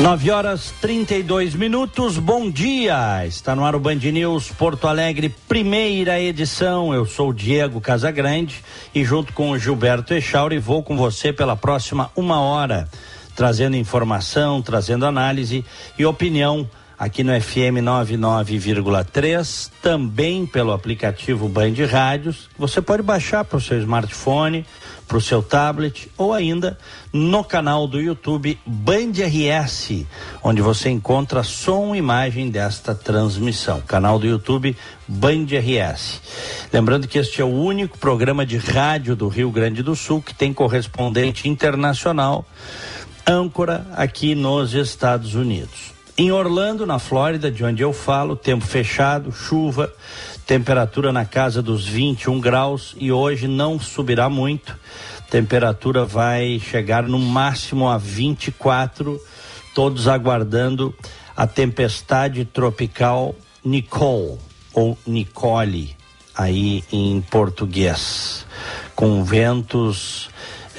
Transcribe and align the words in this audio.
Nove 0.00 0.30
horas 0.30 0.72
32 0.80 1.56
minutos, 1.56 2.18
bom 2.18 2.48
dia! 2.48 3.26
Está 3.26 3.56
no 3.56 3.64
ar 3.64 3.74
o 3.74 3.80
Band 3.80 3.96
News 3.96 4.48
Porto 4.48 4.86
Alegre, 4.86 5.28
primeira 5.48 6.20
edição. 6.20 6.94
Eu 6.94 7.04
sou 7.04 7.30
o 7.30 7.34
Diego 7.34 7.80
Casagrande 7.80 8.62
e 8.94 9.04
junto 9.04 9.32
com 9.32 9.50
o 9.50 9.58
Gilberto 9.58 10.14
Echauri 10.14 10.60
vou 10.60 10.84
com 10.84 10.96
você 10.96 11.32
pela 11.32 11.56
próxima 11.56 12.12
uma 12.14 12.40
hora, 12.40 12.88
trazendo 13.34 13.74
informação, 13.74 14.62
trazendo 14.62 15.04
análise 15.04 15.64
e 15.98 16.06
opinião 16.06 16.70
aqui 16.98 17.22
no 17.22 17.32
FM 17.40 17.80
99,3, 17.82 19.70
também 19.80 20.44
pelo 20.44 20.72
aplicativo 20.72 21.48
Band 21.48 21.74
Rádios. 21.90 22.48
Você 22.58 22.82
pode 22.82 23.02
baixar 23.02 23.44
para 23.44 23.58
o 23.58 23.60
seu 23.60 23.78
smartphone 23.78 24.66
para 25.08 25.16
o 25.16 25.20
seu 25.20 25.42
tablet 25.42 26.10
ou 26.18 26.34
ainda 26.34 26.78
no 27.10 27.42
canal 27.42 27.88
do 27.88 27.98
YouTube 27.98 28.60
Band 28.66 29.12
RS, 29.26 30.04
onde 30.44 30.60
você 30.60 30.90
encontra 30.90 31.42
som 31.42 31.94
e 31.94 31.98
imagem 31.98 32.50
desta 32.50 32.94
transmissão. 32.94 33.80
Canal 33.80 34.18
do 34.18 34.26
YouTube 34.26 34.76
Band 35.08 35.46
RS. 35.46 36.20
Lembrando 36.70 37.08
que 37.08 37.18
este 37.18 37.40
é 37.40 37.44
o 37.44 37.48
único 37.48 37.98
programa 37.98 38.44
de 38.44 38.58
rádio 38.58 39.16
do 39.16 39.28
Rio 39.28 39.50
Grande 39.50 39.82
do 39.82 39.96
Sul 39.96 40.20
que 40.20 40.34
tem 40.34 40.52
correspondente 40.52 41.48
internacional, 41.48 42.44
âncora 43.26 43.86
aqui 43.96 44.34
nos 44.34 44.74
Estados 44.74 45.34
Unidos. 45.34 45.97
Em 46.20 46.32
Orlando, 46.32 46.84
na 46.84 46.98
Flórida, 46.98 47.48
de 47.48 47.64
onde 47.64 47.80
eu 47.80 47.92
falo, 47.92 48.34
tempo 48.34 48.66
fechado, 48.66 49.30
chuva, 49.30 49.88
temperatura 50.44 51.12
na 51.12 51.24
casa 51.24 51.62
dos 51.62 51.86
21 51.86 52.40
graus 52.40 52.96
e 52.98 53.12
hoje 53.12 53.46
não 53.46 53.78
subirá 53.78 54.28
muito. 54.28 54.76
Temperatura 55.30 56.04
vai 56.04 56.58
chegar 56.58 57.04
no 57.04 57.20
máximo 57.20 57.88
a 57.88 57.96
24, 57.96 59.16
todos 59.72 60.08
aguardando 60.08 60.92
a 61.36 61.46
tempestade 61.46 62.44
tropical 62.44 63.32
Nicole 63.64 64.38
ou 64.74 64.98
Nicole 65.06 65.96
aí 66.34 66.82
em 66.90 67.20
português, 67.20 68.44
com 68.96 69.22
ventos 69.22 70.30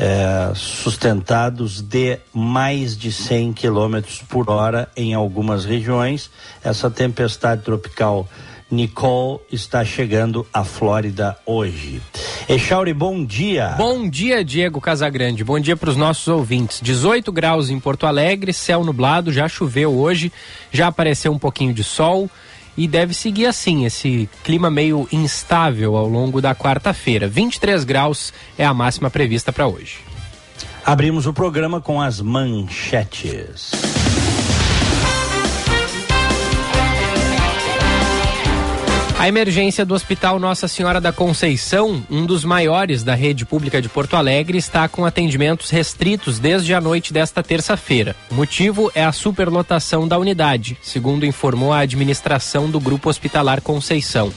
eh, 0.01 0.53
sustentados 0.55 1.81
de 1.81 2.19
mais 2.33 2.97
de 2.97 3.11
100 3.11 3.51
km 3.51 4.01
por 4.29 4.49
hora 4.49 4.89
em 4.95 5.13
algumas 5.13 5.65
regiões. 5.65 6.31
Essa 6.63 6.89
tempestade 6.89 7.63
tropical 7.63 8.25
Nicole 8.71 9.39
está 9.51 9.83
chegando 9.83 10.47
à 10.53 10.63
Flórida 10.63 11.37
hoje. 11.45 12.01
Echauri, 12.47 12.93
bom 12.93 13.25
dia. 13.25 13.75
Bom 13.77 14.09
dia, 14.09 14.41
Diego 14.41 14.79
Casagrande. 14.79 15.43
Bom 15.43 15.59
dia 15.59 15.75
para 15.75 15.89
os 15.89 15.97
nossos 15.97 16.29
ouvintes. 16.29 16.79
18 16.81 17.29
graus 17.31 17.69
em 17.69 17.77
Porto 17.77 18.05
Alegre, 18.05 18.53
céu 18.53 18.85
nublado, 18.85 19.33
já 19.33 19.49
choveu 19.49 19.93
hoje, 19.93 20.31
já 20.71 20.87
apareceu 20.87 21.33
um 21.33 21.39
pouquinho 21.39 21.73
de 21.73 21.83
sol 21.83 22.29
e 22.79 22.87
deve 22.87 23.13
seguir 23.13 23.45
assim, 23.45 23.83
esse 23.85 24.29
clima 24.41 24.71
meio 24.71 25.05
instável 25.11 25.97
ao 25.97 26.07
longo 26.07 26.39
da 26.41 26.55
quarta-feira. 26.55 27.27
23 27.27 27.83
graus 27.83 28.31
é 28.57 28.65
a 28.65 28.73
máxima 28.73 29.09
prevista 29.09 29.51
para 29.51 29.67
hoje. 29.67 29.97
Abrimos 30.85 31.27
o 31.27 31.33
programa 31.33 31.81
com 31.81 32.01
as 32.01 32.21
manchetes. 32.21 33.71
A 39.19 39.27
emergência 39.27 39.85
do 39.85 39.93
Hospital 39.93 40.39
Nossa 40.39 40.65
Senhora 40.65 41.01
da 41.01 41.11
Conceição, 41.11 42.01
um 42.09 42.25
dos 42.25 42.45
maiores 42.45 43.03
da 43.03 43.13
rede 43.13 43.45
pública 43.45 43.81
de 43.81 43.89
Porto 43.89 44.15
Alegre, 44.15 44.57
está 44.57 44.87
com 44.87 45.03
atendimentos 45.03 45.69
restritos 45.71 46.39
desde 46.39 46.73
a 46.73 46.79
noite 46.79 47.11
desta 47.11 47.43
terça-feira. 47.43 48.15
O 48.31 48.35
motivo 48.35 48.89
é 48.95 49.03
a 49.03 49.11
superlotação 49.11 50.07
da 50.07 50.17
unidade, 50.17 50.77
segundo 50.81 51.25
informou 51.25 51.73
a 51.73 51.79
administração 51.79 52.71
do 52.71 52.79
Grupo 52.79 53.09
Hospitalar 53.09 53.59
Conceição. 53.59 54.31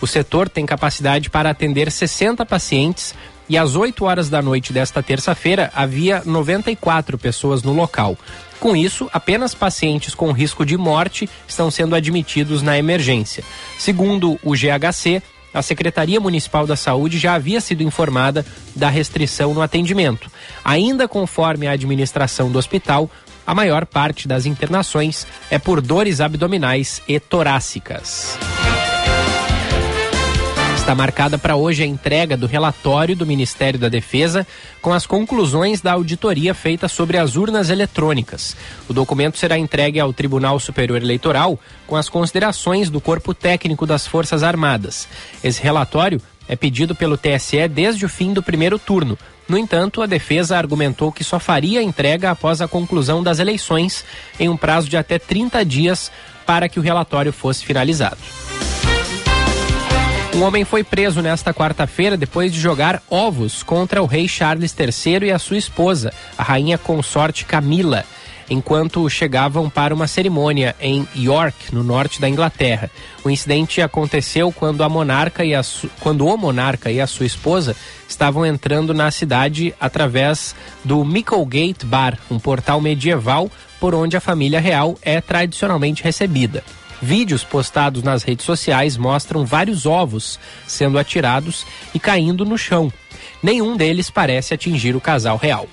O 0.00 0.06
setor 0.06 0.48
tem 0.48 0.64
capacidade 0.64 1.28
para 1.30 1.50
atender 1.50 1.90
60 1.90 2.46
pacientes 2.46 3.16
e 3.48 3.56
às 3.56 3.74
8 3.74 4.04
horas 4.04 4.28
da 4.28 4.42
noite 4.42 4.72
desta 4.72 5.02
terça-feira 5.02 5.70
havia 5.74 6.22
94 6.24 7.16
pessoas 7.18 7.62
no 7.62 7.72
local. 7.72 8.16
Com 8.60 8.76
isso, 8.76 9.08
apenas 9.12 9.54
pacientes 9.54 10.14
com 10.14 10.32
risco 10.32 10.66
de 10.66 10.76
morte 10.76 11.28
estão 11.46 11.70
sendo 11.70 11.94
admitidos 11.94 12.60
na 12.60 12.76
emergência. 12.76 13.44
Segundo 13.78 14.38
o 14.42 14.52
GHC, 14.52 15.22
a 15.54 15.62
Secretaria 15.62 16.20
Municipal 16.20 16.66
da 16.66 16.76
Saúde 16.76 17.18
já 17.18 17.34
havia 17.34 17.60
sido 17.60 17.82
informada 17.82 18.44
da 18.74 18.88
restrição 18.88 19.54
no 19.54 19.62
atendimento. 19.62 20.30
Ainda 20.64 21.08
conforme 21.08 21.66
a 21.66 21.72
administração 21.72 22.50
do 22.50 22.58
hospital, 22.58 23.10
a 23.46 23.54
maior 23.54 23.86
parte 23.86 24.28
das 24.28 24.44
internações 24.44 25.26
é 25.50 25.58
por 25.58 25.80
dores 25.80 26.20
abdominais 26.20 27.00
e 27.08 27.18
torácicas. 27.18 28.36
Está 30.88 30.96
marcada 30.96 31.36
para 31.36 31.54
hoje 31.54 31.82
a 31.82 31.86
entrega 31.86 32.34
do 32.34 32.46
relatório 32.46 33.14
do 33.14 33.26
Ministério 33.26 33.78
da 33.78 33.90
Defesa 33.90 34.46
com 34.80 34.90
as 34.90 35.04
conclusões 35.04 35.82
da 35.82 35.92
auditoria 35.92 36.54
feita 36.54 36.88
sobre 36.88 37.18
as 37.18 37.36
urnas 37.36 37.68
eletrônicas. 37.68 38.56
O 38.88 38.94
documento 38.94 39.36
será 39.36 39.58
entregue 39.58 40.00
ao 40.00 40.14
Tribunal 40.14 40.58
Superior 40.58 41.02
Eleitoral 41.02 41.60
com 41.86 41.94
as 41.94 42.08
considerações 42.08 42.88
do 42.88 43.02
Corpo 43.02 43.34
Técnico 43.34 43.84
das 43.84 44.06
Forças 44.06 44.42
Armadas. 44.42 45.06
Esse 45.44 45.62
relatório 45.62 46.22
é 46.48 46.56
pedido 46.56 46.94
pelo 46.94 47.18
TSE 47.18 47.68
desde 47.68 48.06
o 48.06 48.08
fim 48.08 48.32
do 48.32 48.42
primeiro 48.42 48.78
turno. 48.78 49.18
No 49.46 49.58
entanto, 49.58 50.00
a 50.00 50.06
defesa 50.06 50.56
argumentou 50.56 51.12
que 51.12 51.22
só 51.22 51.38
faria 51.38 51.80
a 51.80 51.84
entrega 51.84 52.30
após 52.30 52.62
a 52.62 52.66
conclusão 52.66 53.22
das 53.22 53.38
eleições, 53.38 54.06
em 54.40 54.48
um 54.48 54.56
prazo 54.56 54.88
de 54.88 54.96
até 54.96 55.18
30 55.18 55.62
dias 55.66 56.10
para 56.46 56.66
que 56.66 56.80
o 56.80 56.82
relatório 56.82 57.30
fosse 57.30 57.62
finalizado. 57.62 58.16
Um 60.38 60.44
homem 60.44 60.64
foi 60.64 60.84
preso 60.84 61.20
nesta 61.20 61.52
quarta-feira 61.52 62.16
depois 62.16 62.52
de 62.52 62.60
jogar 62.60 63.02
ovos 63.10 63.64
contra 63.64 64.00
o 64.00 64.06
rei 64.06 64.28
Charles 64.28 64.72
III 64.72 65.26
e 65.26 65.32
a 65.32 65.38
sua 65.38 65.56
esposa, 65.56 66.12
a 66.38 66.44
rainha 66.44 66.78
consorte 66.78 67.44
Camila, 67.44 68.04
enquanto 68.48 69.10
chegavam 69.10 69.68
para 69.68 69.92
uma 69.92 70.06
cerimônia 70.06 70.76
em 70.80 71.08
York, 71.16 71.74
no 71.74 71.82
norte 71.82 72.20
da 72.20 72.28
Inglaterra. 72.28 72.88
O 73.24 73.30
incidente 73.30 73.82
aconteceu 73.82 74.52
quando, 74.52 74.84
a 74.84 74.88
monarca 74.88 75.44
e 75.44 75.56
a 75.56 75.62
quando 75.98 76.24
o 76.24 76.36
monarca 76.36 76.88
e 76.88 77.00
a 77.00 77.06
sua 77.08 77.26
esposa 77.26 77.74
estavam 78.08 78.46
entrando 78.46 78.94
na 78.94 79.10
cidade 79.10 79.74
através 79.80 80.54
do 80.84 81.04
Micklegate 81.04 81.84
Bar, 81.84 82.16
um 82.30 82.38
portal 82.38 82.80
medieval 82.80 83.50
por 83.80 83.92
onde 83.92 84.16
a 84.16 84.20
família 84.20 84.60
real 84.60 84.96
é 85.02 85.20
tradicionalmente 85.20 86.04
recebida. 86.04 86.62
Vídeos 87.00 87.44
postados 87.44 88.02
nas 88.02 88.22
redes 88.22 88.44
sociais 88.44 88.96
mostram 88.96 89.44
vários 89.44 89.86
ovos 89.86 90.38
sendo 90.66 90.98
atirados 90.98 91.64
e 91.94 91.98
caindo 91.98 92.44
no 92.44 92.58
chão. 92.58 92.92
Nenhum 93.42 93.76
deles 93.76 94.10
parece 94.10 94.54
atingir 94.54 94.96
o 94.96 95.00
casal 95.00 95.36
real. 95.36 95.68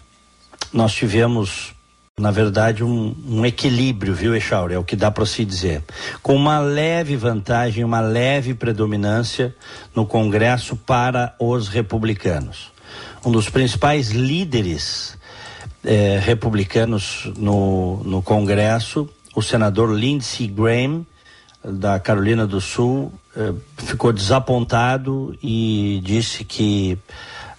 nós 0.74 0.94
tivemos, 0.94 1.74
na 2.19 2.31
verdade, 2.31 2.84
um, 2.84 3.16
um 3.25 3.45
equilíbrio, 3.45 4.13
viu, 4.13 4.36
Echauri? 4.36 4.74
É 4.74 4.78
o 4.78 4.84
que 4.84 4.98
dá 4.98 5.10
para 5.10 5.25
se 5.25 5.45
dizer. 5.45 5.84
Com 6.22 6.36
uma 6.36 6.60
leve 6.60 7.16
vantagem, 7.16 7.86
uma 7.86 8.01
leve 8.01 8.54
predominância 8.54 9.56
no 9.95 10.06
Congresso 10.06 10.75
para 10.75 11.34
os 11.40 11.69
republicanos. 11.69 12.74
Um 13.24 13.31
dos 13.31 13.50
principais 13.50 14.10
líderes 14.10 15.18
eh, 15.81 16.19
republicanos 16.22 17.31
no, 17.38 18.04
no 18.04 18.22
Congresso, 18.22 19.10
o 19.34 19.42
senador 19.42 19.98
Lindsey 19.98 20.45
Graham, 20.48 21.06
da 21.63 22.00
Carolina 22.00 22.45
do 22.45 22.60
Sul 22.60 23.12
eh, 23.36 23.54
ficou 23.77 24.12
desapontado 24.12 25.38
e 25.42 26.01
disse 26.04 26.44
que 26.44 26.98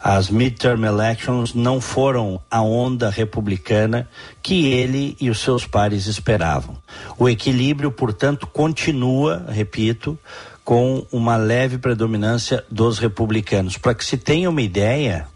as 0.04 0.28
midterm 0.28 0.84
elections 0.84 1.54
não 1.54 1.80
foram 1.80 2.38
a 2.50 2.60
onda 2.60 3.08
republicana 3.08 4.06
que 4.42 4.66
ele 4.66 5.16
e 5.18 5.30
os 5.30 5.40
seus 5.40 5.66
pares 5.66 6.06
esperavam. 6.06 6.76
O 7.18 7.26
equilíbrio, 7.26 7.90
portanto, 7.90 8.46
continua, 8.46 9.46
repito, 9.48 10.18
com 10.62 11.06
uma 11.10 11.36
leve 11.36 11.78
predominância 11.78 12.62
dos 12.70 12.98
republicanos. 12.98 13.78
Para 13.78 13.94
que 13.94 14.04
se 14.04 14.18
tenha 14.18 14.50
uma 14.50 14.60
ideia, 14.60 15.26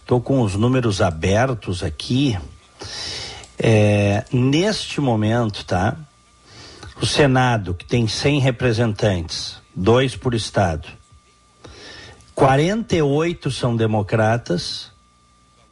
estou 0.00 0.20
com 0.20 0.40
os 0.40 0.56
números 0.56 1.00
abertos 1.00 1.84
aqui. 1.84 2.36
É, 3.58 4.24
neste 4.32 5.00
momento, 5.00 5.64
tá? 5.64 5.96
O 7.00 7.06
Senado, 7.06 7.74
que 7.74 7.84
tem 7.84 8.08
100 8.08 8.40
representantes, 8.40 9.56
dois 9.74 10.16
por 10.16 10.34
estado, 10.34 10.88
48 12.34 13.50
são 13.50 13.76
democratas 13.76 14.90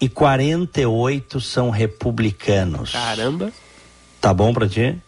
e 0.01 0.09
48 0.09 1.41
são 1.41 1.71
republicanos. 1.71 2.93
Caramba! 2.93 3.53
Tá 4.21 4.35
bom 4.35 4.53
para 4.53 4.69
ti? 4.69 5.01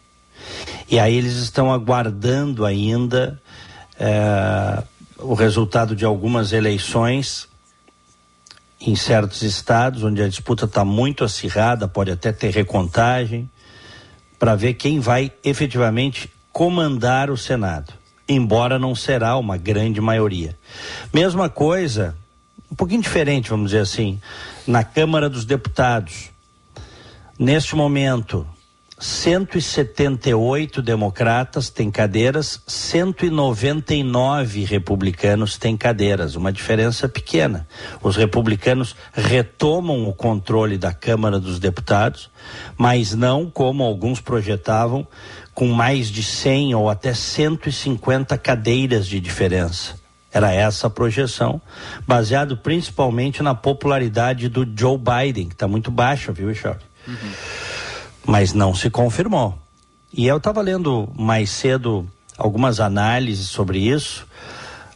E 0.89 0.99
aí 0.99 1.17
eles 1.17 1.35
estão 1.35 1.73
aguardando 1.73 2.65
ainda 2.65 3.41
é, 3.99 4.83
o 5.19 5.35
resultado 5.35 5.97
de 5.97 6.05
algumas 6.05 6.53
eleições 6.53 7.49
em 8.81 8.95
certos 8.95 9.43
estados, 9.43 10.03
onde 10.03 10.23
a 10.23 10.29
disputa 10.29 10.67
está 10.67 10.85
muito 10.85 11.25
acirrada, 11.25 11.89
pode 11.89 12.11
até 12.11 12.33
ter 12.33 12.51
recontagem 12.51 13.51
para 14.39 14.55
ver 14.55 14.75
quem 14.75 15.01
vai 15.01 15.33
efetivamente 15.45 16.31
comandar 16.53 17.31
o 17.31 17.37
Senado, 17.37 17.93
embora 18.29 18.79
não 18.79 18.95
será 18.95 19.37
uma 19.37 19.57
grande 19.57 20.01
maioria. 20.01 20.57
Mesma 21.13 21.49
coisa, 21.49 22.17
um 22.71 22.75
pouquinho 22.75 23.03
diferente, 23.03 23.51
vamos 23.51 23.71
dizer 23.71 23.83
assim, 23.83 24.21
na 24.67 24.83
Câmara 24.83 25.29
dos 25.29 25.45
Deputados. 25.45 26.31
Neste 27.39 27.77
momento, 27.77 28.47
178 28.99 30.81
democratas 30.81 31.69
têm 31.69 31.91
cadeiras, 31.91 32.63
199 32.67 34.65
republicanos 34.65 35.59
têm 35.59 35.77
cadeiras, 35.77 36.35
uma 36.35 36.51
diferença 36.51 37.07
pequena. 37.07 37.69
Os 38.03 38.17
republicanos 38.17 38.97
retomam 39.13 40.09
o 40.09 40.15
controle 40.15 40.79
da 40.79 40.95
Câmara 40.95 41.39
dos 41.39 41.59
Deputados, 41.59 42.31
mas 42.75 43.13
não 43.13 43.51
como 43.51 43.83
alguns 43.83 44.19
projetavam, 44.19 45.07
com 45.53 45.69
mais 45.69 46.09
de 46.09 46.23
100 46.23 46.75
ou 46.75 46.89
até 46.89 47.13
150 47.13 48.39
cadeiras 48.39 49.07
de 49.07 49.21
diferença. 49.21 49.95
Era 50.33 50.55
essa 50.55 50.87
a 50.87 50.91
projeção, 50.91 51.61
baseado 52.07 52.57
principalmente 52.57 53.43
na 53.43 53.55
popularidade 53.55 54.49
do 54.49 54.67
Joe 54.75 54.97
Biden, 54.99 55.49
que 55.49 55.55
está 55.55 55.69
muito 55.69 55.91
baixa, 55.91 56.33
viu, 56.33 56.55
Charlie? 56.55 56.83
Uhum 57.07 57.76
mas 58.27 58.53
não 58.53 58.75
se 58.75 58.91
confirmou. 58.91 59.57
E 60.13 60.27
eu 60.27 60.39
estava 60.39 60.61
lendo 60.61 61.09
mais 61.17 61.51
cedo 61.51 62.07
algumas 62.37 62.81
análises 62.81 63.49
sobre 63.49 63.79
isso. 63.79 64.27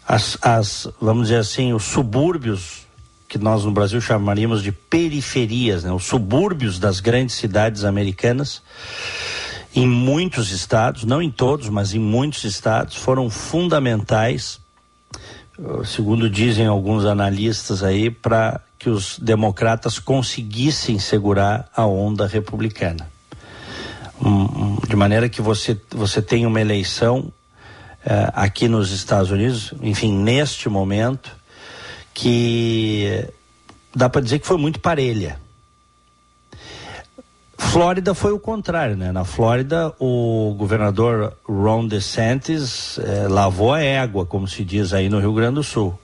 As, 0.07 0.37
as, 0.43 0.89
vamos 1.01 1.29
dizer 1.29 1.39
assim, 1.39 1.73
os 1.73 1.85
subúrbios 1.85 2.81
que 3.29 3.39
nós 3.39 3.65
no 3.65 3.71
Brasil 3.71 4.01
chamaríamos 4.01 4.61
de 4.61 4.73
periferias, 4.73 5.85
né? 5.85 5.93
os 5.93 6.05
subúrbios 6.05 6.81
das 6.81 6.99
grandes 6.99 7.37
cidades 7.37 7.85
americanas, 7.85 8.61
em 9.73 9.87
muitos 9.87 10.51
estados, 10.51 11.05
não 11.05 11.23
em 11.23 11.31
todos, 11.31 11.69
mas 11.69 11.95
em 11.95 12.01
muitos 12.01 12.43
estados, 12.43 12.97
foram 12.97 13.31
fundamentais, 13.31 14.59
segundo 15.85 16.29
dizem 16.29 16.67
alguns 16.67 17.05
analistas 17.05 17.85
aí, 17.85 18.11
para 18.11 18.61
que 18.77 18.91
os 18.91 19.17
democratas 19.21 20.01
conseguissem 20.01 20.99
segurar 20.99 21.71
a 21.77 21.87
onda 21.87 22.27
republicana 22.27 23.07
de 24.89 24.97
maneira 24.97 25.29
que 25.29 25.41
você, 25.41 25.81
você 25.91 26.21
tem 26.21 26.45
uma 26.47 26.61
eleição 26.61 27.33
uh, 28.05 28.31
aqui 28.35 28.69
nos 28.69 28.91
Estados 28.91 29.31
Unidos, 29.31 29.73
enfim, 29.83 30.13
neste 30.13 30.69
momento, 30.69 31.35
que 32.13 33.27
dá 33.95 34.09
para 34.09 34.21
dizer 34.21 34.39
que 34.39 34.47
foi 34.47 34.59
muito 34.59 34.81
parelha. 34.81 35.39
Flórida 37.57 38.15
foi 38.15 38.33
o 38.33 38.39
contrário, 38.39 38.97
né? 38.97 39.13
Na 39.13 39.25
Flórida, 39.25 39.95
o 40.01 40.55
governador 40.59 41.37
Ron 41.47 41.87
DeSantis 41.87 42.99
eh, 42.99 43.29
lavou 43.29 43.75
a 43.75 43.81
égua, 43.81 44.27
como 44.27 44.49
se 44.49 44.65
diz 44.65 44.93
aí 44.93 45.09
no 45.09 45.21
Rio 45.21 45.33
Grande 45.35 45.57
do 45.57 45.63
Sul, 45.63 45.97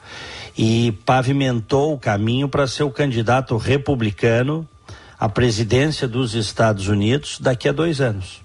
e 0.57 0.93
pavimentou 1.05 1.95
o 1.95 1.99
caminho 1.99 2.49
para 2.49 2.69
ser 2.69 2.85
o 2.85 2.91
candidato 2.91 3.57
republicano 3.57 4.69
a 5.19 5.29
presidência 5.29 6.07
dos 6.07 6.35
Estados 6.35 6.89
Unidos 6.89 7.39
daqui 7.41 7.69
a 7.69 7.73
dois 7.73 8.01
anos. 8.01 8.43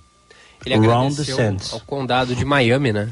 Ele 0.66 0.76
agradeceu 0.76 1.58
ao 1.72 1.80
condado 1.82 2.36
de 2.36 2.46
Miami, 2.46 2.94
né? 2.94 3.10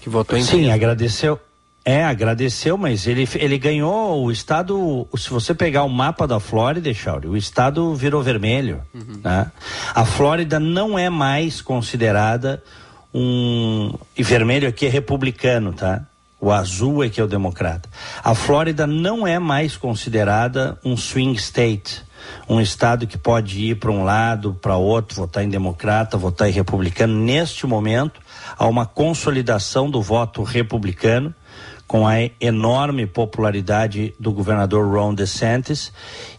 Que 0.00 0.08
votou 0.08 0.38
em 0.38 0.42
Sim, 0.42 0.70
agradeceu. 0.70 1.38
É, 1.84 2.04
agradeceu, 2.04 2.78
mas 2.78 3.08
ele, 3.08 3.28
ele 3.34 3.58
ganhou 3.58 4.24
o 4.24 4.30
estado. 4.30 5.06
Se 5.16 5.28
você 5.30 5.52
pegar 5.52 5.82
o 5.82 5.88
mapa 5.88 6.28
da 6.28 6.38
Flórida, 6.38 6.92
Chauri, 6.94 7.26
o 7.26 7.36
estado 7.36 7.92
virou 7.94 8.22
vermelho. 8.22 8.82
Uhum. 8.94 9.20
Né? 9.22 9.50
A 9.92 10.04
Flórida 10.04 10.60
não 10.60 10.96
é 10.96 11.10
mais 11.10 11.60
considerada 11.60 12.62
um. 13.12 13.92
E 14.16 14.22
vermelho 14.22 14.68
aqui 14.68 14.86
é 14.86 14.88
republicano, 14.88 15.72
tá? 15.72 16.04
O 16.42 16.50
azul 16.50 17.04
é 17.04 17.08
que 17.08 17.20
é 17.20 17.24
o 17.24 17.28
democrata. 17.28 17.88
A 18.20 18.34
Flórida 18.34 18.84
não 18.84 19.24
é 19.24 19.38
mais 19.38 19.76
considerada 19.76 20.76
um 20.84 20.96
swing 20.96 21.38
state, 21.38 22.02
um 22.48 22.60
estado 22.60 23.06
que 23.06 23.16
pode 23.16 23.60
ir 23.60 23.76
para 23.76 23.92
um 23.92 24.02
lado, 24.02 24.52
para 24.60 24.76
outro, 24.76 25.14
votar 25.14 25.44
em 25.44 25.48
democrata, 25.48 26.18
votar 26.18 26.48
em 26.48 26.52
republicano. 26.52 27.14
Neste 27.14 27.64
momento, 27.64 28.20
há 28.58 28.66
uma 28.66 28.84
consolidação 28.84 29.88
do 29.88 30.02
voto 30.02 30.42
republicano 30.42 31.32
com 31.86 32.08
a 32.08 32.14
enorme 32.40 33.06
popularidade 33.06 34.12
do 34.18 34.32
governador 34.32 34.92
Ron 34.92 35.14
DeSantis, 35.14 35.92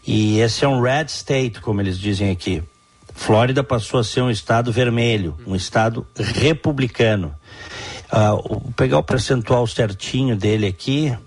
e 0.05 0.37
esse 0.39 0.65
é 0.65 0.67
um 0.67 0.81
red 0.81 1.05
state, 1.05 1.61
como 1.61 1.79
eles 1.79 1.97
dizem 1.97 2.29
aqui. 2.29 2.61
Flórida 3.15 3.63
passou 3.63 4.01
a 4.01 4.03
ser 4.03 4.21
um 4.21 4.29
estado 4.29 4.69
vermelho, 4.69 5.37
um 5.47 5.55
estado 5.55 6.05
republicano. 6.13 7.33
Uh, 8.13 8.71
pegar 8.73 8.99
o 8.99 9.03
percentual 9.03 9.65
certinho 9.65 10.35
dele 10.35 10.67
aqui. 10.67 11.17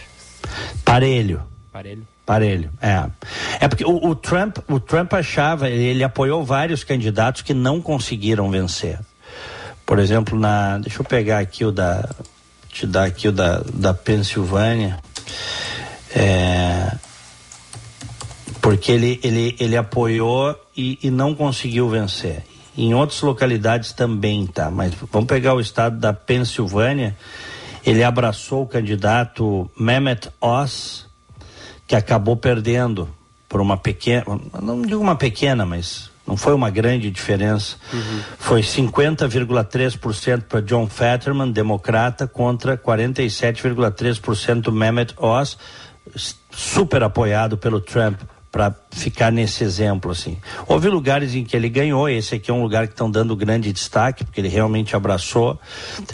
Parelho. 0.85 1.43
Parelho. 1.73 2.07
Parelho, 2.25 2.71
é. 2.81 3.11
É 3.61 3.67
porque 3.67 3.85
o, 3.85 3.97
o, 4.07 4.15
Trump, 4.15 4.59
o 4.69 4.79
Trump 4.79 5.13
achava, 5.13 5.69
ele 5.69 6.05
apoiou 6.05 6.45
vários 6.45 6.85
candidatos 6.85 7.43
que 7.43 7.53
não 7.53 7.81
conseguiram 7.81 8.49
vencer. 8.49 9.01
Por 9.85 9.99
exemplo, 9.99 10.39
na, 10.39 10.79
deixa 10.79 11.01
eu 11.01 11.05
pegar 11.05 11.41
aqui 11.41 11.65
o 11.65 11.73
da, 11.73 12.09
te 12.69 12.87
dar 12.87 13.05
aqui 13.05 13.27
o 13.27 13.33
da, 13.33 13.63
da 13.75 13.93
Pensilvânia, 13.93 15.01
é, 16.15 16.93
porque 18.61 18.93
ele, 18.93 19.19
ele, 19.25 19.57
ele 19.59 19.77
apoiou 19.77 20.57
e, 20.77 20.99
e 21.03 21.11
não 21.11 21.35
conseguiu 21.35 21.89
vencer. 21.89 22.45
Em 22.77 22.95
outras 22.95 23.21
localidades 23.21 23.93
também, 23.93 24.47
tá? 24.47 24.71
Mas 24.71 24.95
vamos 25.11 25.29
pegar 25.29 25.55
o 25.55 25.61
estado 25.61 25.99
da 25.99 26.13
Pensilvânia, 26.13 27.17
ele 27.85 28.03
abraçou 28.03 28.63
o 28.63 28.67
candidato 28.67 29.71
Mehmet 29.79 30.31
Oz, 30.41 31.07
que 31.87 31.95
acabou 31.95 32.37
perdendo 32.37 33.09
por 33.49 33.61
uma 33.61 33.77
pequena, 33.77 34.25
não 34.63 34.81
digo 34.81 35.03
uma 35.03 35.17
pequena, 35.17 35.67
mas 35.67 36.11
não 36.27 36.37
foi 36.37 36.55
uma 36.55 36.71
grande 36.71 37.11
diferença. 37.11 37.77
Uhum. 37.93 38.21
Foi 38.39 38.61
50,3% 38.63 40.45
para 40.49 40.63
John 40.63 40.87
Fetterman, 40.87 41.53
democrata, 41.53 42.27
contra 42.27 42.79
47,3% 42.79 44.61
do 44.63 44.73
Mehmet 44.73 45.15
Oz, 45.19 45.59
super 46.51 47.03
apoiado 47.03 47.59
pelo 47.59 47.81
Trump 47.81 48.21
para 48.53 48.75
ficar 48.91 49.33
nesse 49.33 49.65
exemplo 49.65 50.11
assim. 50.11 50.37
Houve 50.69 50.87
lugares 50.91 51.35
em 51.35 51.43
que 51.43 51.57
ele 51.57 51.71
ganhou, 51.71 52.07
esse 52.07 52.35
aqui 52.35 52.51
é 52.51 52.55
um 52.55 52.63
lugar 52.63 52.87
que 52.87 52.93
estão 52.93 53.11
dando 53.11 53.35
grande 53.35 53.73
destaque, 53.73 54.25
porque 54.25 54.43
ele 54.43 54.49
realmente 54.49 54.95
abraçou 54.95 55.59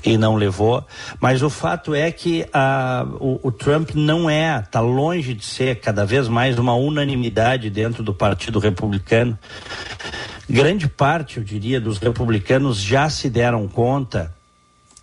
e 0.05 0.17
não 0.17 0.37
levou, 0.37 0.87
mas 1.21 1.43
o 1.43 1.51
fato 1.51 1.97
é 1.97 2.13
que 2.13 2.47
a, 2.53 3.05
o, 3.19 3.41
o 3.49 3.51
Trump 3.51 3.91
não 3.93 4.31
é, 4.31 4.61
está 4.61 4.81
longe 4.81 5.35
de 5.35 5.45
ser 5.45 5.81
cada 5.81 6.07
vez 6.07 6.29
mais 6.29 6.57
uma 6.61 6.75
unanimidade 6.75 7.69
dentro 7.69 8.05
do 8.05 8.15
Partido 8.15 8.61
Republicano. 8.61 9.37
Grande 10.49 10.87
parte, 10.89 11.39
eu 11.39 11.45
diria, 11.45 11.81
dos 11.81 11.99
republicanos 11.99 12.81
já 12.81 13.11
se 13.11 13.29
deram 13.29 13.67
conta 13.67 14.33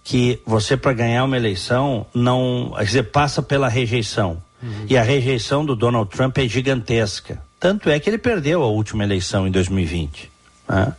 que 0.06 0.40
você 0.46 0.78
para 0.78 0.94
ganhar 0.94 1.26
uma 1.26 1.36
eleição 1.36 2.06
não, 2.14 2.74
dizer, 2.80 3.04
passa 3.04 3.42
pela 3.42 3.68
rejeição. 3.68 4.42
Uhum. 4.62 4.86
E 4.90 4.98
a 4.98 5.04
rejeição 5.04 5.66
do 5.66 5.76
Donald 5.76 6.10
Trump 6.10 6.38
é 6.38 6.48
gigantesca. 6.48 7.42
Tanto 7.60 7.90
é 7.90 8.00
que 8.00 8.10
ele 8.10 8.18
perdeu 8.18 8.64
a 8.64 8.68
última 8.68 9.04
eleição 9.04 9.48
em 9.48 9.52
2020. 9.52 10.32
Né? 10.68 10.94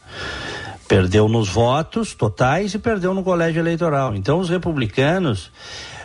Perdeu 0.88 1.28
nos 1.28 1.48
votos 1.48 2.14
totais 2.14 2.74
e 2.74 2.78
perdeu 2.78 3.12
no 3.12 3.22
colégio 3.22 3.60
eleitoral. 3.60 4.14
Então 4.14 4.38
os 4.38 4.48
republicanos 4.48 5.50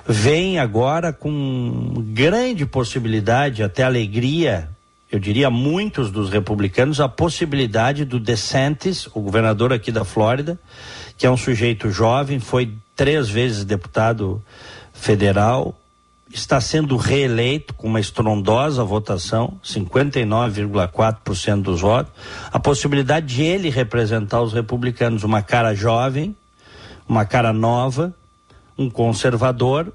vêm 0.08 0.60
agora 0.60 1.14
com 1.14 1.94
grande 2.14 2.66
possibilidade, 2.66 3.64
até 3.64 3.84
alegria, 3.84 4.70
eu 5.12 5.20
diria 5.20 5.50
muitos 5.50 6.10
dos 6.10 6.30
republicanos, 6.30 7.02
a 7.02 7.10
possibilidade 7.10 8.06
do 8.06 8.20
DeSantis, 8.20 9.08
o 9.14 9.20
governador 9.20 9.74
aqui 9.74 9.92
da 9.92 10.06
Flórida, 10.06 10.58
que 11.18 11.28
é 11.28 11.30
um 11.30 11.36
sujeito 11.36 11.92
jovem, 11.92 12.40
foi 12.40 12.74
três 12.96 13.30
vezes 13.30 13.66
deputado 13.66 14.42
federal, 14.94 15.78
está 16.34 16.60
sendo 16.62 16.96
reeleito 16.98 17.74
com 17.74 17.88
uma 17.88 18.00
estrondosa 18.00 18.84
votação, 18.84 19.60
59,4% 19.64 21.62
dos 21.62 21.82
votos, 21.82 22.12
a 22.52 22.60
possibilidade 22.60 23.28
de 23.36 23.44
ele 23.44 23.70
representar 23.70 24.42
os 24.42 24.54
republicanos, 24.54 25.24
uma 25.24 25.42
cara 25.42 25.74
jovem, 25.74 26.36
uma 27.08 27.26
cara 27.26 27.52
nova, 27.52 28.14
um 28.78 28.90
conservador, 28.90 29.94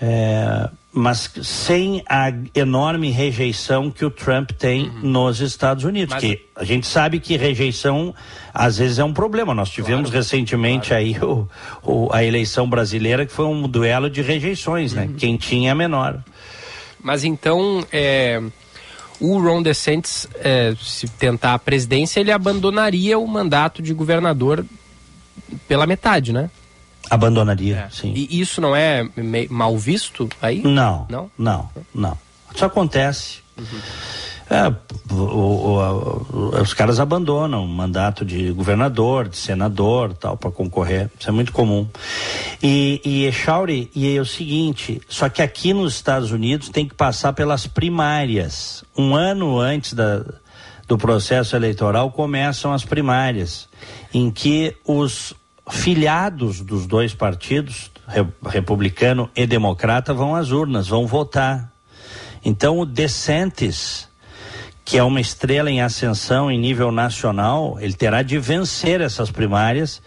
é, 0.00 0.70
mas 0.92 1.30
sem 1.42 2.02
a 2.08 2.32
enorme 2.54 3.10
rejeição 3.10 3.90
que 3.90 4.04
o 4.04 4.10
Trump 4.10 4.50
tem 4.50 4.88
uhum. 4.88 5.00
nos 5.02 5.40
Estados 5.40 5.84
Unidos. 5.84 6.14
Mas... 6.14 6.20
Que 6.20 6.46
a 6.56 6.64
gente 6.64 6.86
sabe 6.86 7.20
que 7.20 7.36
rejeição 7.36 8.14
às 8.52 8.78
vezes 8.78 8.98
é 8.98 9.04
um 9.04 9.12
problema. 9.12 9.54
Nós 9.54 9.70
tivemos 9.70 10.10
claro, 10.10 10.16
recentemente 10.16 10.88
claro. 10.88 11.04
aí 11.04 11.16
o, 11.22 11.48
o, 11.82 12.12
a 12.12 12.24
eleição 12.24 12.68
brasileira 12.68 13.24
que 13.24 13.32
foi 13.32 13.46
um 13.46 13.68
duelo 13.68 14.10
de 14.10 14.20
rejeições, 14.20 14.92
né? 14.92 15.04
uhum. 15.04 15.14
Quem 15.14 15.36
tinha 15.36 15.70
é 15.70 15.74
menor. 15.74 16.22
Mas 17.02 17.24
então, 17.24 17.84
é, 17.92 18.42
o 19.20 19.38
Ron 19.38 19.62
DeSantis, 19.62 20.26
é, 20.36 20.74
se 20.80 21.06
tentar 21.08 21.54
a 21.54 21.58
presidência, 21.58 22.20
ele 22.20 22.32
abandonaria 22.32 23.18
o 23.18 23.26
mandato 23.26 23.80
de 23.80 23.94
governador 23.94 24.64
pela 25.68 25.86
metade, 25.86 26.32
né? 26.32 26.50
Abandonaria, 27.08 27.86
é. 27.86 27.90
sim. 27.90 28.12
E 28.14 28.40
isso 28.40 28.60
não 28.60 28.74
é 28.74 29.08
mal 29.48 29.76
visto 29.78 30.28
aí? 30.40 30.62
Não, 30.62 31.06
não, 31.08 31.30
não, 31.38 31.70
não. 31.94 32.18
Isso 32.54 32.64
acontece. 32.64 33.38
Uhum. 33.56 33.80
É, 34.50 34.66
o, 35.12 35.14
o, 35.14 35.78
o, 35.78 36.60
os 36.60 36.74
caras 36.74 36.98
abandonam 36.98 37.64
o 37.64 37.68
mandato 37.68 38.24
de 38.24 38.50
governador, 38.50 39.28
de 39.28 39.36
senador, 39.36 40.12
tal, 40.12 40.36
para 40.36 40.50
concorrer. 40.50 41.08
Isso 41.18 41.28
é 41.28 41.32
muito 41.32 41.52
comum. 41.52 41.86
E, 42.60 43.00
e 43.04 43.26
Echauri, 43.26 43.88
e 43.94 44.16
é 44.16 44.20
o 44.20 44.26
seguinte, 44.26 45.00
só 45.08 45.28
que 45.28 45.40
aqui 45.40 45.72
nos 45.72 45.94
Estados 45.94 46.32
Unidos 46.32 46.68
tem 46.68 46.86
que 46.86 46.96
passar 46.96 47.32
pelas 47.32 47.68
primárias. 47.68 48.82
Um 48.98 49.14
ano 49.14 49.60
antes 49.60 49.94
da, 49.94 50.24
do 50.88 50.98
processo 50.98 51.54
eleitoral 51.54 52.10
começam 52.10 52.72
as 52.72 52.84
primárias, 52.84 53.68
em 54.12 54.32
que 54.32 54.74
os 54.84 55.32
filiados 55.68 56.60
dos 56.60 56.86
dois 56.86 57.14
partidos, 57.14 57.90
republicano 58.46 59.30
e 59.34 59.46
democrata, 59.46 60.14
vão 60.14 60.34
às 60.34 60.50
urnas, 60.50 60.88
vão 60.88 61.06
votar. 61.06 61.70
Então 62.44 62.78
o 62.78 62.86
DeSantis, 62.86 64.08
que 64.84 64.98
é 64.98 65.02
uma 65.02 65.20
estrela 65.20 65.70
em 65.70 65.80
ascensão 65.80 66.50
em 66.50 66.58
nível 66.58 66.90
nacional, 66.90 67.78
ele 67.80 67.92
terá 67.92 68.22
de 68.22 68.38
vencer 68.38 69.00
essas 69.00 69.30
primárias 69.30 70.02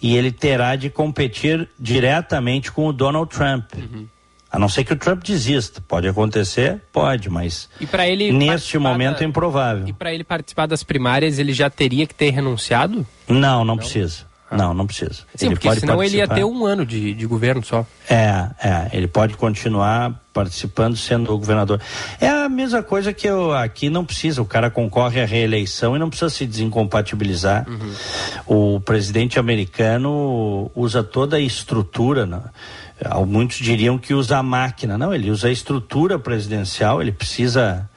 e 0.00 0.16
ele 0.16 0.32
terá 0.32 0.76
de 0.76 0.90
competir 0.90 1.68
diretamente 1.78 2.72
com 2.72 2.86
o 2.86 2.92
Donald 2.92 3.30
Trump. 3.30 3.72
Uhum. 3.74 4.06
A 4.50 4.58
não 4.58 4.68
ser 4.68 4.84
que 4.84 4.92
o 4.92 4.96
Trump 4.96 5.22
desista. 5.24 5.80
Pode 5.80 6.06
acontecer? 6.06 6.80
Pode, 6.92 7.28
mas 7.28 7.68
ele 8.08 8.30
neste 8.30 8.78
momento 8.78 9.18
da... 9.18 9.24
é 9.24 9.28
improvável. 9.28 9.88
E 9.88 9.92
para 9.92 10.14
ele 10.14 10.22
participar 10.22 10.66
das 10.66 10.84
primárias, 10.84 11.40
ele 11.40 11.52
já 11.52 11.68
teria 11.68 12.06
que 12.06 12.14
ter 12.14 12.30
renunciado? 12.30 13.04
Não, 13.26 13.36
não, 13.36 13.64
não? 13.64 13.76
precisa. 13.78 14.26
Não, 14.56 14.74
não 14.74 14.86
precisa. 14.86 15.22
Sim, 15.34 15.46
ele 15.46 15.54
porque 15.54 15.68
pode 15.68 15.80
senão 15.80 16.02
ele 16.02 16.16
ia 16.16 16.26
participar. 16.26 16.34
ter 16.34 16.44
um 16.44 16.64
ano 16.64 16.86
de, 16.86 17.14
de 17.14 17.26
governo 17.26 17.64
só. 17.64 17.86
É, 18.08 18.48
é, 18.62 18.90
ele 18.92 19.06
pode 19.06 19.36
continuar 19.36 20.20
participando 20.32 20.96
sendo 20.96 21.32
o 21.32 21.38
governador. 21.38 21.80
É 22.20 22.28
a 22.28 22.48
mesma 22.48 22.82
coisa 22.82 23.12
que 23.12 23.26
eu, 23.26 23.54
aqui 23.54 23.88
não 23.88 24.04
precisa, 24.04 24.42
o 24.42 24.44
cara 24.44 24.68
concorre 24.68 25.20
à 25.20 25.26
reeleição 25.26 25.94
e 25.94 25.98
não 25.98 26.08
precisa 26.08 26.28
se 26.28 26.44
desincompatibilizar. 26.44 27.66
O 28.46 28.80
presidente 28.80 29.38
americano 29.38 30.70
usa 30.74 31.04
toda 31.04 31.36
a 31.36 31.40
estrutura, 31.40 32.26
né? 32.26 32.42
muitos 33.26 33.58
diriam 33.58 33.96
que 33.96 34.12
usa 34.12 34.38
a 34.38 34.42
máquina, 34.42 34.98
não, 34.98 35.14
ele 35.14 35.30
usa 35.30 35.48
a 35.48 35.52
estrutura 35.52 36.18
presidencial, 36.18 37.00
ele 37.00 37.12
precisa 37.12 37.88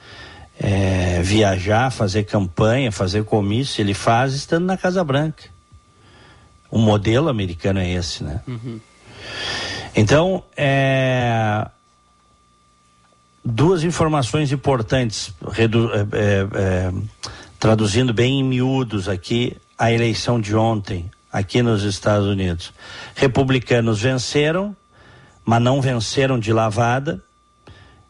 é, 0.58 1.20
viajar, 1.22 1.90
fazer 1.90 2.24
campanha, 2.24 2.90
fazer 2.90 3.24
comício, 3.24 3.80
ele 3.80 3.94
faz 3.94 4.34
estando 4.34 4.64
na 4.64 4.76
Casa 4.76 5.02
Branca. 5.04 5.44
O 6.70 6.78
modelo 6.78 7.28
americano 7.28 7.78
é 7.80 7.90
esse, 7.90 8.22
né? 8.22 8.40
Então, 9.96 10.42
é, 10.56 11.66
duas 13.44 13.82
informações 13.84 14.52
importantes, 14.52 15.32
redu- 15.50 15.90
é, 15.92 16.00
é, 16.00 16.48
é, 16.54 16.92
traduzindo 17.58 18.12
bem 18.12 18.40
em 18.40 18.44
miúdos 18.44 19.08
aqui 19.08 19.56
a 19.78 19.90
eleição 19.90 20.40
de 20.40 20.54
ontem, 20.54 21.10
aqui 21.32 21.62
nos 21.62 21.82
Estados 21.84 22.26
Unidos. 22.26 22.72
Republicanos 23.14 24.00
venceram, 24.00 24.76
mas 25.44 25.62
não 25.62 25.80
venceram 25.80 26.38
de 26.38 26.52
lavada, 26.52 27.22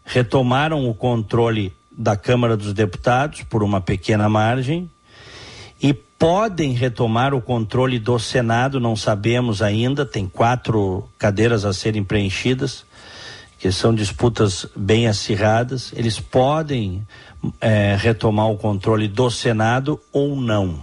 retomaram 0.05 0.89
o 0.89 0.95
controle 0.95 1.73
da 1.93 2.17
Câmara 2.17 2.57
dos 2.57 2.73
Deputados 2.73 3.43
por 3.43 3.63
uma 3.63 3.81
pequena 3.81 4.29
margem 4.29 4.91
e 5.83 5.95
podem 6.19 6.73
retomar 6.73 7.33
o 7.33 7.41
controle 7.41 7.99
do 7.99 8.19
Senado, 8.19 8.81
não 8.81 8.97
sabemos 8.97 9.63
ainda, 9.63 10.05
tem 10.05 10.27
quatro 10.27 11.09
cadeiras 11.17 11.65
a 11.65 11.73
serem 11.73 12.03
preenchidas, 12.03 12.85
que 13.59 13.71
são 13.71 13.95
disputas 13.95 14.67
bem 14.75 15.07
acirradas. 15.07 15.93
Eles 15.95 16.19
podem 16.19 17.07
eh, 17.61 17.97
retomar 17.99 18.51
o 18.51 18.57
controle 18.57 19.07
do 19.07 19.31
Senado 19.31 20.01
ou 20.13 20.35
não, 20.35 20.81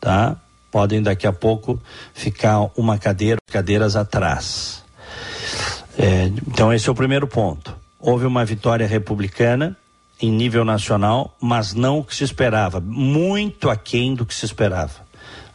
tá? 0.00 0.36
Podem 0.70 1.00
daqui 1.00 1.26
a 1.26 1.32
pouco 1.32 1.80
ficar 2.12 2.68
uma 2.76 2.98
cadeira, 2.98 3.38
cadeiras 3.50 3.94
atrás. 3.94 4.84
É, 5.96 6.26
então 6.26 6.72
esse 6.72 6.88
é 6.88 6.92
o 6.92 6.94
primeiro 6.94 7.26
ponto. 7.26 7.74
Houve 7.98 8.26
uma 8.26 8.44
vitória 8.44 8.86
republicana 8.86 9.76
em 10.20 10.30
nível 10.30 10.64
nacional, 10.64 11.36
mas 11.40 11.74
não 11.74 11.98
o 11.98 12.04
que 12.04 12.14
se 12.14 12.24
esperava, 12.24 12.80
muito 12.80 13.68
aquém 13.68 14.14
do 14.14 14.24
que 14.24 14.34
se 14.34 14.46
esperava. 14.46 15.04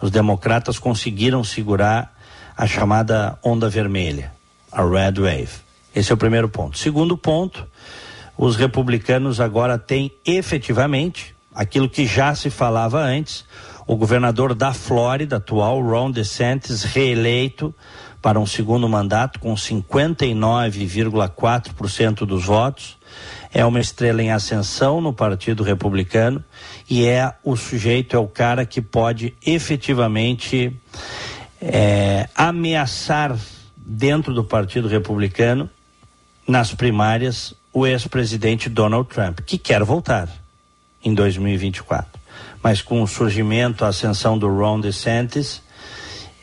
Os 0.01 0.12
democratas 0.12 0.77
conseguiram 0.77 1.44
segurar 1.44 2.15
a 2.56 2.68
chamada 2.68 3.38
onda 3.44 3.70
vermelha, 3.70 4.32
a 4.72 4.84
red 4.84 5.13
wave. 5.13 5.50
Esse 5.96 6.12
é 6.12 6.15
o 6.15 6.18
primeiro 6.18 6.48
ponto. 6.48 6.77
Segundo 6.77 7.18
ponto, 7.18 7.68
os 8.38 8.56
republicanos 8.56 9.39
agora 9.39 9.77
têm 9.77 10.12
efetivamente 10.25 11.36
aquilo 11.53 11.89
que 11.89 12.06
já 12.06 12.34
se 12.34 12.50
falava 12.50 13.00
antes, 13.00 13.46
o 13.86 13.96
governador 13.96 14.56
da 14.56 14.74
Flórida, 14.74 15.38
atual 15.38 15.82
Ron 15.82 16.12
DeSantis, 16.12 16.84
reeleito 16.84 17.74
para 18.22 18.39
um 18.39 18.46
segundo 18.46 18.88
mandato 18.88 19.39
com 19.39 19.56
59,4% 19.56 22.25
dos 22.25 22.46
votos. 22.46 23.00
É 23.53 23.65
uma 23.65 23.80
estrela 23.80 24.22
em 24.22 24.32
ascensão 24.32 25.01
no 25.01 25.12
Partido 25.12 25.63
Republicano 25.63 26.44
e 26.89 27.06
é 27.06 27.34
o 27.44 27.56
sujeito, 27.56 28.15
é 28.15 28.20
o 28.20 28.27
cara 28.27 28.65
que 28.65 28.82
pode 28.82 29.34
efetivamente 29.46 30.74
é, 31.62 32.27
ameaçar 32.36 33.38
dentro 33.77 34.34
do 34.34 34.44
Partido 34.44 34.88
Republicano, 34.88 35.70
nas 36.48 36.74
primárias, 36.74 37.53
o 37.74 37.86
ex-presidente 37.86 38.70
Donald 38.70 39.08
Trump, 39.08 39.39
que 39.41 39.58
quer 39.58 39.84
voltar 39.84 40.27
em 41.03 41.14
2024. 41.14 42.20
Mas 42.64 42.81
com 42.81 43.01
o 43.01 43.07
surgimento, 43.07 43.86
a 43.86 43.90
ascensão 43.90 44.38
do 44.38 44.48
Ron 44.48 44.79
DeSantis, 44.79 45.62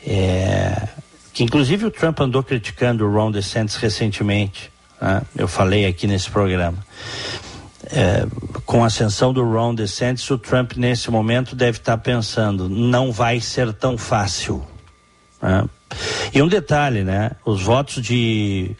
é, 0.05 0.87
que 1.33 1.43
inclusive 1.43 1.85
o 1.85 1.91
Trump 1.91 2.19
andou 2.19 2.43
criticando 2.43 3.05
o 3.05 3.11
Ron 3.11 3.31
DeSantis 3.31 3.75
recentemente, 3.75 4.71
né? 5.01 5.21
eu 5.35 5.47
falei 5.47 5.85
aqui 5.85 6.07
nesse 6.07 6.29
programa. 6.29 6.77
É, 7.91 8.25
com 8.65 8.83
a 8.83 8.87
ascensão 8.87 9.33
do 9.33 9.43
Ron 9.43 9.73
DeSantis, 9.73 10.29
o 10.29 10.37
Trump 10.37 10.73
nesse 10.75 11.09
momento 11.09 11.55
deve 11.55 11.79
estar 11.79 11.97
pensando, 11.97 12.69
não 12.69 13.11
vai 13.11 13.39
ser 13.39 13.73
tão 13.73 13.97
fácil. 13.97 14.63
Né? 15.41 15.65
E 16.33 16.41
um 16.41 16.47
detalhe, 16.47 17.03
né? 17.03 17.31
Os 17.43 17.63
votos 17.63 18.03
de, 18.03 18.75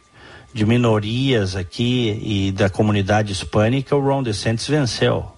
de 0.54 0.66
minorias 0.66 1.56
aqui 1.56 2.20
e 2.22 2.52
da 2.52 2.70
comunidade 2.70 3.32
hispânica, 3.32 3.96
o 3.96 4.00
Ron 4.00 4.22
DeSantis 4.22 4.68
venceu. 4.68 5.32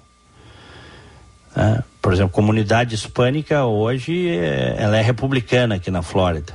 Né? 1.56 1.84
Por 2.02 2.12
exemplo, 2.12 2.32
comunidade 2.32 2.96
hispânica 2.96 3.66
hoje 3.66 4.28
é, 4.30 4.76
ela 4.80 4.98
é 4.98 5.02
republicana 5.02 5.76
aqui 5.76 5.92
na 5.92 6.02
Flórida. 6.02 6.54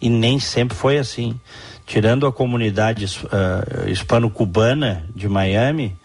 E 0.00 0.10
nem 0.10 0.38
sempre 0.38 0.76
foi 0.76 0.98
assim. 0.98 1.38
Tirando 1.86 2.26
a 2.26 2.32
comunidade 2.32 3.04
uh, 3.04 3.88
hispano-cubana 3.88 5.04
de 5.14 5.28
Miami, 5.28 5.96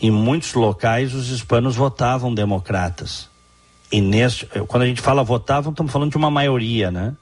em 0.00 0.10
muitos 0.10 0.54
locais 0.54 1.14
os 1.14 1.28
hispanos 1.28 1.76
votavam 1.76 2.34
democratas. 2.34 3.28
E 3.92 4.00
neste, 4.00 4.46
quando 4.66 4.82
a 4.82 4.86
gente 4.86 5.00
fala 5.00 5.22
votavam, 5.22 5.70
estamos 5.70 5.92
falando 5.92 6.10
de 6.10 6.16
uma 6.16 6.30
maioria, 6.30 6.90
né? 6.90 7.14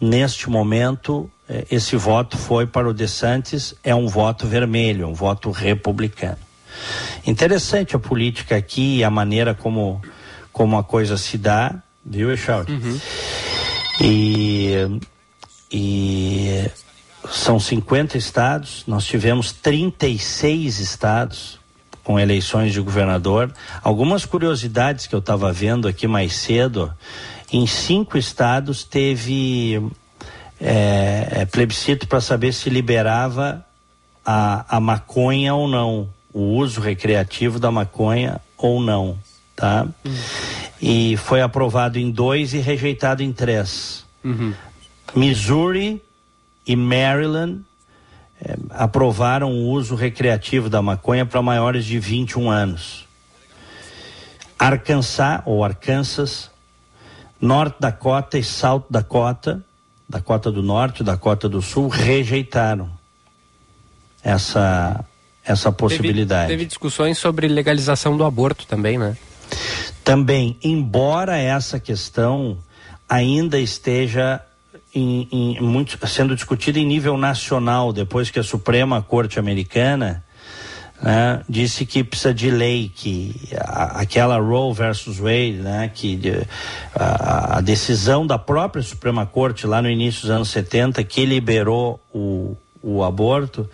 Neste 0.00 0.50
momento, 0.50 1.30
eh, 1.48 1.64
esse 1.70 1.96
voto 1.96 2.36
foi 2.36 2.66
para 2.66 2.88
o 2.88 2.92
DeSantis, 2.92 3.74
é 3.84 3.94
um 3.94 4.08
voto 4.08 4.46
vermelho, 4.46 5.06
um 5.06 5.14
voto 5.14 5.50
republicano. 5.50 6.38
Interessante 7.26 7.94
a 7.94 7.98
política 7.98 8.56
aqui 8.56 8.98
e 8.98 9.04
a 9.04 9.10
maneira 9.10 9.54
como, 9.54 10.02
como 10.52 10.76
a 10.76 10.82
coisa 10.82 11.16
se 11.16 11.38
dá, 11.38 11.76
viu, 12.04 12.32
Echauri? 12.32 12.72
Uhum. 12.72 13.00
E, 14.00 14.74
e 15.70 16.70
são 17.30 17.58
50 17.60 18.18
estados, 18.18 18.84
nós 18.86 19.04
tivemos 19.04 19.52
36 19.52 20.78
estados 20.78 21.58
com 22.02 22.18
eleições 22.18 22.72
de 22.72 22.80
governador. 22.80 23.52
Algumas 23.82 24.24
curiosidades 24.24 25.06
que 25.06 25.14
eu 25.14 25.20
estava 25.20 25.52
vendo 25.52 25.86
aqui 25.86 26.06
mais 26.06 26.34
cedo, 26.34 26.92
em 27.52 27.66
cinco 27.66 28.18
estados 28.18 28.82
teve 28.82 29.80
é, 30.60 31.28
é, 31.30 31.44
plebiscito 31.44 32.08
para 32.08 32.20
saber 32.20 32.52
se 32.52 32.68
liberava 32.70 33.64
a, 34.24 34.76
a 34.76 34.80
maconha 34.80 35.54
ou 35.54 35.68
não, 35.68 36.08
o 36.32 36.56
uso 36.56 36.80
recreativo 36.80 37.58
da 37.58 37.70
maconha 37.70 38.40
ou 38.56 38.80
não, 38.80 39.18
tá? 39.54 39.86
Uhum. 40.04 40.14
E 40.80 41.16
foi 41.16 41.40
aprovado 41.40 41.98
em 41.98 42.10
dois 42.10 42.54
e 42.54 42.58
rejeitado 42.58 43.22
em 43.22 43.32
três. 43.32 44.04
Uhum. 44.24 44.54
Missouri 45.14 46.02
e 46.66 46.76
Maryland 46.76 47.60
é, 48.40 48.56
aprovaram 48.70 49.50
o 49.50 49.70
uso 49.70 49.94
recreativo 49.94 50.68
da 50.68 50.82
maconha 50.82 51.24
para 51.24 51.40
maiores 51.42 51.84
de 51.84 51.98
21 51.98 52.50
anos. 52.50 53.06
Arkansas 54.58 55.42
ou 55.44 55.64
Arkansas, 55.64 56.50
Norte 57.40 57.76
Dakota 57.80 58.38
e 58.38 58.44
South 58.44 58.84
Dakota, 58.88 59.64
Dakota 60.08 60.50
do 60.52 60.62
Norte 60.62 61.00
e 61.00 61.04
Dakota 61.04 61.48
do 61.48 61.60
Sul, 61.60 61.88
rejeitaram 61.88 62.90
essa, 64.22 65.04
essa 65.44 65.72
possibilidade. 65.72 66.48
Teve, 66.48 66.58
teve 66.58 66.66
discussões 66.66 67.18
sobre 67.18 67.48
legalização 67.48 68.16
do 68.16 68.24
aborto 68.24 68.66
também, 68.66 68.98
né? 68.98 69.16
Também, 70.04 70.56
embora 70.62 71.36
essa 71.36 71.78
questão 71.78 72.58
ainda 73.08 73.58
esteja 73.58 74.40
em, 74.94 75.28
em, 75.30 75.60
muito, 75.60 75.98
sendo 76.06 76.34
discutida 76.34 76.78
em 76.78 76.86
nível 76.86 77.16
nacional, 77.16 77.92
depois 77.92 78.30
que 78.30 78.38
a 78.38 78.42
Suprema 78.42 79.00
Corte 79.02 79.38
Americana 79.38 80.22
né, 81.02 81.42
disse 81.48 81.84
que 81.84 82.04
precisa 82.04 82.32
de 82.32 82.50
lei, 82.50 82.90
que 82.94 83.34
a, 83.58 84.00
aquela 84.00 84.38
Roe 84.38 84.72
versus 84.72 85.18
Wade, 85.18 85.54
né, 85.54 85.90
que 85.92 86.20
a, 86.94 87.58
a, 87.58 87.60
decisão 87.60 88.26
da 88.26 88.38
própria 88.38 88.82
Suprema 88.82 89.26
Corte 89.26 89.66
lá 89.66 89.82
no 89.82 89.90
início 89.90 90.22
dos 90.22 90.30
anos 90.30 90.50
70 90.50 91.02
que 91.04 91.26
liberou 91.26 92.00
o, 92.14 92.56
o 92.80 93.02
aborto, 93.02 93.68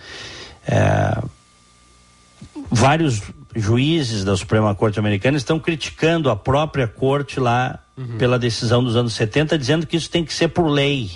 é, 0.67 1.21
vários 2.71 3.23
juízes 3.55 4.25
da 4.25 4.37
Suprema 4.37 4.75
Corte 4.75 4.99
Americana 4.99 5.37
estão 5.37 5.59
criticando 5.59 6.31
a 6.31 6.37
própria 6.37 6.87
corte 6.87 7.41
lá 7.41 7.79
uhum. 7.99 8.17
pela 8.17 8.39
decisão 8.39 8.83
dos 8.83 8.95
anos 8.95 9.15
70, 9.15 9.59
dizendo 9.59 9.87
que 9.87 9.97
isso 9.97 10.09
tem 10.09 10.25
que 10.25 10.33
ser 10.33 10.49
por 10.49 10.69
lei. 10.69 11.11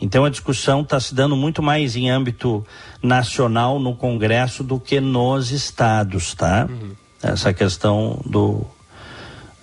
Então 0.00 0.24
a 0.24 0.30
discussão 0.30 0.80
está 0.82 0.98
se 0.98 1.14
dando 1.14 1.36
muito 1.36 1.62
mais 1.62 1.96
em 1.96 2.10
âmbito 2.10 2.66
nacional 3.02 3.78
no 3.78 3.94
Congresso 3.94 4.62
do 4.62 4.80
que 4.80 5.00
nos 5.00 5.50
estados, 5.50 6.34
tá? 6.34 6.66
Uhum. 6.68 6.92
Essa 7.22 7.52
questão 7.52 8.20
do, 8.24 8.66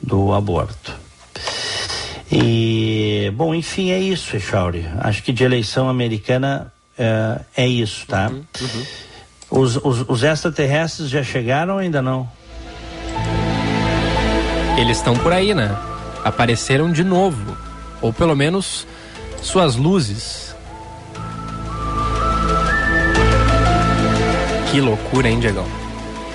do 0.01 0.33
aborto. 0.33 0.93
E, 2.31 3.31
bom, 3.35 3.53
enfim, 3.53 3.91
é 3.91 3.99
isso, 3.99 4.35
Echauri. 4.35 4.87
Acho 4.99 5.21
que 5.21 5.31
de 5.31 5.43
eleição 5.43 5.87
americana 5.87 6.73
é, 6.97 7.39
é 7.55 7.67
isso, 7.67 8.07
tá? 8.07 8.29
Uhum, 8.29 8.43
uhum. 8.59 8.85
Os, 9.61 9.75
os, 9.77 10.09
os 10.09 10.23
extraterrestres 10.23 11.09
já 11.09 11.21
chegaram 11.21 11.75
ou 11.75 11.79
ainda 11.79 12.01
não? 12.01 12.27
Eles 14.79 14.97
estão 14.97 15.15
por 15.15 15.31
aí, 15.31 15.53
né? 15.53 15.69
Apareceram 16.23 16.91
de 16.91 17.03
novo. 17.03 17.57
Ou 18.01 18.13
pelo 18.13 18.35
menos 18.35 18.87
suas 19.41 19.75
luzes. 19.75 20.55
Que 24.71 24.81
loucura, 24.81 25.29
hein, 25.29 25.39
Diegão? 25.39 25.67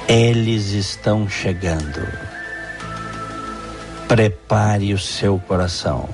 Eles 0.06 0.70
estão 0.70 1.28
chegando. 1.28 2.06
Prepare 4.06 4.94
o 4.94 4.98
seu 4.98 5.38
coração. 5.38 6.08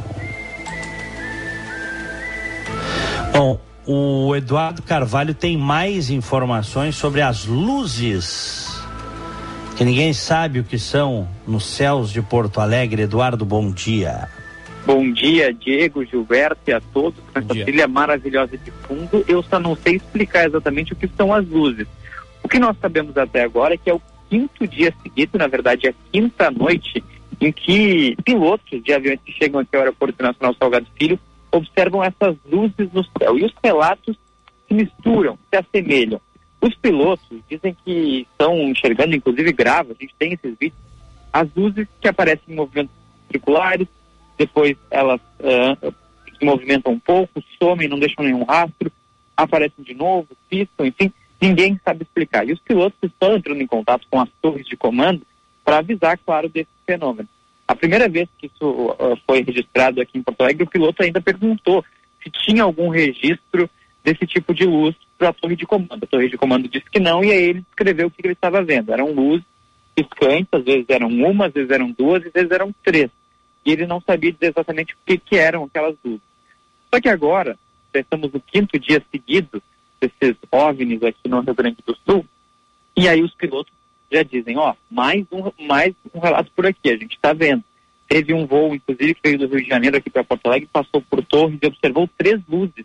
Bom, 3.32 3.60
o 3.86 4.34
Eduardo 4.34 4.82
Carvalho 4.82 5.34
tem 5.34 5.56
mais 5.56 6.08
informações 6.08 6.96
sobre 6.96 7.20
as 7.20 7.44
luzes 7.44 8.73
que 9.76 9.84
ninguém 9.84 10.12
sabe 10.12 10.60
o 10.60 10.64
que 10.64 10.78
são 10.78 11.28
nos 11.46 11.66
céus 11.66 12.12
de 12.12 12.22
Porto 12.22 12.60
Alegre. 12.60 13.02
Eduardo, 13.02 13.44
bom 13.44 13.70
dia. 13.70 14.28
Bom 14.86 15.10
dia, 15.10 15.52
Diego, 15.52 16.04
Gilberto 16.04 16.60
e 16.68 16.72
a 16.72 16.80
todos 16.80 17.18
com 17.32 17.38
essa 17.38 17.48
trilha 17.48 17.88
maravilhosa 17.88 18.56
de 18.56 18.70
fundo. 18.70 19.24
Eu 19.26 19.42
só 19.42 19.58
não 19.58 19.74
sei 19.74 19.96
explicar 19.96 20.46
exatamente 20.46 20.92
o 20.92 20.96
que 20.96 21.08
são 21.16 21.32
as 21.32 21.46
luzes. 21.48 21.86
O 22.42 22.48
que 22.48 22.58
nós 22.58 22.76
sabemos 22.80 23.16
até 23.16 23.42
agora 23.42 23.74
é 23.74 23.76
que 23.78 23.88
é 23.88 23.94
o 23.94 24.02
quinto 24.28 24.66
dia 24.68 24.92
seguido, 25.02 25.38
na 25.38 25.46
verdade, 25.46 25.86
é 25.86 25.90
a 25.90 25.94
quinta 26.12 26.50
noite, 26.50 27.02
em 27.40 27.50
que 27.50 28.14
pilotos 28.24 28.82
de 28.82 28.92
aviões 28.92 29.18
que 29.24 29.32
chegam 29.32 29.60
aqui 29.60 29.74
ao 29.74 29.82
Aeroporto 29.82 30.22
Nacional 30.22 30.54
Salgado 30.58 30.86
Filho 30.96 31.18
observam 31.50 32.04
essas 32.04 32.36
luzes 32.50 32.92
no 32.92 33.04
céu. 33.18 33.38
E 33.38 33.44
os 33.44 33.54
relatos 33.62 34.16
se 34.68 34.74
misturam, 34.74 35.38
se 35.50 35.56
assemelham. 35.56 36.20
Os 36.64 36.74
pilotos 36.76 37.40
dizem 37.46 37.76
que 37.84 38.26
estão 38.32 38.56
enxergando, 38.62 39.14
inclusive 39.14 39.52
grava, 39.52 39.92
a 39.92 40.02
gente 40.02 40.14
tem 40.18 40.32
esses 40.32 40.56
vídeos, 40.58 40.80
as 41.30 41.46
luzes 41.54 41.86
que 42.00 42.08
aparecem 42.08 42.42
em 42.48 42.54
movimentos 42.54 42.94
circulares, 43.30 43.86
depois 44.38 44.74
elas 44.90 45.20
uh, 45.40 45.94
se 46.38 46.42
movimentam 46.42 46.94
um 46.94 46.98
pouco, 46.98 47.44
somem, 47.58 47.86
não 47.86 47.98
deixam 47.98 48.24
nenhum 48.24 48.44
rastro, 48.44 48.90
aparecem 49.36 49.84
de 49.84 49.92
novo, 49.92 50.28
piscam, 50.48 50.86
enfim, 50.86 51.12
ninguém 51.38 51.78
sabe 51.84 52.04
explicar. 52.04 52.48
E 52.48 52.52
os 52.54 52.60
pilotos 52.60 52.98
estão 53.02 53.36
entrando 53.36 53.60
em 53.60 53.66
contato 53.66 54.06
com 54.10 54.18
as 54.18 54.30
torres 54.40 54.66
de 54.66 54.74
comando 54.74 55.20
para 55.62 55.80
avisar, 55.80 56.16
claro, 56.24 56.48
desse 56.48 56.70
fenômeno. 56.86 57.28
A 57.68 57.76
primeira 57.76 58.08
vez 58.08 58.26
que 58.38 58.46
isso 58.46 58.66
uh, 58.66 59.18
foi 59.26 59.42
registrado 59.42 60.00
aqui 60.00 60.16
em 60.16 60.22
Porto 60.22 60.40
Alegre, 60.40 60.64
o 60.64 60.70
piloto 60.70 61.02
ainda 61.02 61.20
perguntou 61.20 61.84
se 62.22 62.30
tinha 62.30 62.62
algum 62.62 62.88
registro 62.88 63.68
desse 64.02 64.26
tipo 64.26 64.54
de 64.54 64.64
luz 64.64 64.94
para 65.24 65.30
a 65.30 65.32
torre 65.32 65.56
de 65.56 65.66
comando. 65.66 66.04
A 66.04 66.06
torre 66.06 66.28
de 66.28 66.36
comando 66.36 66.68
disse 66.68 66.90
que 66.90 67.00
não, 67.00 67.24
e 67.24 67.32
aí 67.32 67.42
ele 67.44 67.60
descreveu 67.60 68.08
o 68.08 68.10
que 68.10 68.20
ele 68.22 68.34
estava 68.34 68.62
vendo. 68.62 68.92
Eram 68.92 69.12
luzes 69.12 69.44
piscantes, 69.94 70.48
às 70.52 70.64
vezes 70.64 70.84
eram 70.88 71.08
uma, 71.08 71.46
às 71.46 71.52
vezes 71.52 71.70
eram 71.70 71.90
duas, 71.90 72.24
às 72.26 72.32
vezes 72.32 72.50
eram 72.50 72.74
três 72.82 73.10
e 73.64 73.72
ele 73.72 73.86
não 73.86 74.00
sabia 74.00 74.32
dizer 74.32 74.50
exatamente 74.50 74.92
o 74.92 74.96
que, 75.06 75.16
que 75.16 75.36
eram 75.36 75.64
aquelas 75.64 75.96
luzes. 76.04 76.20
Só 76.92 77.00
que 77.00 77.08
agora, 77.08 77.58
já 77.94 78.00
estamos 78.00 78.32
no 78.32 78.40
quinto 78.40 78.78
dia 78.78 79.02
seguido 79.10 79.62
desses 80.00 80.36
OVNIs 80.50 81.02
aqui 81.02 81.28
no 81.28 81.40
Rio 81.40 81.54
Grande 81.54 81.78
do 81.86 81.96
Sul, 82.04 82.26
e 82.96 83.08
aí 83.08 83.22
os 83.22 83.34
pilotos 83.34 83.72
já 84.12 84.22
dizem, 84.22 84.58
ó, 84.58 84.74
mais 84.90 85.24
um, 85.32 85.50
mais 85.66 85.94
um 86.14 86.20
relato 86.20 86.50
por 86.54 86.66
aqui, 86.66 86.90
a 86.90 86.96
gente 86.96 87.14
está 87.14 87.32
vendo. 87.32 87.64
Teve 88.06 88.34
um 88.34 88.46
voo, 88.46 88.74
inclusive, 88.74 89.14
que 89.14 89.20
veio 89.24 89.38
do 89.38 89.46
Rio 89.46 89.62
de 89.64 89.68
Janeiro 89.68 89.96
aqui 89.96 90.10
para 90.10 90.22
Porto 90.22 90.46
Alegre, 90.46 90.68
passou 90.70 91.00
por 91.00 91.24
Torres 91.24 91.58
e 91.62 91.66
observou 91.66 92.08
três 92.18 92.40
luzes 92.46 92.84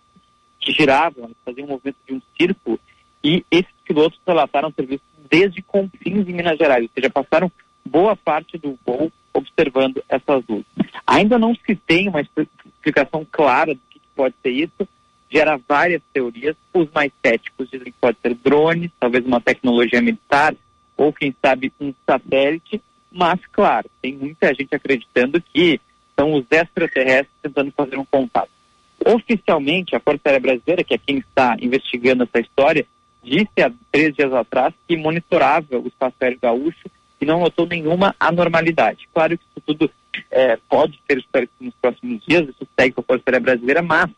que 0.59 0.71
giravam, 0.71 1.31
faziam 1.45 1.65
um 1.65 1.69
movimento 1.69 1.97
de 2.07 2.13
um 2.13 2.21
círculo, 2.37 2.79
e 3.23 3.43
esses 3.51 3.71
pilotos 3.85 4.19
relataram 4.25 4.71
ter 4.71 4.85
visto 4.85 5.03
desde 5.29 5.61
Confins 5.61 6.27
em 6.27 6.33
Minas 6.33 6.57
Gerais, 6.57 6.83
ou 6.83 6.89
seja, 6.93 7.09
passaram 7.09 7.51
boa 7.85 8.15
parte 8.15 8.57
do 8.57 8.77
voo 8.85 9.11
observando 9.33 10.03
essas 10.09 10.43
luzes. 10.47 10.65
Ainda 11.05 11.37
não 11.37 11.55
se 11.55 11.75
tem 11.75 12.07
uma 12.07 12.21
explicação 12.21 13.25
clara 13.29 13.73
do 13.73 13.81
que 13.89 13.99
pode 14.15 14.35
ser 14.41 14.49
isso, 14.49 14.87
gera 15.29 15.59
várias 15.67 16.01
teorias. 16.11 16.55
Os 16.73 16.89
mais 16.91 17.11
céticos 17.23 17.69
dizem 17.69 17.91
que 17.91 17.99
pode 17.99 18.17
ser 18.21 18.33
drones, 18.35 18.91
talvez 18.99 19.25
uma 19.25 19.39
tecnologia 19.39 20.01
militar, 20.01 20.55
ou 20.97 21.13
quem 21.13 21.33
sabe 21.41 21.71
um 21.79 21.93
satélite, 22.05 22.81
mas 23.11 23.39
claro, 23.51 23.89
tem 24.01 24.13
muita 24.13 24.53
gente 24.53 24.75
acreditando 24.75 25.41
que 25.41 25.79
são 26.15 26.33
os 26.33 26.45
extraterrestres 26.51 27.41
tentando 27.41 27.71
fazer 27.71 27.97
um 27.97 28.05
contato. 28.05 28.49
Oficialmente, 29.05 29.95
a 29.95 29.99
Força 29.99 30.21
Aérea 30.25 30.39
Brasileira, 30.39 30.83
que 30.83 30.93
é 30.93 30.97
quem 30.97 31.17
está 31.19 31.55
investigando 31.59 32.23
essa 32.23 32.39
história, 32.39 32.85
disse 33.23 33.61
há 33.61 33.71
três 33.91 34.15
dias 34.15 34.33
atrás 34.33 34.73
que 34.87 34.97
monitorava 34.97 35.77
o 35.77 35.87
espaço 35.87 36.15
aéreo 36.21 36.39
gaúcho 36.41 36.89
e 37.19 37.25
não 37.25 37.39
notou 37.39 37.65
nenhuma 37.65 38.15
anormalidade. 38.19 39.07
Claro 39.13 39.37
que 39.37 39.43
isso 39.43 39.61
tudo 39.65 39.91
é, 40.31 40.57
pode 40.69 40.99
ser 41.07 41.17
esclarecido 41.17 41.65
nos 41.65 41.73
próximos 41.75 42.23
dias, 42.25 42.47
isso 42.47 42.67
segue 42.77 42.93
com 42.93 43.01
a 43.01 43.03
Força 43.03 43.23
Aérea 43.27 43.39
Brasileira, 43.39 43.81
mas 43.81 44.09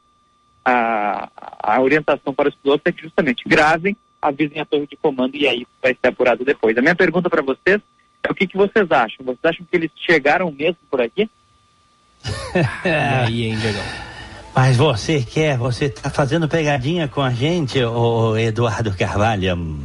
a, 0.64 1.30
a 1.60 1.82
orientação 1.82 2.34
para 2.34 2.50
os 2.50 2.56
pilotos 2.56 2.84
é 2.86 2.92
que 2.92 3.02
justamente 3.02 3.44
gravem, 3.48 3.96
avisem 4.22 4.62
a 4.62 4.66
torre 4.66 4.88
de 4.88 4.96
comando 4.96 5.36
e 5.36 5.48
aí 5.48 5.66
vai 5.82 5.96
ser 6.00 6.08
apurado 6.08 6.46
depois. 6.46 6.78
A 6.78 6.82
minha 6.82 6.96
pergunta 6.96 7.30
para 7.30 7.42
vocês 7.42 7.82
é 8.24 8.32
o 8.32 8.36
que, 8.36 8.48
que 8.48 8.58
vocês 8.58 8.92
acham? 8.92 9.26
Vocês 9.26 9.44
acham 9.44 9.66
que 9.66 9.76
eles 9.76 9.92
chegaram 9.96 10.52
mesmo 10.52 10.78
por 10.90 11.02
aqui? 11.02 11.30
aí, 13.26 13.46
hein, 13.46 13.58
Mas 14.54 14.76
você 14.76 15.22
quer, 15.22 15.58
você 15.58 15.86
está 15.86 16.10
fazendo 16.10 16.48
pegadinha 16.48 17.08
com 17.08 17.22
a 17.22 17.32
gente, 17.32 17.82
o 17.84 18.38
Eduardo 18.38 18.92
Carvalho? 18.92 19.80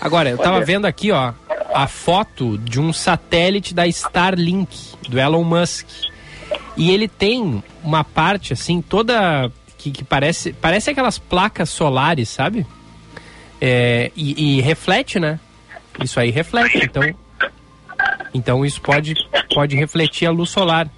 Agora, 0.00 0.30
eu 0.30 0.36
estava 0.36 0.60
vendo 0.62 0.86
aqui, 0.86 1.12
ó, 1.12 1.34
a 1.74 1.86
foto 1.86 2.56
de 2.58 2.80
um 2.80 2.92
satélite 2.92 3.74
da 3.74 3.86
Starlink, 3.86 4.96
do 5.08 5.18
Elon 5.18 5.44
Musk. 5.44 5.86
E 6.76 6.90
ele 6.90 7.08
tem 7.08 7.62
uma 7.82 8.02
parte, 8.02 8.52
assim, 8.52 8.80
toda. 8.80 9.50
que, 9.76 9.90
que 9.90 10.04
parece, 10.04 10.52
parece 10.54 10.90
aquelas 10.90 11.18
placas 11.18 11.68
solares, 11.68 12.28
sabe? 12.30 12.66
É, 13.60 14.10
e, 14.16 14.56
e, 14.56 14.60
reflete, 14.62 15.20
né? 15.20 15.38
Isso 16.02 16.18
aí 16.18 16.30
reflete. 16.30 16.78
Então, 16.82 17.02
então 18.32 18.64
isso 18.64 18.80
pode, 18.80 19.14
pode 19.54 19.76
refletir 19.76 20.26
a 20.26 20.30
luz 20.30 20.48
solar. 20.48 20.88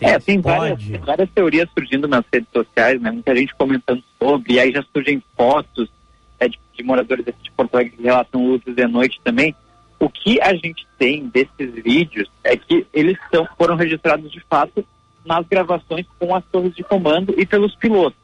É, 0.00 0.18
tem 0.18 0.40
várias, 0.40 0.82
várias 1.04 1.30
teorias 1.30 1.68
surgindo 1.76 2.08
nas 2.08 2.24
redes 2.32 2.48
sociais, 2.52 3.00
né? 3.00 3.10
Muita 3.10 3.36
gente 3.36 3.54
comentando 3.54 4.02
sobre, 4.18 4.54
e 4.54 4.60
aí 4.60 4.72
já 4.72 4.82
surgem 4.92 5.22
fotos 5.36 5.90
é, 6.38 6.48
de, 6.48 6.58
de, 6.74 6.82
moradores 6.82 7.24
de 7.24 7.50
Porto 7.50 7.74
Alegre 7.74 7.96
que 7.96 8.02
relatam 8.02 8.46
luzes 8.46 8.74
de 8.74 8.86
noite 8.86 9.20
também. 9.22 9.54
O 9.98 10.08
que 10.08 10.40
a 10.40 10.54
gente 10.54 10.86
tem 10.98 11.28
desses 11.28 11.74
vídeos 11.84 12.30
é 12.42 12.56
que 12.56 12.86
eles 12.94 13.18
são, 13.30 13.46
foram 13.58 13.76
registrados 13.76 14.32
de 14.32 14.40
fato 14.40 14.82
nas 15.24 15.46
gravações 15.46 16.06
com 16.18 16.34
as 16.34 16.44
torres 16.46 16.74
de 16.74 16.82
comando 16.82 17.34
e 17.36 17.44
pelos 17.44 17.76
pilotos. 17.76 18.18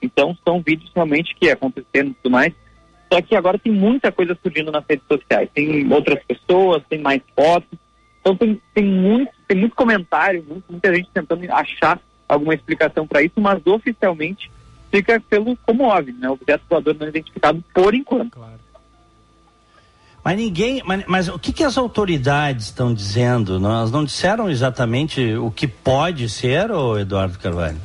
Então 0.00 0.36
são 0.44 0.60
vídeos 0.60 0.92
realmente 0.94 1.34
que 1.34 1.50
aconteceram 1.50 2.10
e 2.10 2.14
tudo 2.14 2.30
mais. 2.30 2.54
Só 3.12 3.20
que 3.20 3.34
agora 3.34 3.58
tem 3.58 3.72
muita 3.72 4.12
coisa 4.12 4.36
surgindo 4.40 4.70
nas 4.70 4.84
redes 4.88 5.06
sociais. 5.08 5.48
Tem 5.52 5.92
outras 5.92 6.22
pessoas, 6.24 6.82
tem 6.88 7.00
mais 7.00 7.22
fotos. 7.34 7.78
Então 8.26 8.34
tem, 8.34 8.60
tem, 8.74 8.84
muito, 8.84 9.30
tem 9.46 9.56
muito 9.56 9.76
comentário, 9.76 10.44
muita 10.68 10.92
gente 10.92 11.08
tentando 11.14 11.44
achar 11.52 12.00
alguma 12.28 12.54
explicação 12.54 13.06
para 13.06 13.22
isso, 13.22 13.40
mas 13.40 13.64
oficialmente 13.64 14.50
fica 14.90 15.20
pelo 15.20 15.56
como 15.58 15.84
OVNI, 15.84 16.12
né? 16.14 16.28
Objeto 16.28 16.64
voador 16.68 16.96
não 16.98 17.06
identificado 17.06 17.62
por 17.72 17.94
enquanto. 17.94 18.32
Claro. 18.32 18.58
Mas 20.24 20.36
ninguém. 20.36 20.82
Mas, 20.84 21.04
mas 21.06 21.28
o 21.28 21.38
que, 21.38 21.52
que 21.52 21.62
as 21.62 21.78
autoridades 21.78 22.66
estão 22.66 22.92
dizendo? 22.92 23.60
Nós 23.60 23.92
não 23.92 24.04
disseram 24.04 24.50
exatamente 24.50 25.36
o 25.36 25.52
que 25.52 25.68
pode 25.68 26.28
ser, 26.28 26.72
ô 26.72 26.98
Eduardo 26.98 27.38
Carvalho? 27.38 27.78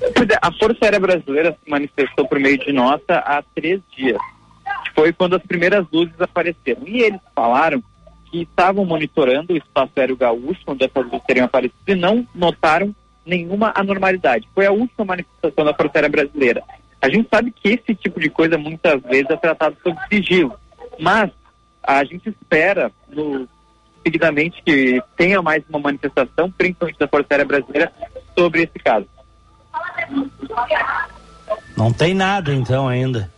É, 0.00 0.08
a 0.42 0.52
Força 0.54 0.78
Aérea 0.82 0.98
Brasileira 0.98 1.56
se 1.62 1.70
manifestou 1.70 2.26
por 2.26 2.40
meio 2.40 2.58
de 2.58 2.72
nota 2.72 3.18
há 3.18 3.44
três 3.54 3.80
dias. 3.96 4.18
Foi 4.92 5.12
quando 5.12 5.36
as 5.36 5.42
primeiras 5.42 5.86
luzes 5.92 6.20
apareceram. 6.20 6.82
E 6.84 7.00
eles 7.00 7.20
falaram 7.32 7.80
que 8.30 8.42
estavam 8.42 8.84
monitorando 8.84 9.52
o 9.52 9.56
espaço 9.56 9.92
aéreo 9.96 10.16
gaúcho, 10.16 10.60
onde 10.66 10.84
essas 10.84 11.04
luzes 11.04 11.26
teriam 11.26 11.46
aparecido, 11.46 11.78
e 11.86 11.94
não 11.94 12.26
notaram 12.34 12.94
nenhuma 13.24 13.72
anormalidade. 13.74 14.48
Foi 14.54 14.66
a 14.66 14.72
última 14.72 15.04
manifestação 15.04 15.64
da 15.64 15.74
Força 15.74 15.92
Aérea 15.96 16.08
Brasileira. 16.08 16.62
A 17.00 17.08
gente 17.08 17.28
sabe 17.28 17.50
que 17.52 17.68
esse 17.68 17.94
tipo 17.94 18.18
de 18.18 18.28
coisa 18.28 18.58
muitas 18.58 19.00
vezes 19.02 19.30
é 19.30 19.36
tratado 19.36 19.76
sob 19.82 19.96
sigilo, 20.08 20.54
mas 20.98 21.30
a 21.82 22.02
gente 22.04 22.28
espera 22.28 22.90
no, 23.08 23.48
seguidamente 24.02 24.62
que 24.64 25.00
tenha 25.16 25.40
mais 25.42 25.62
uma 25.68 25.78
manifestação, 25.78 26.50
principalmente 26.50 26.98
da 26.98 27.06
Força 27.06 27.26
Aérea 27.30 27.46
Brasileira, 27.46 27.92
sobre 28.36 28.62
esse 28.62 28.78
caso. 28.78 29.06
Não 31.76 31.92
tem 31.92 32.14
nada 32.14 32.52
então 32.52 32.88
ainda. 32.88 33.30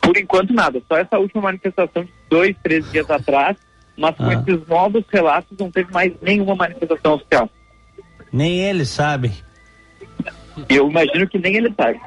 Por 0.00 0.16
enquanto 0.16 0.52
nada, 0.52 0.80
só 0.88 0.96
essa 0.96 1.18
última 1.18 1.42
manifestação 1.42 2.04
de 2.04 2.12
dois, 2.28 2.56
três 2.62 2.90
dias 2.92 3.10
atrás, 3.10 3.56
mas 3.96 4.16
com 4.16 4.24
ah. 4.24 4.34
esses 4.34 4.66
novos 4.66 5.04
relatos 5.10 5.56
não 5.58 5.70
teve 5.70 5.92
mais 5.92 6.12
nenhuma 6.20 6.54
manifestação 6.54 7.14
oficial. 7.14 7.48
Nem 8.32 8.60
eles 8.60 8.88
sabem. 8.88 9.32
Eu 10.68 10.88
imagino 10.90 11.28
que 11.28 11.38
nem 11.38 11.56
ele 11.56 11.72
sabe. 11.76 12.00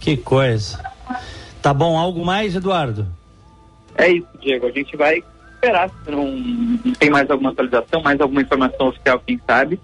Que 0.00 0.16
coisa. 0.16 0.82
Tá 1.60 1.74
bom, 1.74 1.98
algo 1.98 2.24
mais, 2.24 2.54
Eduardo? 2.54 3.06
É 3.96 4.08
isso, 4.08 4.28
Diego. 4.40 4.66
A 4.66 4.70
gente 4.70 4.96
vai 4.96 5.22
esperar 5.54 5.90
se 5.90 6.10
não, 6.10 6.30
não 6.30 6.92
tem 6.94 7.10
mais 7.10 7.28
alguma 7.30 7.50
atualização, 7.50 8.02
mais 8.02 8.20
alguma 8.20 8.42
informação 8.42 8.88
oficial, 8.88 9.20
quem 9.26 9.40
sabe. 9.46 9.80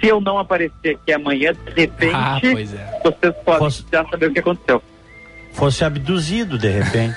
Se 0.00 0.06
eu 0.06 0.20
não 0.20 0.38
aparecer 0.38 0.96
aqui 0.96 1.12
amanhã, 1.12 1.52
de 1.54 1.70
repente, 1.72 2.14
Ah, 2.14 2.38
pois 2.40 2.74
é. 2.74 3.00
vocês 3.02 3.34
podem 3.44 3.58
Posso- 3.60 3.86
já 3.90 4.04
saber 4.04 4.26
o 4.26 4.32
que 4.32 4.40
aconteceu. 4.40 4.82
Fosse 5.52 5.84
abduzido, 5.84 6.58
de 6.58 6.68
repente. 6.68 7.16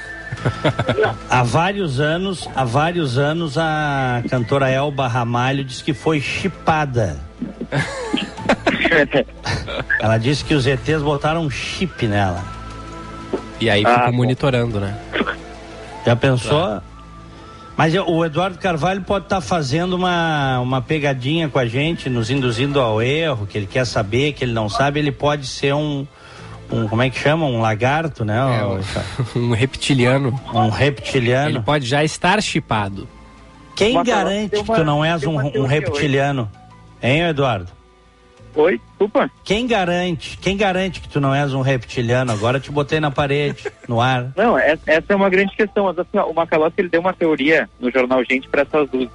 Há 1.29 1.43
vários 1.43 1.99
anos, 1.99 2.47
há 2.55 2.63
vários 2.63 3.17
anos 3.17 3.57
a 3.57 4.21
cantora 4.29 4.69
Elba 4.69 5.07
Ramalho 5.07 5.63
disse 5.63 5.83
que 5.83 5.93
foi 5.93 6.21
chipada. 6.21 7.19
Ela 9.99 10.17
disse 10.17 10.43
que 10.43 10.53
os 10.53 10.65
ETs 10.65 11.01
botaram 11.01 11.43
um 11.43 11.49
chip 11.49 12.07
nela. 12.07 12.43
E 13.59 13.69
aí 13.69 13.83
Ah, 13.85 13.95
ficam 13.99 14.13
monitorando, 14.13 14.79
né? 14.79 14.97
Já 16.05 16.15
pensou? 16.15 16.81
Mas 17.75 17.93
eu- 17.93 18.07
o 18.09 18.25
Eduardo 18.25 18.57
Carvalho 18.57 19.01
pode 19.01 19.25
estar 19.25 19.41
fazendo 19.41 19.95
uma, 19.95 20.59
uma 20.59 20.81
pegadinha 20.81 21.47
com 21.49 21.59
a 21.59 21.65
gente, 21.67 22.09
nos 22.09 22.29
induzindo 22.31 22.79
ao 22.79 23.01
erro, 23.01 23.45
que 23.45 23.57
ele 23.57 23.67
quer 23.67 23.85
saber, 23.85 24.33
que 24.33 24.43
ele 24.43 24.53
não 24.53 24.69
sabe, 24.69 24.99
ele 24.99 25.11
pode 25.11 25.45
ser 25.45 25.73
um, 25.75 26.07
um 26.71 26.87
como 26.87 27.01
é 27.01 27.09
que 27.09 27.17
chama? 27.19 27.45
Um 27.45 27.61
lagarto, 27.61 28.23
né? 28.25 28.37
É, 28.37 28.65
um, 28.65 28.79
um 29.49 29.51
reptiliano. 29.51 30.29
um 30.53 30.65
Ele 30.65 30.71
reptiliano. 30.75 31.63
pode 31.63 31.85
já 31.85 32.03
estar 32.03 32.41
chipado. 32.41 33.07
Quem 33.75 33.91
Uma- 33.91 34.03
garante 34.03 34.49
tem 34.51 34.63
que 34.63 34.69
uma- 34.69 34.77
tu 34.77 34.83
não 34.83 35.05
és 35.05 35.23
um, 35.23 35.31
uma 35.39 35.43
um 35.57 35.65
reptiliano? 35.65 36.49
Hein, 37.01 37.21
Eduardo? 37.29 37.71
Oi, 38.55 38.81
desculpa. 38.89 39.29
Quem 39.43 39.67
garante? 39.67 40.35
Quem 40.39 40.57
garante 40.57 40.99
que 40.99 41.07
tu 41.07 41.21
não 41.21 41.33
és 41.33 41.53
um 41.53 41.61
reptiliano? 41.61 42.31
Agora 42.31 42.59
te 42.59 42.71
botei 42.71 42.99
na 42.99 43.11
parede, 43.11 43.65
no 43.87 44.01
ar. 44.01 44.31
Não, 44.35 44.57
essa, 44.57 44.81
essa 44.87 45.13
é 45.13 45.15
uma 45.15 45.29
grande 45.29 45.55
questão. 45.55 45.85
Mas 45.85 45.99
assim, 45.99 46.17
ó, 46.17 46.25
o 46.25 46.33
Macalossi 46.33 46.73
ele 46.79 46.89
deu 46.89 46.99
uma 47.01 47.13
teoria 47.13 47.69
no 47.79 47.91
jornal 47.91 48.23
Gente 48.27 48.49
para 48.49 48.63
essas 48.63 48.89
luzes. 48.91 49.09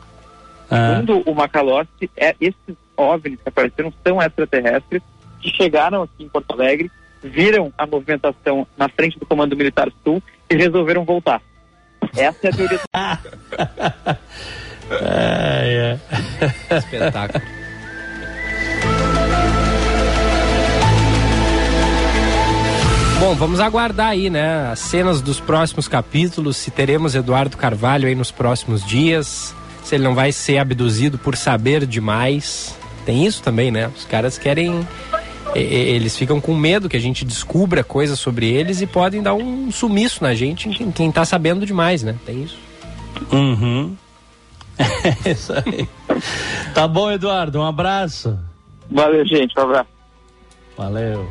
Ah, 0.70 0.90
Segundo 0.94 1.28
o 1.28 1.34
Macalossi, 1.34 2.08
é, 2.16 2.36
esses 2.40 2.76
OVNIs 2.96 3.40
que 3.42 3.48
apareceram 3.48 3.92
são 4.06 4.22
extraterrestres 4.22 5.02
que 5.40 5.50
chegaram 5.50 6.02
aqui 6.04 6.22
em 6.22 6.28
Porto 6.28 6.52
Alegre, 6.52 6.88
viram 7.22 7.72
a 7.76 7.86
movimentação 7.86 8.66
na 8.76 8.88
frente 8.88 9.18
do 9.18 9.26
Comando 9.26 9.56
Militar 9.56 9.88
Sul 10.04 10.22
e 10.50 10.56
resolveram 10.56 11.04
voltar. 11.04 11.40
Essa 12.16 12.46
é 12.46 12.50
a 12.50 12.52
teoria. 12.52 12.80
é, 14.90 15.98
é. 16.70 16.76
Espetáculo. 16.76 17.44
Bom, 23.22 23.36
vamos 23.36 23.60
aguardar 23.60 24.08
aí, 24.08 24.28
né? 24.28 24.68
As 24.72 24.80
cenas 24.80 25.22
dos 25.22 25.38
próximos 25.38 25.86
capítulos, 25.86 26.56
se 26.56 26.72
teremos 26.72 27.14
Eduardo 27.14 27.56
Carvalho 27.56 28.08
aí 28.08 28.16
nos 28.16 28.32
próximos 28.32 28.84
dias, 28.84 29.54
se 29.84 29.94
ele 29.94 30.02
não 30.02 30.12
vai 30.12 30.32
ser 30.32 30.58
abduzido 30.58 31.16
por 31.16 31.36
saber 31.36 31.86
demais. 31.86 32.76
Tem 33.06 33.24
isso 33.24 33.40
também, 33.40 33.70
né? 33.70 33.88
Os 33.96 34.04
caras 34.04 34.38
querem. 34.38 34.86
Eles 35.54 36.16
ficam 36.16 36.40
com 36.40 36.54
medo 36.54 36.88
que 36.88 36.96
a 36.96 37.00
gente 37.00 37.24
descubra 37.24 37.84
coisas 37.84 38.18
sobre 38.18 38.48
eles 38.48 38.80
e 38.80 38.86
podem 38.86 39.22
dar 39.22 39.34
um 39.34 39.70
sumiço 39.70 40.22
na 40.22 40.34
gente 40.34 40.68
em 40.68 40.72
quem, 40.72 40.90
quem 40.90 41.12
tá 41.12 41.24
sabendo 41.24 41.66
demais, 41.66 42.02
né? 42.02 42.16
Tem 42.24 42.42
isso. 42.42 42.58
Uhum. 43.30 43.94
É 45.24 45.28
isso 45.30 45.52
aí. 45.52 45.88
Tá 46.74 46.88
bom, 46.88 47.10
Eduardo. 47.10 47.58
Um 47.58 47.66
abraço. 47.66 48.38
Valeu, 48.90 49.26
gente. 49.26 49.52
Um 49.58 49.62
abraço. 49.62 49.88
Valeu. 50.76 51.28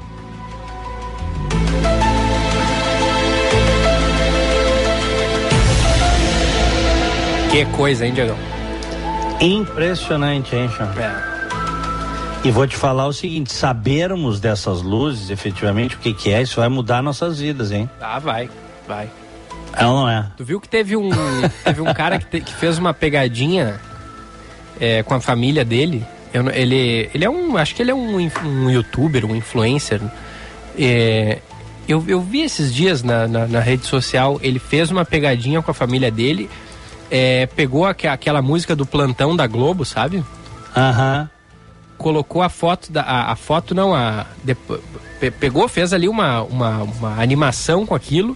Que 7.52 7.66
coisa, 7.66 8.06
hein, 8.06 8.14
Diego? 8.14 8.36
Impressionante, 9.42 10.56
hein, 10.56 10.70
Chão? 10.70 10.88
É. 10.98 11.31
E 12.44 12.50
vou 12.50 12.66
te 12.66 12.76
falar 12.76 13.06
o 13.08 13.14
seguinte: 13.14 13.54
sabermos 13.54 14.40
dessas 14.40 14.82
luzes, 14.82 15.30
efetivamente, 15.30 15.96
o 15.96 16.00
que, 16.00 16.14
que 16.14 16.32
é, 16.32 16.42
isso 16.42 16.60
vai 16.60 16.70
mudar 16.70 17.02
nossas 17.04 17.40
vidas, 17.40 17.72
hein? 17.72 17.90
Ah, 18.02 18.18
vai, 18.20 18.50
vai. 18.88 19.10
É 19.78 19.86
ou 19.86 20.02
não 20.02 20.10
é? 20.10 20.26
Tu 20.36 20.44
viu 20.44 20.60
que 20.60 20.68
teve 20.68 20.98
um, 20.98 21.10
teve 21.64 21.82
um 21.82 21.94
cara 21.94 22.20
que, 22.20 22.26
te- 22.26 22.42
que 22.42 22.54
fez 22.54 22.78
uma 22.78 22.94
pegadinha 22.94 23.80
é, 24.80 25.02
com 25.04 25.14
a 25.14 25.22
família 25.22 25.64
dele? 25.64 26.06
Eu 26.34 26.50
ele, 26.50 27.10
ele 27.14 27.24
é 27.24 27.30
um. 27.30 27.56
Acho 27.58 27.76
que 27.76 27.82
ele 27.84 27.92
é 27.92 27.96
um, 27.96 28.18
um 28.44 28.70
youtuber, 28.72 29.24
um 29.26 29.36
influencer. 29.36 30.02
É, 30.78 31.40
eu, 31.88 32.04
eu 32.08 32.22
vi 32.22 32.42
esses 32.42 32.74
dias 32.74 33.04
na, 33.04 33.28
na, 33.28 33.48
na 33.48 33.60
rede 33.60 33.86
social, 33.86 34.40
ele 34.42 34.58
fez 34.60 34.90
uma 34.90 35.06
pegadinha 35.06 35.62
com 35.62 35.70
a 35.70 35.74
família 35.74 36.10
dele. 36.10 36.50
é, 37.12 37.46
pegou 37.46 37.86
aque- 37.86 38.08
aquela 38.08 38.42
música 38.42 38.76
do 38.76 38.86
plantão 38.86 39.36
da 39.36 39.46
Globo, 39.46 39.86
sabe? 39.86 40.24
Aham. 40.76 41.30
Colocou 42.02 42.42
a 42.42 42.50
foto 42.50 42.92
da 42.92 43.02
a, 43.04 43.32
a 43.32 43.36
foto 43.36 43.76
não 43.76 43.94
a 43.94 44.26
depo- 44.44 44.80
pe- 45.20 45.30
pegou 45.32 45.68
fez 45.68 45.94
ali 45.94 46.08
uma, 46.08 46.42
uma, 46.42 46.84
uma 46.84 47.22
animação 47.22 47.86
com 47.86 47.94
aquilo 47.94 48.36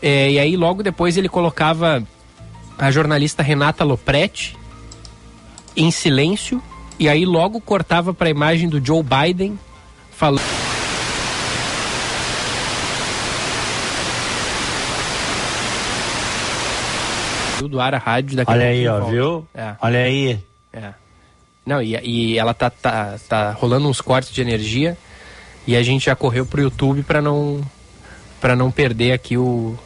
é, 0.00 0.30
e 0.30 0.38
aí 0.38 0.56
logo 0.56 0.82
depois 0.82 1.16
ele 1.18 1.28
colocava 1.28 2.02
a 2.78 2.90
jornalista 2.90 3.42
Renata 3.42 3.84
Lopretti 3.84 4.56
em 5.76 5.90
silêncio 5.90 6.62
e 6.98 7.08
aí 7.08 7.26
logo 7.26 7.60
cortava 7.60 8.14
para 8.14 8.28
a 8.28 8.30
imagem 8.30 8.68
do 8.70 8.84
Joe 8.84 9.02
Biden 9.02 9.58
falando 10.10 10.40
do 17.68 17.80
ar 17.80 17.94
a 17.94 17.98
rádio 17.98 18.36
daqui 18.36 18.50
a 18.50 18.54
Olha 18.54 18.66
aí, 18.66 18.86
ó, 18.88 18.98
volta. 18.98 19.10
viu? 19.12 19.48
É. 19.54 19.74
Olha 19.82 19.98
aí. 20.00 20.38
É. 20.72 20.92
Não, 21.68 21.82
e, 21.82 21.94
e 22.02 22.38
ela 22.38 22.54
tá, 22.54 22.70
tá, 22.70 23.18
tá 23.28 23.52
rolando 23.52 23.86
uns 23.86 24.00
cortes 24.00 24.32
de 24.32 24.40
energia 24.40 24.96
e 25.66 25.76
a 25.76 25.82
gente 25.82 26.06
já 26.06 26.16
correu 26.16 26.46
pro 26.46 26.62
YouTube 26.62 27.02
para 27.02 27.20
não 27.20 27.60
para 28.40 28.56
não 28.56 28.70
perder 28.70 29.12
aqui 29.12 29.36
o 29.36 29.78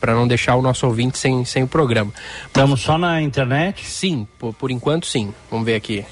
para 0.00 0.14
não 0.14 0.26
deixar 0.26 0.56
o 0.56 0.62
nosso 0.62 0.84
ouvinte 0.84 1.16
sem, 1.16 1.44
sem 1.44 1.62
o 1.62 1.68
programa. 1.68 2.12
Estamos 2.44 2.80
só 2.80 2.98
na 2.98 3.22
internet? 3.22 3.86
Sim, 3.86 4.26
por, 4.36 4.52
por 4.52 4.68
enquanto 4.72 5.06
sim. 5.06 5.32
Vamos 5.48 5.64
ver 5.64 5.76
aqui. 5.76 6.04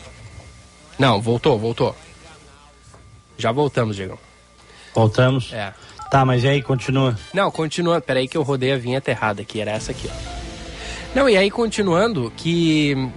Não, 0.97 1.21
voltou, 1.21 1.59
voltou. 1.59 1.95
Já 3.37 3.51
voltamos, 3.51 3.97
Diego. 3.97 4.19
Voltamos? 4.95 5.53
É. 5.53 5.75
Tá, 6.09 6.25
mas 6.25 6.45
e 6.45 6.49
aí, 6.49 6.63
continua. 6.63 7.19
Não, 7.35 7.51
continua. 7.51 8.01
Peraí 8.01 8.29
que 8.29 8.37
eu 8.37 8.43
rodei 8.43 8.73
a 8.73 8.79
vinheta 8.79 9.11
errada 9.11 9.43
aqui. 9.43 9.61
Era 9.61 9.73
essa 9.73 9.91
aqui, 9.91 10.09
ó. 10.09 11.17
Não, 11.17 11.29
e 11.29 11.37
aí 11.37 11.51
continuando, 11.51 12.33
que 12.37 13.11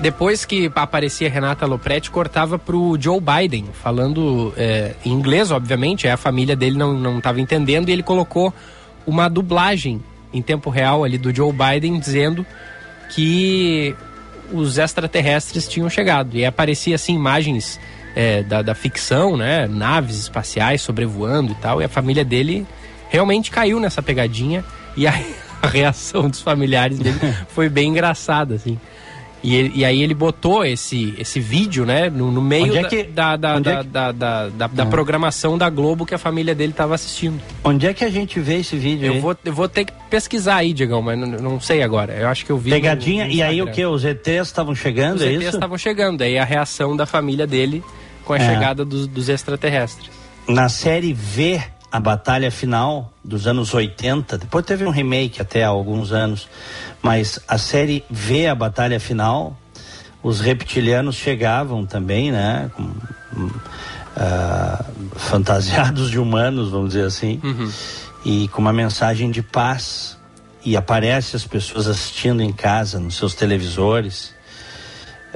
depois 0.00 0.44
que 0.44 0.70
aparecia 0.74 1.28
Renata 1.28 1.66
Lopretti, 1.66 2.10
cortava 2.10 2.58
pro 2.58 2.96
Joe 2.98 3.20
Biden, 3.20 3.66
falando 3.72 4.52
é, 4.56 4.94
em 5.04 5.12
inglês, 5.12 5.50
obviamente, 5.50 6.06
aí 6.06 6.12
a 6.12 6.16
família 6.16 6.56
dele 6.56 6.76
não, 6.76 6.94
não 6.94 7.18
estava 7.18 7.40
entendendo, 7.40 7.88
e 7.88 7.92
ele 7.92 8.02
colocou 8.02 8.52
uma 9.06 9.28
dublagem 9.28 10.02
em 10.32 10.40
tempo 10.40 10.70
real 10.70 11.04
ali 11.04 11.18
do 11.18 11.34
Joe 11.34 11.52
Biden 11.52 11.98
dizendo 11.98 12.46
que 13.14 13.94
os 14.52 14.78
extraterrestres 14.78 15.68
tinham 15.68 15.88
chegado. 15.90 16.36
E 16.36 16.44
aparecia 16.44 16.94
assim 16.94 17.14
imagens 17.14 17.78
é, 18.14 18.42
da, 18.42 18.62
da 18.62 18.74
ficção, 18.74 19.36
né? 19.36 19.66
Naves 19.66 20.18
espaciais 20.18 20.80
sobrevoando 20.80 21.52
e 21.52 21.54
tal. 21.56 21.80
E 21.80 21.84
a 21.84 21.88
família 21.88 22.24
dele 22.24 22.66
realmente 23.08 23.50
caiu 23.50 23.78
nessa 23.80 24.02
pegadinha. 24.02 24.64
E 24.96 25.06
a, 25.06 25.14
a 25.62 25.66
reação 25.68 26.28
dos 26.28 26.40
familiares 26.40 26.98
dele 26.98 27.18
foi 27.48 27.68
bem 27.68 27.90
engraçada, 27.90 28.54
assim. 28.54 28.78
E, 29.42 29.56
ele- 29.56 29.72
e 29.74 29.84
aí 29.86 30.02
ele 30.02 30.12
botou 30.12 30.64
esse, 30.64 31.14
esse 31.18 31.40
vídeo, 31.40 31.86
né, 31.86 32.10
no, 32.10 32.30
no 32.30 32.42
meio 32.42 32.76
é 32.76 32.82
da- 32.82 32.88
que- 32.88 33.02
da, 33.04 33.36
da, 33.36 33.56
onde 33.56 33.68
é 33.70 33.72
da, 33.76 33.80
que- 33.82 33.88
da, 33.88 34.12
da, 34.12 34.48
da- 34.50 34.66
da 34.66 34.84
programação 34.86 35.56
da 35.56 35.70
Globo 35.70 36.04
que 36.04 36.14
a 36.14 36.18
família 36.18 36.54
dele 36.54 36.72
estava 36.72 36.94
assistindo. 36.94 37.40
Onde 37.64 37.86
é 37.86 37.94
que 37.94 38.04
a 38.04 38.10
gente 38.10 38.38
vê 38.38 38.56
esse 38.58 38.76
vídeo 38.76 39.06
Eu 39.06 39.12
aí? 39.14 39.20
vou, 39.20 39.34
eu 39.42 39.52
vou 39.54 39.66
ter 39.66 39.86
que 39.86 39.92
pesquisar 40.10 40.56
aí, 40.56 40.74
Diegão, 40.74 41.00
mas 41.00 41.18
não, 41.18 41.26
não 41.26 41.60
sei 41.60 41.82
agora. 41.82 42.12
Eu 42.12 42.28
acho 42.28 42.44
que 42.44 42.52
eu 42.52 42.58
vi. 42.58 42.68
no- 42.68 42.76
Pegadinha, 42.76 43.24
no 43.24 43.30
e 43.30 43.42
aí 43.42 43.62
o 43.62 43.66
que? 43.70 43.84
Os 43.86 44.04
ETs 44.04 44.48
estavam 44.48 44.74
chegando, 44.74 45.16
Os 45.16 45.22
é 45.22 45.32
ETs 45.32 45.54
estavam 45.54 45.78
chegando, 45.78 46.20
aí 46.22 46.36
a 46.36 46.44
reação 46.44 46.94
da 46.94 47.06
família 47.06 47.46
dele 47.46 47.82
com 48.26 48.34
a 48.34 48.36
É. 48.36 48.40
chegada 48.46 48.84
dos, 48.84 49.06
dos 49.06 49.30
extraterrestres. 49.30 50.10
Na 50.46 50.68
série 50.68 51.14
V, 51.14 51.62
a 51.90 51.98
batalha 51.98 52.50
final 52.50 53.12
dos 53.24 53.46
anos 53.46 53.74
80, 53.74 54.38
depois 54.38 54.64
teve 54.64 54.84
um 54.84 54.90
remake 54.90 55.42
até 55.42 55.64
há 55.64 55.68
alguns 55.68 56.12
anos, 56.12 56.48
mas 57.02 57.38
a 57.48 57.58
série 57.58 58.04
V, 58.08 58.46
a 58.46 58.54
batalha 58.54 59.00
final, 59.00 59.56
os 60.22 60.40
reptilianos 60.40 61.16
chegavam 61.16 61.84
também, 61.84 62.30
né? 62.30 62.70
Com, 62.76 62.90
ah, 64.16 64.84
fantasiados 65.16 66.10
de 66.10 66.18
humanos, 66.18 66.70
vamos 66.70 66.90
dizer 66.90 67.06
assim, 67.06 67.40
e 68.24 68.48
com 68.48 68.60
uma 68.60 68.72
mensagem 68.72 69.30
de 69.30 69.42
paz. 69.42 70.18
E 70.62 70.76
aparece 70.76 71.36
as 71.36 71.46
pessoas 71.46 71.86
assistindo 71.86 72.42
em 72.42 72.52
casa, 72.52 73.00
nos 73.00 73.16
seus 73.16 73.34
televisores. 73.34 74.34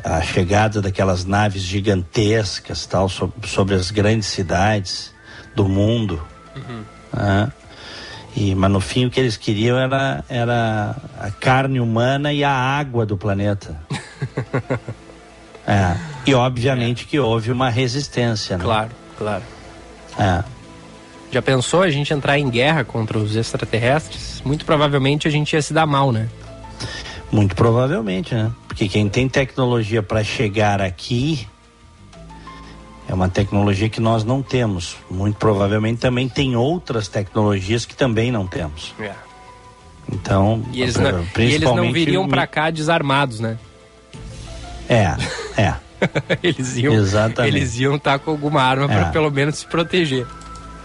a 0.02 0.20
chegada 0.20 0.82
daquelas 0.82 1.24
naves 1.24 1.62
gigantescas 1.62 2.84
tal 2.84 3.08
sobre, 3.08 3.48
sobre 3.48 3.74
as 3.74 3.90
grandes 3.90 4.28
cidades 4.28 5.14
do 5.54 5.66
mundo. 5.66 6.20
Uhum. 6.56 6.84
Né? 7.12 7.52
E, 8.36 8.54
mas 8.54 8.70
no 8.70 8.80
fim 8.80 9.06
o 9.06 9.10
que 9.10 9.20
eles 9.20 9.36
queriam 9.36 9.78
era, 9.78 10.24
era 10.28 10.96
a 11.20 11.30
carne 11.30 11.78
humana 11.78 12.32
e 12.32 12.42
a 12.42 12.50
água 12.50 13.06
do 13.06 13.16
planeta. 13.16 13.80
é. 15.66 15.96
E 16.26 16.34
obviamente 16.34 17.04
é. 17.04 17.08
que 17.08 17.18
houve 17.18 17.52
uma 17.52 17.70
resistência. 17.70 18.58
Né? 18.58 18.64
Claro, 18.64 18.90
claro. 19.16 19.42
É. 20.18 20.42
Já 21.30 21.42
pensou 21.42 21.82
a 21.82 21.90
gente 21.90 22.12
entrar 22.12 22.38
em 22.38 22.48
guerra 22.48 22.84
contra 22.84 23.18
os 23.18 23.36
extraterrestres? 23.36 24.42
Muito 24.44 24.64
provavelmente 24.64 25.28
a 25.28 25.30
gente 25.30 25.52
ia 25.52 25.62
se 25.62 25.72
dar 25.72 25.86
mal, 25.86 26.10
né? 26.12 26.28
Muito 27.30 27.54
provavelmente, 27.56 28.34
né? 28.34 28.50
Porque 28.68 28.88
quem 28.88 29.08
tem 29.08 29.28
tecnologia 29.28 30.02
para 30.02 30.22
chegar 30.22 30.80
aqui 30.80 31.48
é 33.08 33.14
uma 33.14 33.28
tecnologia 33.28 33.88
que 33.88 34.00
nós 34.00 34.24
não 34.24 34.42
temos. 34.42 34.96
Muito 35.10 35.36
provavelmente 35.36 36.00
também 36.00 36.28
tem 36.28 36.56
outras 36.56 37.08
tecnologias 37.08 37.84
que 37.84 37.94
também 37.94 38.32
não 38.32 38.46
temos. 38.46 38.94
É. 38.98 39.12
Então, 40.10 40.62
e 40.72 40.82
eles, 40.82 40.96
não, 40.96 41.26
e 41.38 41.42
eles 41.42 41.60
não 41.62 41.92
viriam 41.92 42.28
para 42.28 42.46
cá 42.46 42.70
desarmados, 42.70 43.40
né? 43.40 43.58
É, 44.88 45.16
é. 45.56 45.74
eles 46.42 46.76
iam, 46.76 46.92
Exatamente. 46.92 47.56
eles 47.56 47.78
iam 47.78 47.96
estar 47.96 48.18
tá 48.18 48.24
com 48.24 48.30
alguma 48.30 48.62
arma 48.62 48.84
é. 48.84 48.88
para 48.88 49.06
pelo 49.06 49.30
menos 49.30 49.58
se 49.58 49.66
proteger. 49.66 50.26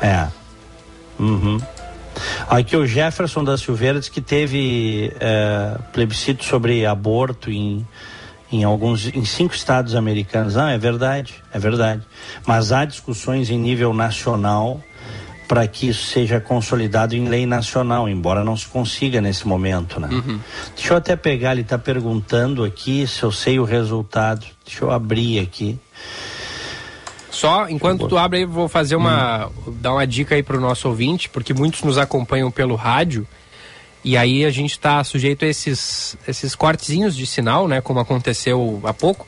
É. 0.01 0.27
Uhum. 1.19 1.59
Aqui 2.49 2.75
o 2.75 2.85
Jefferson 2.85 3.43
da 3.43 3.57
Silveira 3.57 3.99
diz 3.99 4.09
que 4.09 4.21
teve 4.21 5.13
é, 5.19 5.77
plebiscito 5.93 6.43
sobre 6.43 6.85
aborto 6.85 7.51
em 7.51 7.85
em 8.51 8.63
alguns 8.63 9.07
em 9.07 9.25
cinco 9.25 9.53
estados 9.53 9.95
americanos. 9.95 10.57
Ah, 10.57 10.71
é 10.71 10.77
verdade, 10.77 11.35
é 11.53 11.59
verdade. 11.59 12.01
Mas 12.45 12.71
há 12.71 12.85
discussões 12.85 13.49
em 13.49 13.57
nível 13.57 13.93
nacional 13.93 14.81
para 15.47 15.67
que 15.67 15.89
isso 15.89 16.05
seja 16.05 16.39
consolidado 16.39 17.15
em 17.15 17.27
lei 17.27 17.47
nacional, 17.47 18.07
embora 18.07 18.43
não 18.43 18.55
se 18.55 18.67
consiga 18.67 19.19
nesse 19.19 19.47
momento, 19.47 19.99
né? 19.99 20.07
Uhum. 20.11 20.39
Deixa 20.75 20.93
eu 20.93 20.97
até 20.97 21.15
pegar, 21.15 21.53
ele 21.53 21.61
está 21.61 21.77
perguntando 21.77 22.63
aqui 22.63 23.07
se 23.07 23.23
eu 23.23 23.31
sei 23.31 23.59
o 23.59 23.63
resultado. 23.63 24.45
Deixa 24.63 24.85
eu 24.85 24.91
abrir 24.91 25.39
aqui. 25.39 25.79
Só, 27.31 27.67
enquanto 27.67 28.07
tu 28.07 28.17
abre 28.17 28.39
aí, 28.39 28.45
vou 28.45 28.67
fazer 28.67 28.95
uma. 28.95 29.47
Hum. 29.47 29.75
dar 29.81 29.93
uma 29.93 30.05
dica 30.05 30.35
aí 30.35 30.43
para 30.43 30.57
o 30.57 30.61
nosso 30.61 30.87
ouvinte, 30.87 31.29
porque 31.29 31.53
muitos 31.53 31.81
nos 31.83 31.97
acompanham 31.97 32.51
pelo 32.51 32.75
rádio. 32.75 33.25
E 34.03 34.15
aí 34.15 34.45
a 34.45 34.49
gente 34.49 34.71
está 34.71 35.03
sujeito 35.03 35.43
a 35.43 35.47
esses, 35.47 36.17
esses 36.27 36.55
cortezinhos 36.55 37.15
de 37.15 37.25
sinal, 37.25 37.67
né? 37.67 37.81
Como 37.81 37.99
aconteceu 37.99 38.79
há 38.83 38.93
pouco. 38.93 39.27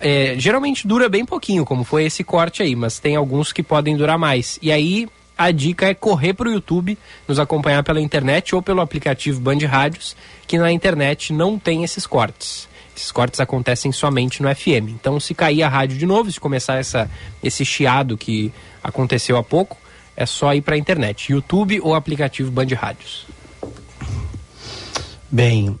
É, 0.00 0.34
geralmente 0.38 0.86
dura 0.86 1.08
bem 1.08 1.24
pouquinho, 1.24 1.64
como 1.64 1.84
foi 1.84 2.04
esse 2.04 2.24
corte 2.24 2.62
aí, 2.62 2.74
mas 2.74 2.98
tem 2.98 3.16
alguns 3.16 3.52
que 3.52 3.62
podem 3.62 3.96
durar 3.96 4.18
mais. 4.18 4.58
E 4.62 4.72
aí 4.72 5.08
a 5.36 5.50
dica 5.50 5.86
é 5.86 5.94
correr 5.94 6.34
para 6.34 6.48
o 6.48 6.52
YouTube, 6.52 6.98
nos 7.26 7.38
acompanhar 7.38 7.82
pela 7.82 8.00
internet 8.00 8.54
ou 8.54 8.60
pelo 8.60 8.82
aplicativo 8.82 9.40
Band 9.40 9.58
Rádios, 9.66 10.14
que 10.46 10.58
na 10.58 10.70
internet 10.70 11.32
não 11.32 11.58
tem 11.58 11.82
esses 11.82 12.06
cortes. 12.06 12.68
Esses 12.94 13.10
cortes 13.10 13.40
acontecem 13.40 13.90
somente 13.92 14.42
no 14.42 14.54
FM. 14.54 14.90
Então, 14.90 15.18
se 15.18 15.32
cair 15.32 15.62
a 15.62 15.68
rádio 15.68 15.96
de 15.96 16.04
novo, 16.04 16.30
se 16.30 16.38
começar 16.38 16.76
essa, 16.76 17.10
esse 17.42 17.64
chiado 17.64 18.18
que 18.18 18.52
aconteceu 18.82 19.38
há 19.38 19.42
pouco, 19.42 19.78
é 20.14 20.26
só 20.26 20.52
ir 20.52 20.60
para 20.60 20.74
a 20.74 20.78
internet, 20.78 21.32
YouTube 21.32 21.80
ou 21.80 21.94
aplicativo 21.94 22.50
Band 22.50 22.68
Rádios. 22.76 23.26
Bem, 25.32 25.78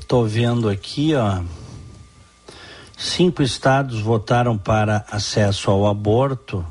estou 0.00 0.22
uh, 0.22 0.28
vendo 0.28 0.68
aqui, 0.68 1.16
ó. 1.16 1.40
Cinco 2.96 3.42
estados 3.42 4.00
votaram 4.00 4.56
para 4.56 5.04
acesso 5.10 5.68
ao 5.68 5.84
aborto, 5.84 6.64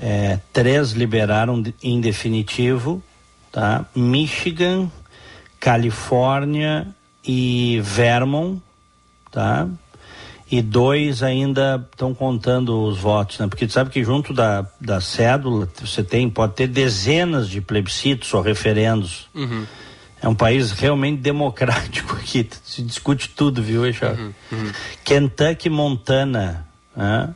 é, 0.00 0.38
três 0.52 0.92
liberaram 0.92 1.60
em 1.82 2.00
definitivo, 2.00 3.02
tá? 3.50 3.84
Michigan, 3.92 4.88
Califórnia 5.58 6.86
e 7.26 7.80
Vermont, 7.82 8.62
tá? 9.32 9.66
E 10.48 10.62
dois 10.62 11.24
ainda 11.24 11.84
estão 11.90 12.14
contando 12.14 12.84
os 12.84 12.98
votos, 12.98 13.40
né? 13.40 13.48
Porque 13.48 13.66
tu 13.66 13.72
sabe 13.72 13.90
que 13.90 14.04
junto 14.04 14.32
da, 14.32 14.64
da 14.80 15.00
cédula 15.00 15.68
você 15.74 16.04
tem, 16.04 16.30
pode 16.30 16.54
ter 16.54 16.68
dezenas 16.68 17.48
de 17.48 17.60
plebiscitos 17.60 18.32
ou 18.32 18.40
referendos. 18.40 19.28
Uhum 19.34 19.66
é 20.24 20.28
um 20.28 20.34
país 20.34 20.72
realmente 20.72 21.20
democrático 21.20 22.16
aqui, 22.16 22.48
se 22.64 22.80
discute 22.80 23.28
tudo, 23.28 23.62
viu, 23.62 23.84
Eixar? 23.84 24.14
Uhum, 24.14 24.32
uhum. 24.50 24.72
Kentucky, 25.04 25.68
Montana, 25.68 26.66
né? 26.96 27.34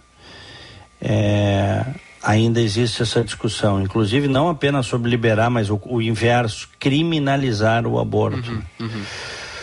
é, 0.99 1.85
ainda 2.23 2.63
existe 2.63 3.03
essa 3.03 3.23
discussão, 3.23 3.83
inclusive 3.83 4.27
não 4.27 4.49
apenas 4.49 4.87
sobre 4.87 5.11
liberar, 5.11 5.51
mas 5.51 5.69
o, 5.69 5.79
o 5.85 6.01
inverso, 6.01 6.67
criminalizar 6.79 7.87
o 7.87 8.01
aborto. 8.01 8.51
Uhum, 8.51 8.63
uhum, 8.81 9.05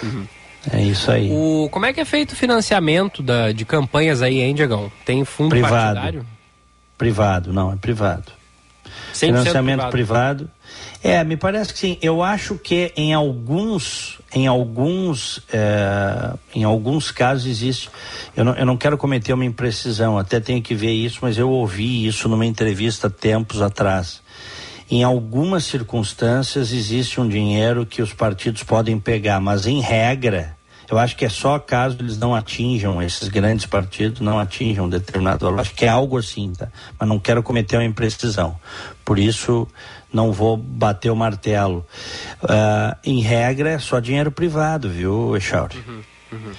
uhum. 0.04 0.28
É 0.72 0.82
isso 0.84 1.10
aí. 1.10 1.32
O, 1.32 1.68
como 1.72 1.88
é 1.88 1.94
que 1.94 2.00
é 2.00 2.06
feito 2.06 2.34
o 2.34 2.36
financiamento 2.36 3.24
da, 3.24 3.52
de 3.52 3.66
campanhas 3.66 4.22
aí, 4.22 4.40
hein, 4.40 4.54
Diegão? 4.54 4.92
Tem 5.04 5.26
fundo 5.26 5.50
privado, 5.50 5.96
partidário? 5.96 6.26
Privado, 6.96 7.52
não, 7.52 7.74
é 7.74 7.76
privado. 7.76 8.32
Financiamento 9.14 9.90
privado. 9.90 10.46
privado 10.46 10.52
é, 11.04 11.24
me 11.24 11.38
parece 11.38 11.72
que 11.72 11.80
sim. 11.80 11.98
Eu 12.02 12.24
acho 12.24 12.56
que 12.56 12.92
em 12.96 13.14
alguns, 13.14 14.20
em 14.34 14.48
alguns, 14.48 15.40
é, 15.54 16.34
em 16.54 16.64
alguns 16.64 17.12
casos 17.12 17.46
existe. 17.46 17.90
Eu 18.36 18.44
não, 18.44 18.56
eu 18.56 18.66
não 18.66 18.76
quero 18.76 18.98
cometer 18.98 19.34
uma 19.34 19.46
imprecisão, 19.46 20.18
até 20.18 20.40
tenho 20.40 20.62
que 20.62 20.74
ver 20.74 20.92
isso, 20.92 21.20
mas 21.22 21.38
eu 21.38 21.50
ouvi 21.50 22.08
isso 22.08 22.28
numa 22.28 22.46
entrevista 22.46 23.10
tempos 23.10 23.62
atrás. 23.62 24.22
Em 24.90 25.04
algumas 25.04 25.64
circunstâncias 25.66 26.72
existe 26.72 27.20
um 27.20 27.28
dinheiro 27.28 27.86
que 27.86 28.02
os 28.02 28.14
partidos 28.14 28.64
podem 28.64 29.00
pegar, 29.00 29.40
mas 29.40 29.66
em 29.66 29.82
regra, 29.82 30.56
eu 30.90 31.00
acho 31.00 31.16
que 31.16 31.26
é 31.26 31.30
só 31.30 31.58
caso 31.58 31.98
eles 32.00 32.18
não 32.18 32.36
atinjam, 32.36 33.02
esses 33.02 33.28
grandes 33.28 33.66
partidos 33.66 34.22
não 34.22 34.38
atinjam 34.40 34.88
determinado 34.88 35.46
valor. 35.46 35.60
Acho 35.60 35.74
que 35.74 35.86
é 35.86 35.90
algo 35.90 36.18
assim, 36.18 36.54
tá? 36.54 36.68
Mas 37.00 37.10
não 37.10 37.18
quero 37.18 37.42
cometer 37.42 37.78
uma 37.78 37.84
imprecisão. 37.84 38.56
Por 39.04 39.18
isso, 39.18 39.68
não 40.16 40.32
vou 40.32 40.56
bater 40.56 41.12
o 41.12 41.16
martelo. 41.16 41.86
Uh, 42.42 42.96
em 43.04 43.20
regra, 43.20 43.72
é 43.72 43.80
só 43.80 44.00
dinheiro 44.00 44.32
privado, 44.32 44.90
viu, 44.90 45.36
Echauri? 45.36 45.78
Uhum, 45.78 46.02
uhum. 46.32 46.52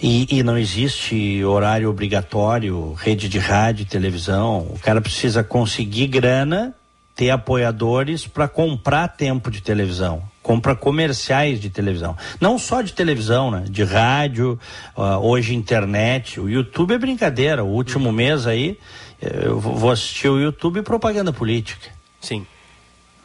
E, 0.00 0.38
e, 0.38 0.42
não 0.42 0.56
existe 0.56 1.42
horário 1.44 1.88
obrigatório, 1.90 2.92
rede 2.92 3.28
de 3.28 3.38
rádio 3.38 3.82
e 3.82 3.86
televisão. 3.86 4.58
O 4.70 4.78
cara 4.78 5.00
precisa 5.00 5.42
conseguir 5.42 6.06
grana, 6.06 6.74
ter 7.14 7.30
apoiadores 7.30 8.26
para 8.26 8.46
comprar 8.46 9.08
tempo 9.08 9.50
de 9.50 9.62
televisão. 9.62 10.22
Compra 10.42 10.76
comerciais 10.76 11.58
de 11.58 11.70
televisão. 11.70 12.14
Não 12.38 12.58
só 12.58 12.82
de 12.82 12.92
televisão, 12.92 13.50
né? 13.50 13.64
De 13.68 13.82
rádio, 13.82 14.60
uh, 14.94 15.02
hoje 15.26 15.54
internet. 15.54 16.38
O 16.38 16.48
YouTube 16.48 16.94
é 16.94 16.98
brincadeira. 16.98 17.64
O 17.64 17.68
último 17.68 18.10
uhum. 18.10 18.14
mês 18.14 18.46
aí, 18.46 18.78
eu 19.20 19.58
vou 19.58 19.90
assistir 19.90 20.28
o 20.28 20.38
YouTube 20.38 20.82
propaganda 20.82 21.32
política. 21.32 21.90
Sim. 22.20 22.46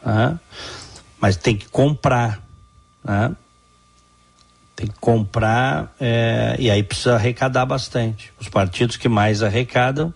Né? 0.04 0.38
Mas 1.20 1.36
tem 1.36 1.56
que 1.56 1.68
comprar. 1.68 2.42
Né? 3.04 3.34
Tem 4.74 4.86
que 4.86 4.98
comprar 4.98 5.94
é, 6.00 6.56
e 6.58 6.70
aí 6.70 6.82
precisa 6.82 7.14
arrecadar 7.14 7.66
bastante. 7.66 8.32
Os 8.40 8.48
partidos 8.48 8.96
que 8.96 9.08
mais 9.08 9.42
arrecadam 9.42 10.12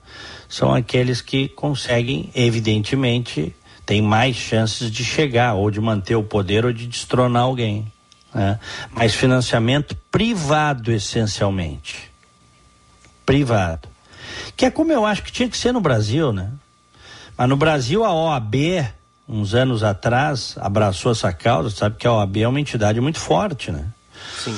são 0.48 0.74
aqueles 0.74 1.20
que 1.20 1.48
conseguem, 1.48 2.30
evidentemente, 2.34 3.54
tem 3.84 4.02
mais 4.02 4.36
chances 4.36 4.90
de 4.90 5.04
chegar 5.04 5.54
ou 5.54 5.70
de 5.70 5.80
manter 5.80 6.16
o 6.16 6.22
poder 6.22 6.64
ou 6.64 6.72
de 6.72 6.86
destronar 6.86 7.42
alguém. 7.42 7.90
Né? 8.34 8.58
Mas 8.92 9.14
financiamento 9.14 9.96
privado, 10.10 10.90
essencialmente. 10.90 12.10
Privado. 13.24 13.88
Que 14.56 14.66
é 14.66 14.70
como 14.70 14.92
eu 14.92 15.06
acho 15.06 15.22
que 15.22 15.32
tinha 15.32 15.48
que 15.48 15.56
ser 15.56 15.72
no 15.72 15.80
Brasil, 15.80 16.32
né? 16.32 16.50
Mas 17.36 17.48
no 17.48 17.56
Brasil 17.56 18.04
a 18.04 18.12
OAB 18.12 18.54
uns 19.28 19.54
anos 19.54 19.82
atrás, 19.82 20.56
abraçou 20.60 21.12
essa 21.12 21.32
causa, 21.32 21.70
sabe 21.70 21.96
que 21.96 22.06
a 22.06 22.12
OAB 22.12 22.38
é 22.38 22.48
uma 22.48 22.60
entidade 22.60 23.00
muito 23.00 23.18
forte, 23.18 23.72
né? 23.72 23.86
Sim. 24.38 24.56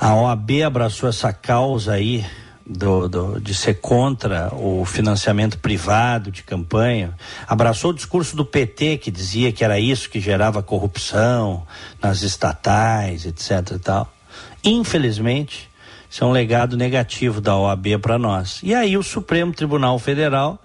A 0.00 0.14
OAB 0.14 0.62
abraçou 0.64 1.08
essa 1.08 1.32
causa 1.32 1.92
aí 1.92 2.26
do, 2.66 3.08
do, 3.08 3.40
de 3.40 3.54
ser 3.54 3.74
contra 3.74 4.52
o 4.52 4.84
financiamento 4.84 5.58
privado 5.58 6.30
de 6.30 6.42
campanha, 6.42 7.14
abraçou 7.46 7.92
o 7.92 7.94
discurso 7.94 8.36
do 8.36 8.44
PT 8.44 8.98
que 8.98 9.10
dizia 9.10 9.52
que 9.52 9.64
era 9.64 9.78
isso 9.78 10.10
que 10.10 10.20
gerava 10.20 10.62
corrupção 10.62 11.64
nas 12.02 12.22
estatais, 12.22 13.24
etc. 13.24 13.76
e 13.76 13.78
tal. 13.78 14.12
Infelizmente, 14.64 15.70
isso 16.10 16.24
é 16.24 16.26
um 16.26 16.32
legado 16.32 16.76
negativo 16.76 17.40
da 17.40 17.56
OAB 17.56 17.98
para 18.02 18.18
nós. 18.18 18.60
E 18.62 18.74
aí 18.74 18.96
o 18.96 19.02
Supremo 19.02 19.52
Tribunal 19.52 19.98
Federal 19.98 20.58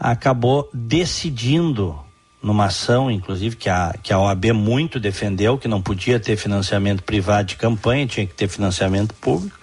acabou 0.00 0.68
decidindo 0.72 1.98
numa 2.42 2.66
ação, 2.66 3.10
inclusive, 3.10 3.56
que 3.56 3.68
a, 3.68 3.94
que 4.02 4.12
a 4.12 4.18
OAB 4.18 4.46
muito 4.52 4.98
defendeu, 4.98 5.56
que 5.56 5.68
não 5.68 5.80
podia 5.80 6.18
ter 6.18 6.36
financiamento 6.36 7.02
privado 7.02 7.48
de 7.48 7.56
campanha, 7.56 8.06
tinha 8.06 8.26
que 8.26 8.34
ter 8.34 8.48
financiamento 8.48 9.14
público, 9.14 9.56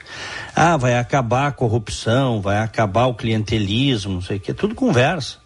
Ah, 0.56 0.78
vai 0.78 0.98
acabar 0.98 1.48
a 1.48 1.52
corrupção, 1.52 2.42
vai 2.42 2.58
acabar 2.58 3.06
o 3.06 3.14
clientelismo, 3.14 4.14
não 4.14 4.22
sei 4.22 4.38
o 4.38 4.40
que, 4.40 4.54
tudo 4.54 4.74
conversa. 4.74 5.38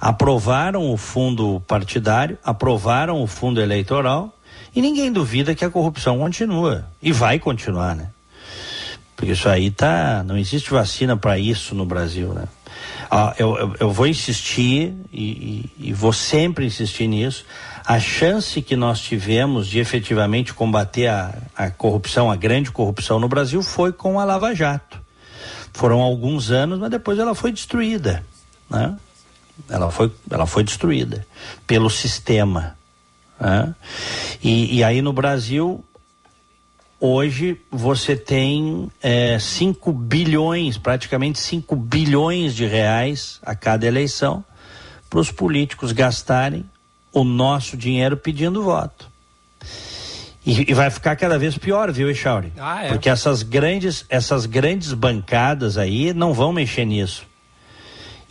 Aprovaram 0.00 0.90
o 0.90 0.96
fundo 0.96 1.62
partidário, 1.66 2.36
aprovaram 2.44 3.22
o 3.22 3.26
fundo 3.26 3.60
eleitoral 3.60 4.36
e 4.74 4.82
ninguém 4.82 5.12
duvida 5.12 5.54
que 5.54 5.64
a 5.64 5.70
corrupção 5.70 6.18
continua. 6.18 6.86
E 7.00 7.12
vai 7.12 7.38
continuar, 7.38 7.94
né? 7.94 8.08
Porque 9.14 9.32
isso 9.32 9.48
aí 9.48 9.70
tá. 9.70 10.24
Não 10.24 10.36
existe 10.36 10.70
vacina 10.72 11.16
para 11.16 11.38
isso 11.38 11.74
no 11.74 11.86
Brasil, 11.86 12.34
né? 12.34 12.48
Ah, 13.10 13.34
eu, 13.38 13.56
eu, 13.56 13.76
eu, 13.80 13.90
vou 13.90 14.06
insistir 14.06 14.94
e, 15.12 15.70
e, 15.78 15.88
e 15.88 15.92
vou 15.92 16.12
sempre 16.12 16.64
insistir 16.64 17.06
nisso 17.06 17.44
a 17.84 17.98
chance 17.98 18.62
que 18.62 18.76
nós 18.76 19.00
tivemos 19.00 19.66
de 19.66 19.78
efetivamente 19.78 20.54
combater 20.54 21.08
a, 21.08 21.34
a 21.56 21.70
corrupção, 21.70 22.30
a 22.30 22.36
grande 22.36 22.70
corrupção 22.70 23.18
no 23.18 23.28
Brasil, 23.28 23.62
foi 23.62 23.92
com 23.92 24.20
a 24.20 24.24
Lava 24.24 24.54
Jato. 24.54 25.00
Foram 25.72 26.00
alguns 26.00 26.50
anos, 26.50 26.78
mas 26.78 26.90
depois 26.90 27.18
ela 27.18 27.34
foi 27.34 27.50
destruída. 27.50 28.24
Né? 28.70 28.96
Ela, 29.68 29.90
foi, 29.90 30.12
ela 30.30 30.46
foi 30.46 30.62
destruída 30.62 31.26
pelo 31.66 31.90
sistema. 31.90 32.76
Né? 33.40 33.74
E, 34.42 34.76
e 34.76 34.84
aí 34.84 35.02
no 35.02 35.12
Brasil, 35.12 35.84
hoje 37.02 37.60
você 37.68 38.14
tem 38.14 38.88
5 39.40 39.90
é, 39.90 39.92
bilhões, 39.92 40.78
praticamente 40.78 41.40
5 41.40 41.74
bilhões 41.74 42.54
de 42.54 42.64
reais 42.64 43.40
a 43.42 43.56
cada 43.56 43.84
eleição 43.84 44.44
para 45.10 45.18
os 45.18 45.32
políticos 45.32 45.90
gastarem 45.90 46.64
o 47.12 47.24
nosso 47.24 47.76
dinheiro 47.76 48.16
pedindo 48.16 48.62
voto. 48.62 49.10
E, 50.46 50.70
e 50.70 50.74
vai 50.74 50.90
ficar 50.90 51.16
cada 51.16 51.36
vez 51.36 51.58
pior, 51.58 51.90
viu, 51.90 52.08
Echauri? 52.08 52.52
Ah, 52.56 52.84
é. 52.84 52.88
Porque 52.88 53.10
essas 53.10 53.42
grandes, 53.42 54.06
essas 54.08 54.46
grandes 54.46 54.92
bancadas 54.92 55.76
aí 55.76 56.14
não 56.14 56.32
vão 56.32 56.52
mexer 56.52 56.84
nisso. 56.84 57.26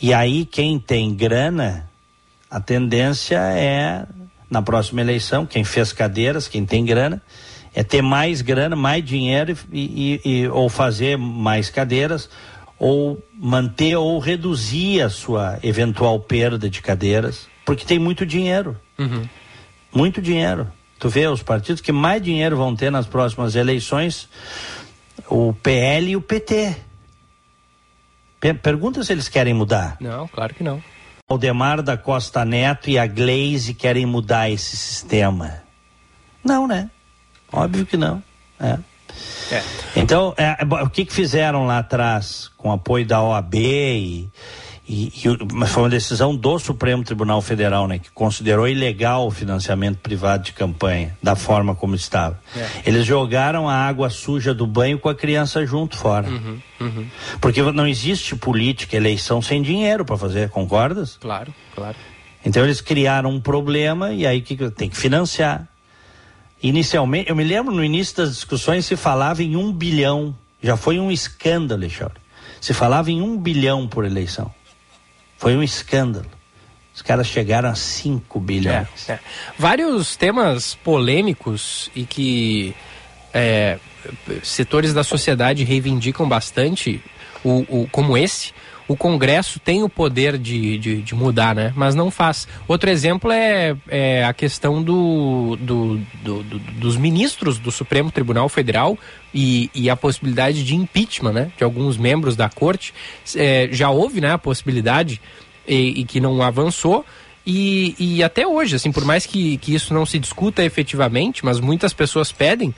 E 0.01 0.13
aí 0.13 0.45
quem 0.45 0.79
tem 0.79 1.13
grana, 1.13 1.89
a 2.49 2.61
tendência 2.61 3.37
é 3.37 4.05
na 4.49 4.61
próxima 4.61 5.01
eleição, 5.01 5.45
quem 5.45 5.65
fez 5.65 5.91
cadeiras, 5.91 6.47
quem 6.47 6.65
tem 6.65 6.85
grana, 6.85 7.21
é 7.73 7.83
ter 7.83 8.01
mais 8.01 8.41
grana, 8.41 8.75
mais 8.75 9.03
dinheiro 9.03 9.57
e, 9.71 10.19
e, 10.23 10.29
e, 10.29 10.47
ou 10.47 10.69
fazer 10.69 11.17
mais 11.17 11.69
cadeiras 11.69 12.29
ou 12.77 13.23
manter 13.33 13.95
ou 13.95 14.19
reduzir 14.19 15.01
a 15.01 15.09
sua 15.09 15.59
eventual 15.63 16.19
perda 16.19 16.69
de 16.69 16.81
cadeiras 16.81 17.49
porque 17.65 17.85
tem 17.85 17.99
muito 17.99 18.25
dinheiro. 18.25 18.77
Uhum. 18.97 19.27
Muito 19.93 20.21
dinheiro. 20.21 20.71
Tu 20.99 21.09
vê, 21.09 21.27
os 21.27 21.41
partidos 21.41 21.81
que 21.81 21.91
mais 21.91 22.21
dinheiro 22.21 22.57
vão 22.57 22.75
ter 22.75 22.91
nas 22.91 23.05
próximas 23.05 23.55
eleições, 23.55 24.29
o 25.27 25.53
PL 25.53 26.11
e 26.11 26.15
o 26.15 26.21
PT. 26.21 26.75
Pergunta 28.61 29.03
se 29.03 29.11
eles 29.13 29.29
querem 29.29 29.53
mudar. 29.53 29.97
Não, 29.99 30.27
claro 30.27 30.53
que 30.53 30.63
não. 30.63 30.83
Aldemar 31.29 31.81
da 31.81 31.95
Costa 31.95 32.43
Neto 32.43 32.89
e 32.89 32.97
a 32.97 33.07
Glaze 33.07 33.73
querem 33.73 34.05
mudar 34.05 34.49
esse 34.49 34.75
sistema. 34.75 35.63
Não, 36.43 36.67
né? 36.67 36.89
Óbvio 37.51 37.85
que 37.85 37.97
não. 37.97 38.23
É. 38.59 38.77
É. 39.51 39.61
Então, 39.95 40.33
é, 40.37 40.57
o 40.83 40.89
que, 40.89 41.05
que 41.05 41.13
fizeram 41.13 41.65
lá 41.65 41.79
atrás 41.79 42.49
com 42.57 42.71
apoio 42.71 43.05
da 43.05 43.21
OAB 43.21 43.55
e, 43.55 44.29
e, 44.87 45.07
e, 45.07 45.37
mas 45.53 45.71
foi 45.71 45.83
uma 45.83 45.89
decisão 45.89 46.35
do 46.35 46.57
Supremo 46.57 47.03
Tribunal 47.03 47.41
Federal, 47.41 47.87
né, 47.87 47.99
que 47.99 48.09
considerou 48.11 48.67
ilegal 48.67 49.27
o 49.27 49.31
financiamento 49.31 49.97
privado 49.97 50.43
de 50.43 50.53
campanha, 50.53 51.15
da 51.21 51.35
forma 51.35 51.75
como 51.75 51.95
estava. 51.95 52.39
É. 52.55 52.67
Eles 52.85 53.05
jogaram 53.05 53.67
a 53.67 53.75
água 53.75 54.09
suja 54.09 54.53
do 54.53 54.65
banho 54.65 54.97
com 54.97 55.09
a 55.09 55.15
criança 55.15 55.65
junto 55.65 55.97
fora. 55.97 56.29
Uhum, 56.29 56.59
uhum. 56.79 57.07
Porque 57.39 57.61
não 57.61 57.87
existe 57.87 58.35
política, 58.35 58.95
eleição 58.95 59.41
sem 59.41 59.61
dinheiro 59.61 60.05
para 60.05 60.17
fazer, 60.17 60.49
concordas? 60.49 61.17
Claro, 61.19 61.53
claro. 61.75 61.97
Então 62.43 62.63
eles 62.63 62.81
criaram 62.81 63.29
um 63.29 63.39
problema 63.39 64.11
e 64.11 64.25
aí 64.25 64.41
que 64.41 64.57
tem 64.71 64.89
que 64.89 64.97
financiar. 64.97 65.67
Inicialmente, 66.63 67.29
eu 67.29 67.35
me 67.35 67.43
lembro 67.43 67.73
no 67.73 67.83
início 67.83 68.17
das 68.17 68.35
discussões 68.35 68.85
se 68.85 68.95
falava 68.95 69.41
em 69.41 69.55
um 69.55 69.71
bilhão. 69.71 70.35
Já 70.61 70.77
foi 70.77 70.99
um 70.99 71.11
escândalo, 71.11 71.81
Alexandre. 71.81 72.21
Se 72.59 72.73
falava 72.73 73.09
em 73.09 73.21
um 73.21 73.37
bilhão 73.37 73.87
por 73.87 74.05
eleição. 74.05 74.53
Foi 75.37 75.55
um 75.55 75.63
escândalo. 75.63 76.29
Os 76.93 77.01
caras 77.01 77.25
chegaram 77.25 77.69
a 77.69 77.75
5 77.75 78.39
bilhões. 78.39 79.09
É, 79.09 79.13
é. 79.13 79.19
Vários 79.57 80.15
temas 80.15 80.75
polêmicos 80.75 81.89
e 81.95 82.05
que 82.05 82.75
é, 83.33 83.79
setores 84.43 84.93
da 84.93 85.03
sociedade 85.03 85.63
reivindicam 85.63 86.27
bastante, 86.27 87.01
o, 87.43 87.65
o, 87.69 87.87
como 87.91 88.17
esse, 88.17 88.53
o 88.91 88.97
Congresso 88.97 89.59
tem 89.59 89.83
o 89.83 89.89
poder 89.89 90.37
de, 90.37 90.77
de, 90.77 91.01
de, 91.01 91.15
mudar, 91.15 91.55
né? 91.55 91.71
Mas 91.75 91.95
não 91.95 92.11
faz. 92.11 92.47
Outro 92.67 92.89
exemplo 92.89 93.31
é, 93.31 93.75
é 93.87 94.25
a 94.25 94.33
questão 94.33 94.83
do, 94.83 95.55
do, 95.59 95.97
do, 96.21 96.43
do, 96.43 96.59
dos 96.59 96.97
ministros 96.97 97.57
do 97.57 97.71
Supremo 97.71 98.11
Tribunal 98.11 98.49
Federal 98.49 98.97
e, 99.33 99.69
e, 99.73 99.89
a 99.89 99.95
possibilidade 99.95 100.63
de 100.63 100.75
impeachment, 100.75 101.31
né? 101.31 101.51
De 101.57 101.63
alguns 101.63 101.95
membros 101.95 102.35
da 102.35 102.49
corte. 102.49 102.93
É, 103.35 103.69
já 103.71 103.89
houve, 103.89 104.19
né? 104.19 104.33
A 104.33 104.37
possibilidade 104.37 105.21
e, 105.65 106.01
e 106.01 106.03
que 106.03 106.19
não 106.19 106.41
avançou. 106.41 107.05
E, 107.45 107.95
e, 107.97 108.23
até 108.23 108.45
hoje, 108.45 108.75
assim, 108.75 108.91
por 108.91 109.05
mais 109.05 109.25
que, 109.25 109.57
que 109.57 109.73
isso 109.73 109.93
não 109.93 110.05
se 110.05 110.19
discuta 110.19 110.63
efetivamente, 110.63 111.43
mas 111.43 111.59
muitas 111.59 111.93
pessoas 111.93 112.31
pedem, 112.31 112.73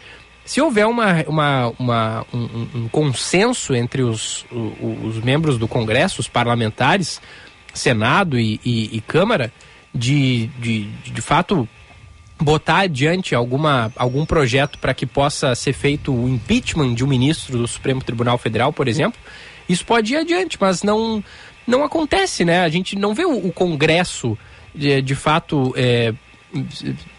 se 0.46 0.60
houver 0.60 0.86
uma, 0.86 1.24
uma, 1.28 1.74
uma 1.80 2.26
um, 2.34 2.68
um, 2.76 2.88
consenso 2.90 3.74
entre 3.74 4.02
os, 4.02 4.46
os, 4.52 5.18
membros 5.24 5.58
do 5.58 5.68
Congresso, 5.68 6.20
os 6.20 6.28
parlamentares, 6.28 7.22
Senado 7.74 8.38
e, 8.38 8.60
e, 8.64 8.98
e 8.98 9.02
Câmara, 9.02 9.52
de, 9.94 10.48
de, 10.60 10.84
de 10.84 11.22
fato 11.22 11.68
botar 12.42 12.80
adiante 12.80 13.34
alguma, 13.34 13.92
algum 13.96 14.26
projeto 14.26 14.78
para 14.78 14.94
que 14.94 15.06
possa 15.06 15.56
ser 15.56 15.74
feito 15.74 16.14
o 16.14 16.28
impeachment 16.28 16.94
de 16.94 17.04
um 17.04 17.08
ministro 17.08 17.58
do 17.58 17.68
Supremo 17.68 18.04
Tribunal 18.04 18.38
Federal, 18.38 18.74
por 18.74 18.88
exemplo, 18.88 19.20
isso 19.70 19.86
pode 19.86 20.14
ir 20.14 20.18
adiante, 20.18 20.58
mas 20.60 20.84
não, 20.84 21.24
não 21.66 21.84
acontece, 21.86 22.44
né? 22.44 22.62
A 22.62 22.70
gente 22.70 22.98
não 22.98 23.14
vê 23.14 23.24
o, 23.24 23.48
o 23.48 23.52
Congresso 23.52 24.38
de, 24.76 25.02
de 25.02 25.16
fato 25.16 25.74
é, 25.78 26.14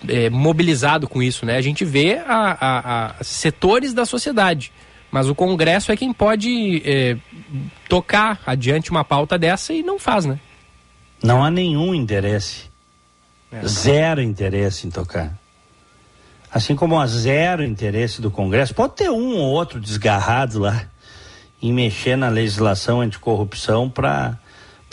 é, 0.08 0.30
mobilizado 0.30 1.08
com 1.08 1.22
isso, 1.22 1.44
né? 1.44 1.56
A 1.56 1.60
gente 1.60 1.84
vê 1.84 2.18
a, 2.26 2.56
a, 2.60 3.06
a, 3.20 3.24
setores 3.24 3.92
da 3.92 4.04
sociedade, 4.04 4.72
mas 5.10 5.28
o 5.28 5.34
Congresso 5.34 5.92
é 5.92 5.96
quem 5.96 6.12
pode 6.12 6.82
é, 6.84 7.16
tocar 7.88 8.40
adiante 8.46 8.90
uma 8.90 9.04
pauta 9.04 9.38
dessa 9.38 9.72
e 9.72 9.82
não 9.82 9.98
faz, 9.98 10.24
né? 10.24 10.38
Não 11.22 11.44
há 11.44 11.50
nenhum 11.50 11.94
interesse, 11.94 12.70
é. 13.50 13.66
zero 13.66 14.20
interesse 14.20 14.86
em 14.86 14.90
tocar. 14.90 15.36
Assim 16.52 16.76
como 16.76 17.00
há 17.00 17.06
zero 17.06 17.64
interesse 17.64 18.20
do 18.20 18.30
Congresso, 18.30 18.74
pode 18.74 18.94
ter 18.94 19.10
um 19.10 19.36
ou 19.38 19.50
outro 19.50 19.80
desgarrado 19.80 20.60
lá 20.60 20.86
em 21.60 21.72
mexer 21.72 22.14
na 22.16 22.28
legislação 22.28 23.00
anticorrupção 23.00 23.88
para 23.88 24.38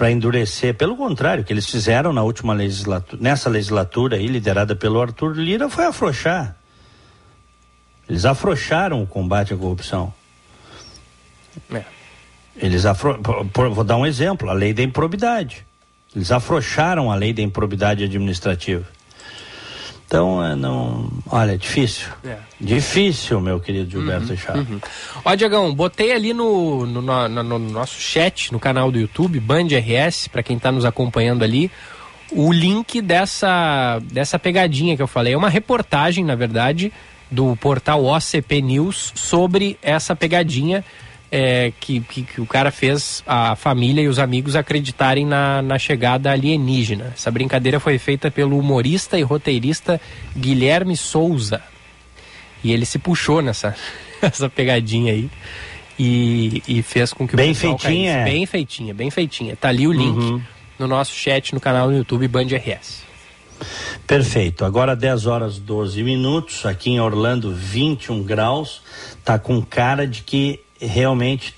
para 0.01 0.09
endurecer. 0.09 0.73
Pelo 0.73 0.97
contrário, 0.97 1.43
o 1.43 1.45
que 1.45 1.53
eles 1.53 1.69
fizeram 1.69 2.11
na 2.11 2.23
última 2.23 2.55
legislatura, 2.55 3.21
nessa 3.21 3.47
legislatura 3.47 4.15
aí, 4.15 4.25
liderada 4.25 4.75
pelo 4.75 4.99
Arthur 4.99 5.35
Lira, 5.37 5.69
foi 5.69 5.85
afrouxar. 5.85 6.55
Eles 8.09 8.25
afrouxaram 8.25 9.03
o 9.03 9.05
combate 9.05 9.53
à 9.53 9.57
corrupção. 9.57 10.11
É. 11.71 11.83
Eles 12.55 12.83
afro... 12.83 13.21
Vou 13.75 13.83
dar 13.83 13.97
um 13.97 14.03
exemplo, 14.03 14.49
a 14.49 14.53
lei 14.53 14.73
da 14.73 14.81
improbidade. 14.81 15.67
Eles 16.15 16.31
afrouxaram 16.31 17.11
a 17.11 17.15
lei 17.15 17.31
da 17.31 17.43
improbidade 17.43 18.03
administrativa. 18.03 18.87
Então, 20.11 20.43
é, 20.43 20.57
não. 20.57 21.09
Olha, 21.25 21.53
é 21.53 21.57
difícil. 21.57 22.09
É. 22.25 22.35
Difícil, 22.59 23.39
meu 23.39 23.61
querido 23.61 23.89
Gilberto 23.89 24.33
uhum, 24.33 24.59
Uhum. 24.59 24.79
Ó, 25.23 25.35
Diagão, 25.35 25.73
botei 25.73 26.11
ali 26.11 26.33
no, 26.33 26.85
no, 26.85 27.01
no, 27.01 27.43
no, 27.43 27.57
nosso 27.57 27.97
chat, 27.97 28.51
no 28.51 28.59
canal 28.59 28.91
do 28.91 28.99
YouTube, 28.99 29.39
Band 29.39 29.67
RS, 29.67 30.27
para 30.27 30.43
quem 30.43 30.57
está 30.57 30.69
nos 30.69 30.83
acompanhando 30.83 31.43
ali, 31.43 31.71
o 32.29 32.51
link 32.51 33.01
dessa, 33.01 34.01
dessa 34.11 34.37
pegadinha 34.37 34.97
que 34.97 35.01
eu 35.01 35.07
falei. 35.07 35.31
É 35.31 35.37
uma 35.37 35.47
reportagem, 35.47 36.25
na 36.25 36.35
verdade, 36.35 36.91
do 37.31 37.55
portal 37.55 38.03
OCP 38.03 38.61
News 38.61 39.13
sobre 39.15 39.79
essa 39.81 40.13
pegadinha 40.13 40.83
é, 41.31 41.71
que, 41.79 42.01
que, 42.01 42.23
que, 42.23 42.41
o 42.41 42.45
cara 42.45 42.71
fez 42.71 43.23
a 43.25 43.55
família 43.55 44.01
e 44.01 44.07
os 44.09 44.19
amigos 44.19 44.55
acreditarem 44.55 45.25
na, 45.25 45.61
na 45.61 45.79
chegada 45.79 46.29
alienígena. 46.29 47.13
Essa 47.15 47.31
brincadeira 47.31 47.79
foi 47.79 47.97
feita 47.97 48.29
pelo 48.29 48.59
humorista 48.59 49.17
e 49.17 49.21
roteirista 49.21 49.99
Guilherme 50.37 50.97
Souza. 50.97 51.61
E 52.63 52.71
ele 52.71 52.85
se 52.85 52.99
puxou 52.99 53.41
nessa 53.41 53.73
essa 54.21 54.49
pegadinha 54.49 55.13
aí. 55.13 55.29
E, 55.97 56.61
e 56.67 56.81
fez 56.81 57.13
com 57.13 57.27
que 57.27 57.35
bem 57.35 57.53
feitinha 57.53 58.13
caísse. 58.13 58.31
bem 58.31 58.45
feitinha 58.45 58.93
bem 58.93 59.11
feitinha 59.11 59.55
tá 59.55 59.67
ali 59.67 59.85
o 59.85 59.91
link 59.91 60.17
uhum. 60.17 60.41
no 60.79 60.87
nosso 60.87 61.13
chat 61.13 61.53
no 61.53 61.59
canal 61.59 61.89
do 61.89 61.93
YouTube 61.95 62.27
Band 62.27 62.45
RS 62.45 63.03
Perfeito. 64.07 64.65
Agora 64.65 64.95
10 64.95 65.27
horas 65.27 65.59
12 65.59 66.03
minutos, 66.03 66.65
aqui 66.65 66.91
em 66.91 66.99
Orlando, 66.99 67.53
21 67.53 68.23
graus. 68.23 68.81
Tá 69.23 69.37
com 69.37 69.61
cara 69.61 70.07
de 70.07 70.23
que 70.23 70.59
realmente 70.81 71.53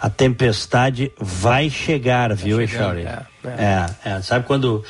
a 0.00 0.08
tempestade 0.08 1.12
vai 1.18 1.68
chegar, 1.68 2.34
viu, 2.34 2.60
Echauri? 2.60 3.02
É, 3.02 3.22
é. 3.44 3.86
é, 4.04 4.10
é, 4.10 4.22
sabe 4.22 4.46
quando 4.46 4.82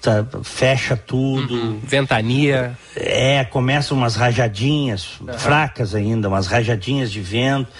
tá, 0.00 0.26
fecha 0.44 0.96
tudo. 0.96 1.54
Uhum. 1.54 1.80
Ventania. 1.82 2.76
É, 2.94 3.44
começam 3.44 3.96
umas 3.96 4.14
rajadinhas, 4.16 5.18
uhum. 5.20 5.32
fracas 5.38 5.94
ainda, 5.94 6.28
umas 6.28 6.46
rajadinhas 6.46 7.10
de 7.10 7.20
vento, 7.20 7.70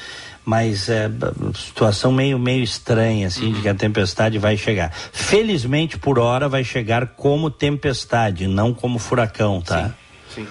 mas 0.45 0.89
é 0.89 1.11
situação 1.55 2.11
meio, 2.11 2.39
meio 2.39 2.65
estranha, 2.65 3.27
assim, 3.27 3.47
uhum. 3.47 3.53
de 3.53 3.61
que 3.61 3.69
a 3.69 3.75
tempestade 3.75 4.39
vai 4.39 4.57
chegar. 4.57 4.91
Felizmente, 5.13 5.99
por 5.99 6.19
hora, 6.19 6.49
vai 6.49 6.65
chegar 6.65 7.09
como 7.09 7.51
tempestade, 7.51 8.47
não 8.47 8.73
como 8.73 8.99
furacão, 8.99 9.61
tá? 9.61 9.95
Sim. 10.35 10.43
Sim. 10.43 10.49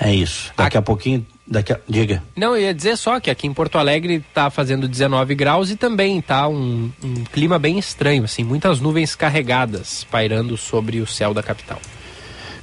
É 0.00 0.14
isso. 0.14 0.50
Daqui 0.56 0.78
a, 0.78 0.80
a 0.80 0.82
pouquinho 0.82 1.26
Daqui 1.50 1.72
a... 1.72 1.80
Diga. 1.88 2.22
Não, 2.36 2.54
eu 2.54 2.62
ia 2.62 2.72
dizer 2.72 2.96
só 2.96 3.18
que 3.18 3.28
aqui 3.28 3.48
em 3.48 3.52
Porto 3.52 3.76
Alegre 3.76 4.24
está 4.28 4.50
fazendo 4.50 4.86
19 4.86 5.34
graus 5.34 5.68
e 5.68 5.74
também 5.74 6.20
tá 6.20 6.46
um, 6.46 6.92
um, 7.02 7.24
clima 7.24 7.58
bem 7.58 7.76
estranho, 7.76 8.22
assim, 8.22 8.44
muitas 8.44 8.78
nuvens 8.78 9.16
carregadas 9.16 10.04
pairando 10.04 10.56
sobre 10.56 11.00
o 11.00 11.06
céu 11.08 11.34
da 11.34 11.42
capital. 11.42 11.80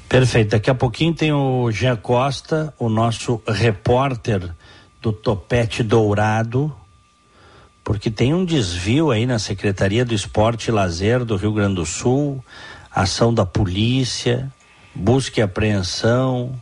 Perfeito. 0.07 0.51
Daqui 0.51 0.69
a 0.69 0.75
pouquinho 0.75 1.13
tem 1.13 1.33
o 1.33 1.69
Jean 1.69 1.97
Costa, 1.97 2.73
o 2.79 2.88
nosso 2.88 3.41
repórter 3.45 4.55
do 5.01 5.11
Topete 5.11 5.83
Dourado, 5.83 6.73
porque 7.83 8.09
tem 8.09 8.33
um 8.33 8.45
desvio 8.45 9.11
aí 9.11 9.25
na 9.25 9.38
Secretaria 9.38 10.05
do 10.05 10.13
Esporte 10.13 10.69
e 10.69 10.71
Lazer 10.71 11.25
do 11.25 11.35
Rio 11.35 11.51
Grande 11.51 11.75
do 11.75 11.85
Sul, 11.85 12.41
ação 12.89 13.33
da 13.33 13.45
polícia, 13.45 14.49
busca 14.95 15.41
e 15.41 15.43
apreensão. 15.43 16.55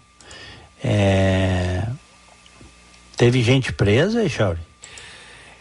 É, 0.84 1.88
Teve 3.18 3.42
gente 3.42 3.72
presa, 3.72 4.24
Echauri? 4.24 4.60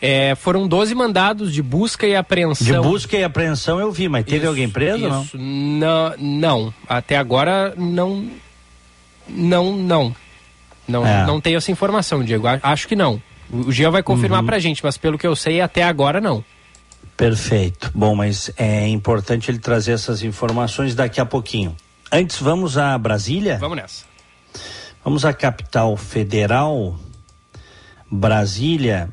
É, 0.02 0.34
foram 0.34 0.68
12 0.68 0.94
mandados 0.94 1.52
de 1.52 1.62
busca 1.62 2.07
e 2.07 2.14
apreensão. 2.14 2.82
De 2.82 2.88
busca 2.88 3.16
e 3.16 3.24
apreensão 3.24 3.80
eu 3.80 3.90
vi, 3.90 4.09
mas 4.09 4.24
teve 4.24 4.38
isso, 4.38 4.48
alguém 4.48 4.68
preso 4.68 5.07
isso. 5.07 5.38
não? 5.38 6.14
não? 6.18 6.64
Não, 6.64 6.74
até 6.86 7.16
agora 7.16 7.74
não. 7.76 8.28
Não, 9.26 9.74
não. 9.74 10.14
Não, 10.86 11.07
é. 11.07 11.24
não 11.26 11.40
tenho 11.40 11.57
essa 11.57 11.72
informação, 11.72 12.22
Diego. 12.22 12.46
Acho 12.62 12.86
que 12.86 12.94
não. 12.94 13.22
O 13.50 13.72
Gia 13.72 13.90
vai 13.90 14.02
confirmar 14.02 14.40
uhum. 14.40 14.46
pra 14.46 14.59
gente, 14.59 14.84
mas 14.84 14.98
pelo 14.98 15.16
que 15.16 15.26
eu 15.26 15.34
sei, 15.34 15.61
até 15.61 15.82
agora 15.82 16.20
não. 16.20 16.44
Perfeito. 17.16 17.90
Bom, 17.94 18.14
mas 18.14 18.50
é 18.57 18.86
importante 18.88 19.50
ele 19.50 19.59
trazer 19.59 19.92
essas 19.92 20.22
informações 20.22 20.94
daqui 20.94 21.20
a 21.20 21.24
pouquinho. 21.24 21.74
Antes, 22.11 22.38
vamos 22.40 22.76
a 22.76 22.96
Brasília? 22.98 23.57
Vamos 23.59 23.76
nessa. 23.76 24.05
Vamos 25.05 25.24
à 25.24 25.32
capital 25.32 25.96
federal. 25.96 26.98
Brasília, 28.14 29.08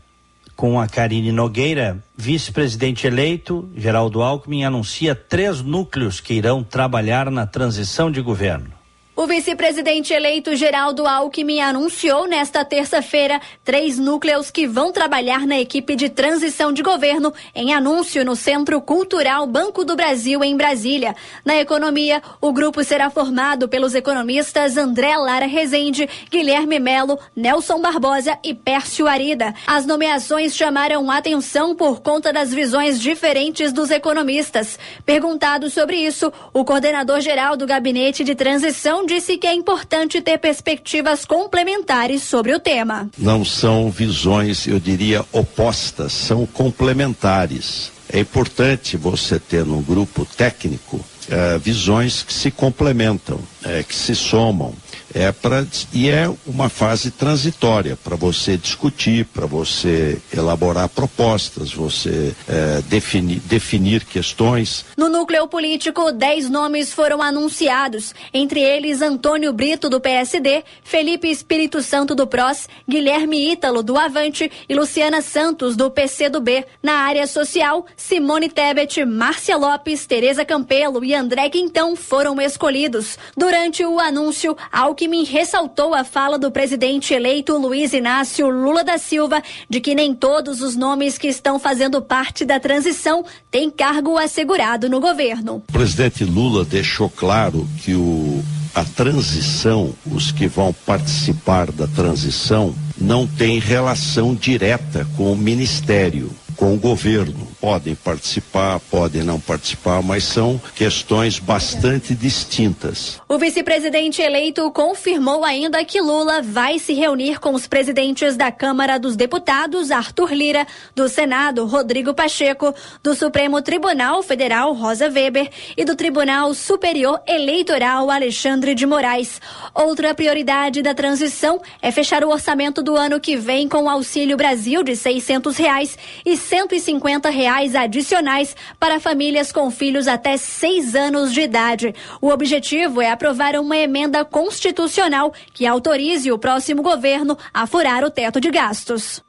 com 0.56 0.80
a 0.80 0.88
Karine 0.88 1.32
Nogueira, 1.32 1.98
vice-presidente 2.16 3.08
eleito, 3.08 3.68
Geraldo 3.76 4.22
Alckmin 4.22 4.64
anuncia 4.64 5.16
três 5.16 5.60
núcleos 5.60 6.20
que 6.20 6.36
irão 6.36 6.64
trabalhar 6.64 7.32
na 7.32 7.48
transição 7.48 8.12
de 8.12 8.22
governo. 8.22 8.81
O 9.14 9.28
vice-presidente 9.28 10.14
eleito 10.14 10.56
Geraldo 10.56 11.06
Alckmin 11.06 11.60
anunciou 11.60 12.28
nesta 12.28 12.64
terça-feira 12.64 13.42
três 13.62 14.00
núcleos 14.00 14.50
que 14.50 14.66
vão 14.66 14.94
trabalhar 14.94 15.46
na 15.46 15.60
equipe 15.60 15.98
de 15.98 16.08
transição 16.10 16.72
de 16.72 16.82
governo 16.82 17.34
em 17.54 17.74
anúncio 17.74 18.24
no 18.24 18.38
Centro 18.38 18.80
Cultural 18.82 19.46
Banco 19.46 19.84
do 19.84 19.98
Brasil 19.98 20.42
em 20.46 20.56
Brasília. 20.56 21.14
Na 21.44 21.58
economia, 21.58 22.24
o 22.40 22.54
grupo 22.54 22.86
será 22.86 23.10
formado 23.10 23.68
pelos 23.68 23.94
economistas 23.94 24.78
André 24.78 25.18
Lara 25.18 25.46
Rezende, 25.46 26.10
Guilherme 26.32 26.80
Melo, 26.80 27.20
Nelson 27.36 27.82
Barbosa 27.82 28.40
e 28.42 28.54
Pércio 28.54 29.08
Arida. 29.08 29.54
As 29.68 29.86
nomeações 29.86 30.56
chamaram 30.56 31.12
atenção 31.12 31.76
por 31.76 32.00
conta 32.00 32.32
das 32.32 32.54
visões 32.54 33.00
diferentes 33.00 33.74
dos 33.74 33.92
economistas. 33.92 34.80
Perguntado 35.06 35.70
sobre 35.70 35.98
isso, 35.98 36.32
o 36.54 36.64
coordenador 36.64 37.20
geral 37.20 37.58
do 37.58 37.68
Gabinete 37.68 38.24
de 38.24 38.34
Transição 38.34 39.01
disse 39.06 39.38
que 39.38 39.48
é 39.48 39.54
importante 39.54 40.22
ter 40.22 40.38
perspectivas 40.38 41.26
complementares 41.26 42.24
sobre 42.24 42.54
o 42.54 42.60
tema. 42.60 43.10
Não 43.18 43.44
são 43.44 43.90
visões, 43.92 44.68
eu 44.68 44.80
diria, 44.80 45.26
opostas, 45.32 46.14
são 46.14 46.46
complementares. 46.46 47.92
É 48.12 48.20
importante 48.20 48.98
você 48.98 49.40
ter 49.40 49.66
no 49.66 49.82
grupo 49.82 50.26
técnico 50.26 50.98
uh, 50.98 51.60
visões 51.60 52.24
que 52.24 52.34
se 52.34 52.52
complementam, 52.52 53.38
uh, 53.38 53.84
que 53.88 53.96
se 53.96 54.16
somam. 54.16 54.74
É 55.14 55.32
pra, 55.32 55.66
e 55.94 56.10
é 56.10 56.32
uma 56.46 56.70
fase 56.70 57.12
transitória 57.12 57.98
para 58.04 58.16
você 58.16 58.58
discutir, 58.58 59.26
para 59.26 59.46
você 59.46 60.20
elaborar 60.34 60.90
propostas, 60.90 61.72
você 61.74 62.34
é, 62.48 62.82
definir, 62.88 63.40
definir 63.40 64.06
questões. 64.06 64.86
No 64.98 65.10
núcleo 65.10 65.48
político, 65.48 66.12
dez 66.12 66.50
nomes 66.50 66.94
foram 66.94 67.22
anunciados, 67.22 68.14
entre 68.34 68.62
eles 68.62 69.02
Antônio 69.02 69.52
Brito, 69.54 69.90
do 69.90 70.00
PSD, 70.00 70.64
Felipe 70.84 71.30
Espírito 71.30 71.82
Santo, 71.82 72.16
do 72.16 72.28
PROS, 72.28 72.68
Guilherme 72.88 73.52
Ítalo, 73.52 73.84
do 73.84 73.98
Avante 73.98 74.52
e 74.68 74.76
Luciana 74.76 75.22
Santos, 75.22 75.76
do 75.76 75.90
PCdoB. 75.92 76.66
Na 76.82 76.94
área 76.94 77.28
social, 77.28 77.86
Simone 77.96 78.50
Tebet, 78.50 79.04
Márcia 79.06 79.58
Lopes, 79.58 80.06
Tereza 80.06 80.46
Campelo 80.46 81.04
e 81.04 81.14
André 81.14 81.50
Quintão 81.50 81.96
foram 81.96 82.42
escolhidos. 82.42 83.18
Durante 83.36 83.84
o 83.86 84.00
anúncio, 84.00 84.56
ao 84.72 84.96
Alckmin 85.02 85.24
ressaltou 85.24 85.96
a 85.96 86.04
fala 86.04 86.38
do 86.38 86.52
presidente 86.52 87.12
eleito 87.12 87.58
Luiz 87.58 87.92
Inácio 87.92 88.48
Lula 88.52 88.84
da 88.84 89.00
Silva 89.00 89.42
de 89.68 89.82
que 89.82 89.96
nem 89.96 90.14
todos 90.14 90.62
os 90.62 90.76
nomes 90.76 91.18
que 91.18 91.28
estão 91.28 91.58
fazendo 91.58 92.00
parte 92.04 92.46
da 92.46 92.60
transição 92.60 93.26
têm 93.50 93.72
cargo 93.72 94.16
assegurado 94.16 94.88
no 94.88 95.00
governo. 95.00 95.56
O 95.56 95.72
presidente 95.72 96.24
Lula 96.24 96.64
deixou 96.64 97.10
claro 97.10 97.68
que 97.84 97.96
o, 97.96 98.44
a 98.76 98.84
transição, 98.84 99.92
os 100.06 100.32
que 100.32 100.48
vão 100.48 100.72
participar 100.86 101.72
da 101.72 101.88
transição, 101.88 102.76
não 102.96 103.26
tem 103.26 103.58
relação 103.58 104.36
direta 104.36 105.08
com 105.18 105.34
o 105.34 105.36
ministério 105.36 106.30
com 106.56 106.76
o 106.76 106.78
governo. 106.78 107.48
Podem 107.62 107.94
participar, 107.94 108.80
podem 108.80 109.22
não 109.22 109.40
participar, 109.40 110.02
mas 110.02 110.24
são 110.24 110.60
questões 110.74 111.38
bastante 111.38 112.16
distintas. 112.16 113.22
O 113.30 113.38
vice-presidente 113.38 114.20
eleito 114.20 114.72
confirmou 114.72 115.46
ainda 115.46 115.86
que 115.86 116.02
Lula 116.02 116.42
vai 116.42 116.80
se 116.80 116.94
reunir 116.94 117.40
com 117.40 117.54
os 117.54 117.68
presidentes 117.68 118.36
da 118.36 118.52
Câmara 118.52 118.98
dos 118.98 119.16
Deputados, 119.16 119.92
Arthur 119.92 120.34
Lira, 120.34 120.66
do 120.96 121.08
Senado, 121.08 121.68
Rodrigo 121.68 122.16
Pacheco, 122.16 122.74
do 123.04 123.14
Supremo 123.14 123.62
Tribunal 123.62 124.24
Federal, 124.24 124.74
Rosa 124.74 125.08
Weber, 125.08 125.48
e 125.78 125.86
do 125.86 125.96
Tribunal 125.96 126.56
Superior 126.56 127.22
Eleitoral, 127.28 128.10
Alexandre 128.10 128.74
de 128.74 128.88
Moraes. 128.88 129.40
Outra 129.76 130.16
prioridade 130.16 130.82
da 130.82 130.96
transição 130.96 131.62
é 131.80 131.92
fechar 131.92 132.24
o 132.24 132.30
orçamento 132.30 132.82
do 132.82 132.96
ano 132.96 133.20
que 133.20 133.36
vem 133.36 133.70
com 133.70 133.84
o 133.84 133.90
Auxílio 133.90 134.36
Brasil 134.36 134.82
de 134.82 134.96
600 134.96 135.58
reais 135.58 135.96
e 136.26 136.36
150 136.36 137.30
reais 137.30 137.51
adicionais 137.76 138.56
para 138.80 139.00
famílias 139.00 139.52
com 139.52 139.70
filhos 139.70 140.08
até 140.08 140.38
seis 140.38 140.96
anos 140.96 141.34
de 141.34 141.42
idade. 141.42 141.94
O 142.22 142.30
objetivo 142.30 143.02
é 143.02 143.12
aprovar 143.12 143.56
uma 143.56 143.76
emenda 143.76 144.24
constitucional 144.24 145.34
que 145.54 145.68
autorize 145.68 146.32
o 146.32 146.40
próximo 146.40 146.82
governo 146.82 147.38
a 147.54 147.68
furar 147.68 148.04
o 148.04 148.10
teto 148.10 148.40
de 148.40 148.50
gastos. 148.50 149.22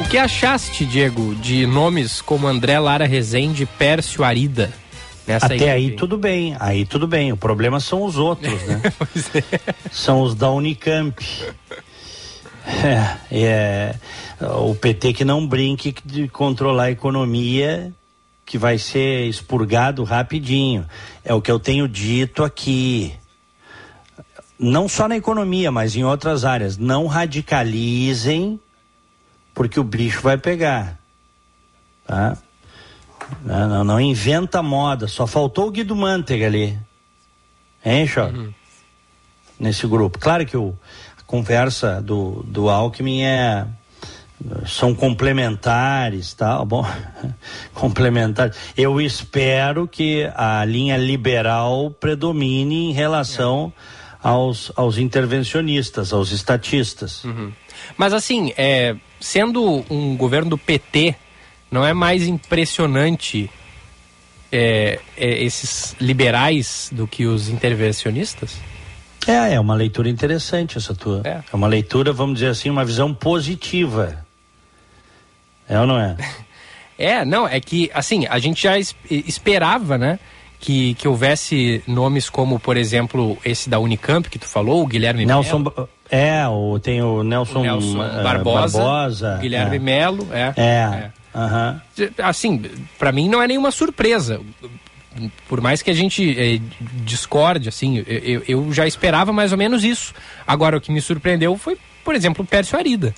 O 0.00 0.08
que 0.08 0.18
achaste, 0.18 0.84
Diego, 0.84 1.34
de 1.36 1.66
nomes 1.66 2.20
como 2.20 2.46
André 2.46 2.78
Lara 2.78 3.06
Rezende 3.06 3.64
e 3.64 3.66
Pércio 3.66 4.22
Arida? 4.22 4.72
Nessa 5.26 5.46
Até 5.46 5.72
aí 5.72 5.90
tudo 5.90 6.16
bem, 6.16 6.54
aí 6.60 6.86
tudo 6.86 7.08
bem. 7.08 7.32
O 7.32 7.36
problema 7.36 7.80
são 7.80 8.04
os 8.04 8.16
outros, 8.16 8.62
né? 8.62 8.80
é. 9.34 9.74
São 9.90 10.22
os 10.22 10.34
da 10.36 10.50
Unicamp. 10.50 11.16
É, 12.66 13.16
é, 13.32 13.94
o 14.40 14.74
PT 14.74 15.12
que 15.12 15.24
não 15.24 15.46
brinque 15.46 15.94
de 16.04 16.28
controlar 16.28 16.84
a 16.84 16.90
economia, 16.90 17.92
que 18.44 18.58
vai 18.58 18.78
ser 18.78 19.26
expurgado 19.26 20.04
rapidinho. 20.04 20.86
É 21.24 21.32
o 21.32 21.40
que 21.40 21.50
eu 21.50 21.58
tenho 21.58 21.88
dito 21.88 22.44
aqui. 22.44 23.14
Não 24.58 24.88
só 24.88 25.08
na 25.08 25.16
economia, 25.16 25.70
mas 25.70 25.96
em 25.96 26.04
outras 26.04 26.44
áreas. 26.44 26.76
Não 26.76 27.06
radicalizem, 27.06 28.60
porque 29.54 29.80
o 29.80 29.84
bicho 29.84 30.22
vai 30.22 30.36
pegar. 30.36 30.98
Tá? 32.06 32.36
Não, 33.42 33.68
não, 33.68 33.84
não 33.84 34.00
inventa 34.00 34.62
moda. 34.62 35.08
Só 35.08 35.26
faltou 35.26 35.68
o 35.68 35.70
Guido 35.70 35.96
Mantega 35.96 36.46
ali. 36.46 36.78
Hein, 37.84 38.06
Chó? 38.06 38.26
Uhum. 38.26 38.52
Nesse 39.58 39.86
grupo. 39.86 40.18
Claro 40.18 40.44
que 40.44 40.56
o 40.56 40.74
conversa 41.26 42.00
do, 42.00 42.44
do 42.46 42.70
Alckmin 42.70 43.22
é 43.22 43.66
são 44.66 44.94
complementares, 44.94 46.34
tá 46.34 46.62
bom? 46.64 46.86
complementares. 47.74 48.56
Eu 48.76 49.00
espero 49.00 49.88
que 49.88 50.30
a 50.34 50.64
linha 50.64 50.96
liberal 50.96 51.90
predomine 51.90 52.90
em 52.90 52.92
relação 52.92 53.72
aos, 54.22 54.72
aos 54.76 54.98
intervencionistas, 54.98 56.12
aos 56.12 56.32
estatistas. 56.32 57.24
Uhum. 57.24 57.52
Mas 57.96 58.12
assim, 58.12 58.52
é, 58.56 58.96
sendo 59.20 59.84
um 59.90 60.16
governo 60.16 60.50
do 60.50 60.58
PT, 60.58 61.14
não 61.70 61.84
é 61.84 61.92
mais 61.92 62.26
impressionante 62.26 63.50
é, 64.50 65.00
é, 65.16 65.42
esses 65.44 65.96
liberais 66.00 66.90
do 66.92 67.06
que 67.06 67.26
os 67.26 67.48
intervencionistas? 67.48 68.56
É, 69.26 69.54
é 69.54 69.60
uma 69.60 69.74
leitura 69.74 70.08
interessante 70.08 70.78
essa 70.78 70.94
tua. 70.94 71.22
É. 71.24 71.42
é 71.52 71.56
uma 71.56 71.66
leitura, 71.66 72.12
vamos 72.12 72.34
dizer 72.34 72.48
assim, 72.48 72.70
uma 72.70 72.84
visão 72.84 73.12
positiva. 73.12 74.25
É 75.68 75.78
ou 75.78 75.86
não 75.86 75.98
é? 75.98 76.16
É, 76.98 77.24
não, 77.26 77.46
é 77.46 77.60
que, 77.60 77.90
assim, 77.92 78.26
a 78.26 78.38
gente 78.38 78.62
já 78.62 78.78
esperava, 78.78 79.98
né? 79.98 80.18
Que, 80.58 80.94
que 80.94 81.06
houvesse 81.06 81.82
nomes 81.86 82.30
como, 82.30 82.58
por 82.58 82.76
exemplo, 82.76 83.36
esse 83.44 83.68
da 83.68 83.78
Unicamp 83.78 84.30
que 84.30 84.38
tu 84.38 84.46
falou, 84.46 84.82
o 84.82 84.86
Guilherme 84.86 85.26
Nelson. 85.26 85.62
É, 86.10 86.46
o, 86.48 86.78
tem 86.78 87.02
o 87.02 87.22
Nelson, 87.22 87.58
o 87.58 87.62
Nelson 87.62 87.98
uh, 87.98 88.22
Barbosa, 88.22 88.78
Barbosa, 88.78 89.38
Guilherme 89.42 89.76
é. 89.76 89.78
Melo, 89.78 90.26
é. 90.32 90.54
É. 90.56 90.62
é. 90.62 91.10
Uhum. 91.36 91.80
Assim, 92.24 92.62
para 92.98 93.12
mim 93.12 93.28
não 93.28 93.42
é 93.42 93.46
nenhuma 93.46 93.70
surpresa. 93.70 94.40
Por 95.46 95.60
mais 95.60 95.82
que 95.82 95.90
a 95.90 95.94
gente 95.94 96.38
eh, 96.38 96.60
discorde, 97.04 97.68
assim, 97.68 98.02
eu, 98.06 98.42
eu, 98.48 98.72
já 98.72 98.86
esperava 98.86 99.32
mais 99.32 99.52
ou 99.52 99.58
menos 99.58 99.84
isso. 99.84 100.14
Agora, 100.46 100.76
o 100.76 100.80
que 100.80 100.90
me 100.90 101.00
surpreendeu 101.00 101.56
foi, 101.56 101.76
por 102.04 102.14
exemplo, 102.14 102.42
o 102.42 102.46
Pércio 102.46 102.78
Arida. 102.78 103.14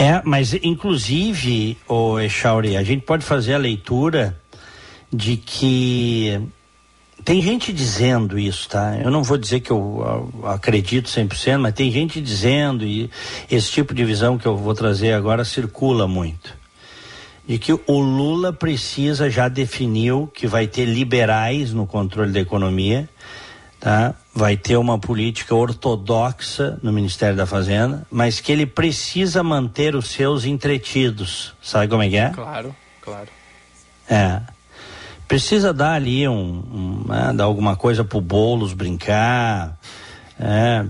É, 0.00 0.22
mas 0.24 0.54
inclusive, 0.54 1.76
o 1.86 2.18
Echauri, 2.18 2.74
a 2.74 2.82
gente 2.82 3.02
pode 3.04 3.22
fazer 3.22 3.52
a 3.52 3.58
leitura 3.58 4.34
de 5.12 5.36
que 5.36 6.40
tem 7.22 7.42
gente 7.42 7.70
dizendo 7.70 8.38
isso, 8.38 8.66
tá? 8.66 8.96
Eu 8.96 9.10
não 9.10 9.22
vou 9.22 9.36
dizer 9.36 9.60
que 9.60 9.70
eu, 9.70 10.32
eu 10.42 10.48
acredito 10.48 11.06
100%, 11.10 11.58
mas 11.58 11.74
tem 11.74 11.90
gente 11.90 12.18
dizendo, 12.18 12.86
e 12.86 13.10
esse 13.50 13.70
tipo 13.70 13.92
de 13.92 14.02
visão 14.02 14.38
que 14.38 14.46
eu 14.46 14.56
vou 14.56 14.72
trazer 14.72 15.12
agora 15.12 15.44
circula 15.44 16.08
muito. 16.08 16.58
De 17.46 17.58
que 17.58 17.74
o 17.74 17.98
Lula 17.98 18.54
precisa, 18.54 19.28
já 19.28 19.48
definiu 19.48 20.30
que 20.32 20.46
vai 20.46 20.66
ter 20.66 20.86
liberais 20.86 21.74
no 21.74 21.86
controle 21.86 22.32
da 22.32 22.40
economia, 22.40 23.06
tá? 23.78 24.14
Vai 24.32 24.56
ter 24.56 24.76
uma 24.76 24.98
política 24.98 25.54
ortodoxa 25.54 26.78
no 26.82 26.92
Ministério 26.92 27.36
da 27.36 27.46
Fazenda, 27.46 28.06
mas 28.10 28.40
que 28.40 28.52
ele 28.52 28.64
precisa 28.64 29.42
manter 29.42 29.96
os 29.96 30.08
seus 30.08 30.44
entretidos. 30.44 31.52
Sabe 31.60 31.88
como 31.88 32.02
é 32.02 32.08
que 32.08 32.16
é? 32.16 32.30
Claro, 32.30 32.74
claro. 33.02 33.28
É 34.08 34.40
precisa 35.30 35.72
dar 35.72 35.92
ali 35.92 36.26
um, 36.26 36.34
um 36.34 37.04
né, 37.06 37.32
dar 37.32 37.44
alguma 37.44 37.76
coisa 37.76 38.02
pro 38.02 38.20
Bolos 38.20 38.72
brincar. 38.72 39.78
É, 40.40 40.82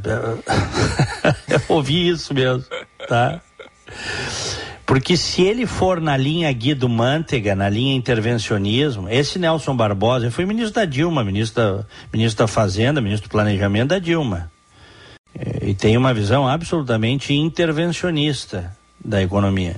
eu 1.53 1.61
ouvi 1.69 2.09
isso 2.09 2.33
mesmo, 2.33 2.65
tá? 3.07 3.39
Porque 4.91 5.17
se 5.17 5.43
ele 5.43 5.67
for 5.67 6.01
na 6.01 6.17
linha 6.17 6.53
Guido 6.53 6.89
Mantega, 6.89 7.55
na 7.55 7.69
linha 7.69 7.95
intervencionismo, 7.95 9.09
esse 9.09 9.39
Nelson 9.39 9.77
Barbosa 9.77 10.33
foi 10.33 10.45
ministro 10.45 10.75
da 10.75 10.85
Dilma, 10.85 11.23
ministro 11.23 11.63
da, 11.63 11.87
ministro 12.13 12.45
da 12.45 12.49
Fazenda, 12.49 13.01
ministro 13.01 13.29
do 13.29 13.31
Planejamento 13.31 13.91
da 13.91 14.01
Dilma. 14.01 14.51
É, 15.33 15.69
e 15.69 15.75
tem 15.75 15.97
uma 15.97 16.13
visão 16.13 16.49
absolutamente 16.49 17.33
intervencionista 17.33 18.77
da 18.99 19.23
economia. 19.23 19.77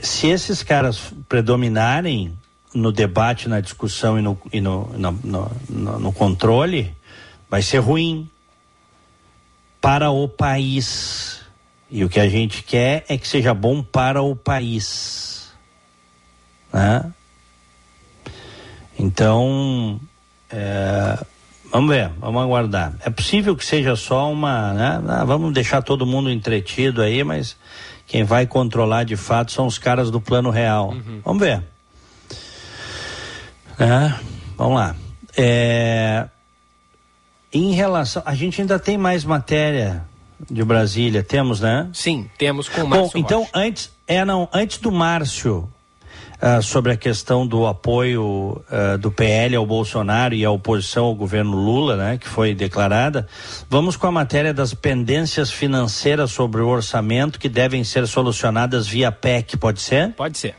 Se 0.00 0.28
esses 0.28 0.62
caras 0.62 1.12
predominarem 1.28 2.32
no 2.74 2.92
debate, 2.92 3.46
na 3.46 3.60
discussão 3.60 4.18
e 4.18 4.22
no, 4.22 4.40
e 4.50 4.58
no, 4.62 4.86
no, 4.96 5.50
no, 5.68 5.98
no 5.98 6.12
controle, 6.14 6.96
vai 7.50 7.60
ser 7.60 7.80
ruim 7.80 8.26
para 9.82 10.10
o 10.10 10.26
país. 10.26 11.41
E 11.94 12.02
o 12.06 12.08
que 12.08 12.18
a 12.18 12.26
gente 12.26 12.62
quer 12.62 13.04
é 13.06 13.18
que 13.18 13.28
seja 13.28 13.52
bom 13.52 13.82
para 13.82 14.22
o 14.22 14.34
país. 14.34 15.52
Né? 16.72 17.12
Então, 18.98 20.00
é, 20.50 21.18
vamos 21.70 21.94
ver, 21.94 22.10
vamos 22.18 22.42
aguardar. 22.42 22.94
É 23.04 23.10
possível 23.10 23.54
que 23.54 23.62
seja 23.62 23.94
só 23.94 24.32
uma. 24.32 24.72
Né? 24.72 25.02
Ah, 25.06 25.24
vamos 25.26 25.52
deixar 25.52 25.82
todo 25.82 26.06
mundo 26.06 26.30
entretido 26.30 27.02
aí, 27.02 27.22
mas 27.22 27.58
quem 28.06 28.24
vai 28.24 28.46
controlar 28.46 29.04
de 29.04 29.14
fato 29.14 29.52
são 29.52 29.66
os 29.66 29.76
caras 29.76 30.10
do 30.10 30.18
plano 30.18 30.48
real. 30.48 30.92
Uhum. 30.92 31.20
Vamos 31.22 31.42
ver. 31.42 31.62
É, 33.78 34.14
vamos 34.56 34.76
lá. 34.76 34.96
É, 35.36 36.26
em 37.52 37.72
relação. 37.72 38.22
A 38.24 38.34
gente 38.34 38.62
ainda 38.62 38.78
tem 38.78 38.96
mais 38.96 39.26
matéria 39.26 40.10
de 40.50 40.64
Brasília, 40.64 41.22
temos, 41.22 41.60
né? 41.60 41.88
Sim, 41.92 42.28
temos 42.38 42.68
com 42.68 42.82
o 42.82 42.88
Márcio. 42.88 43.10
Bom, 43.12 43.18
então, 43.18 43.46
antes, 43.54 43.90
é, 44.06 44.24
não, 44.24 44.48
antes 44.52 44.78
do 44.78 44.90
Márcio. 44.90 45.68
Uh, 46.42 46.60
sobre 46.60 46.90
a 46.90 46.96
questão 46.96 47.46
do 47.46 47.68
apoio 47.68 48.60
uh, 48.68 48.98
do 48.98 49.12
PL 49.12 49.54
ao 49.54 49.64
Bolsonaro 49.64 50.34
e 50.34 50.44
a 50.44 50.50
oposição 50.50 51.04
ao 51.04 51.14
governo 51.14 51.56
Lula, 51.56 51.96
né, 51.96 52.18
que 52.18 52.26
foi 52.26 52.52
declarada, 52.52 53.28
vamos 53.70 53.96
com 53.96 54.08
a 54.08 54.10
matéria 54.10 54.52
das 54.52 54.74
pendências 54.74 55.52
financeiras 55.52 56.32
sobre 56.32 56.60
o 56.60 56.66
orçamento 56.66 57.38
que 57.38 57.48
devem 57.48 57.84
ser 57.84 58.08
solucionadas 58.08 58.88
via 58.88 59.12
PEC, 59.12 59.56
pode 59.56 59.80
ser? 59.80 60.14
Pode 60.14 60.36
ser. 60.36 60.56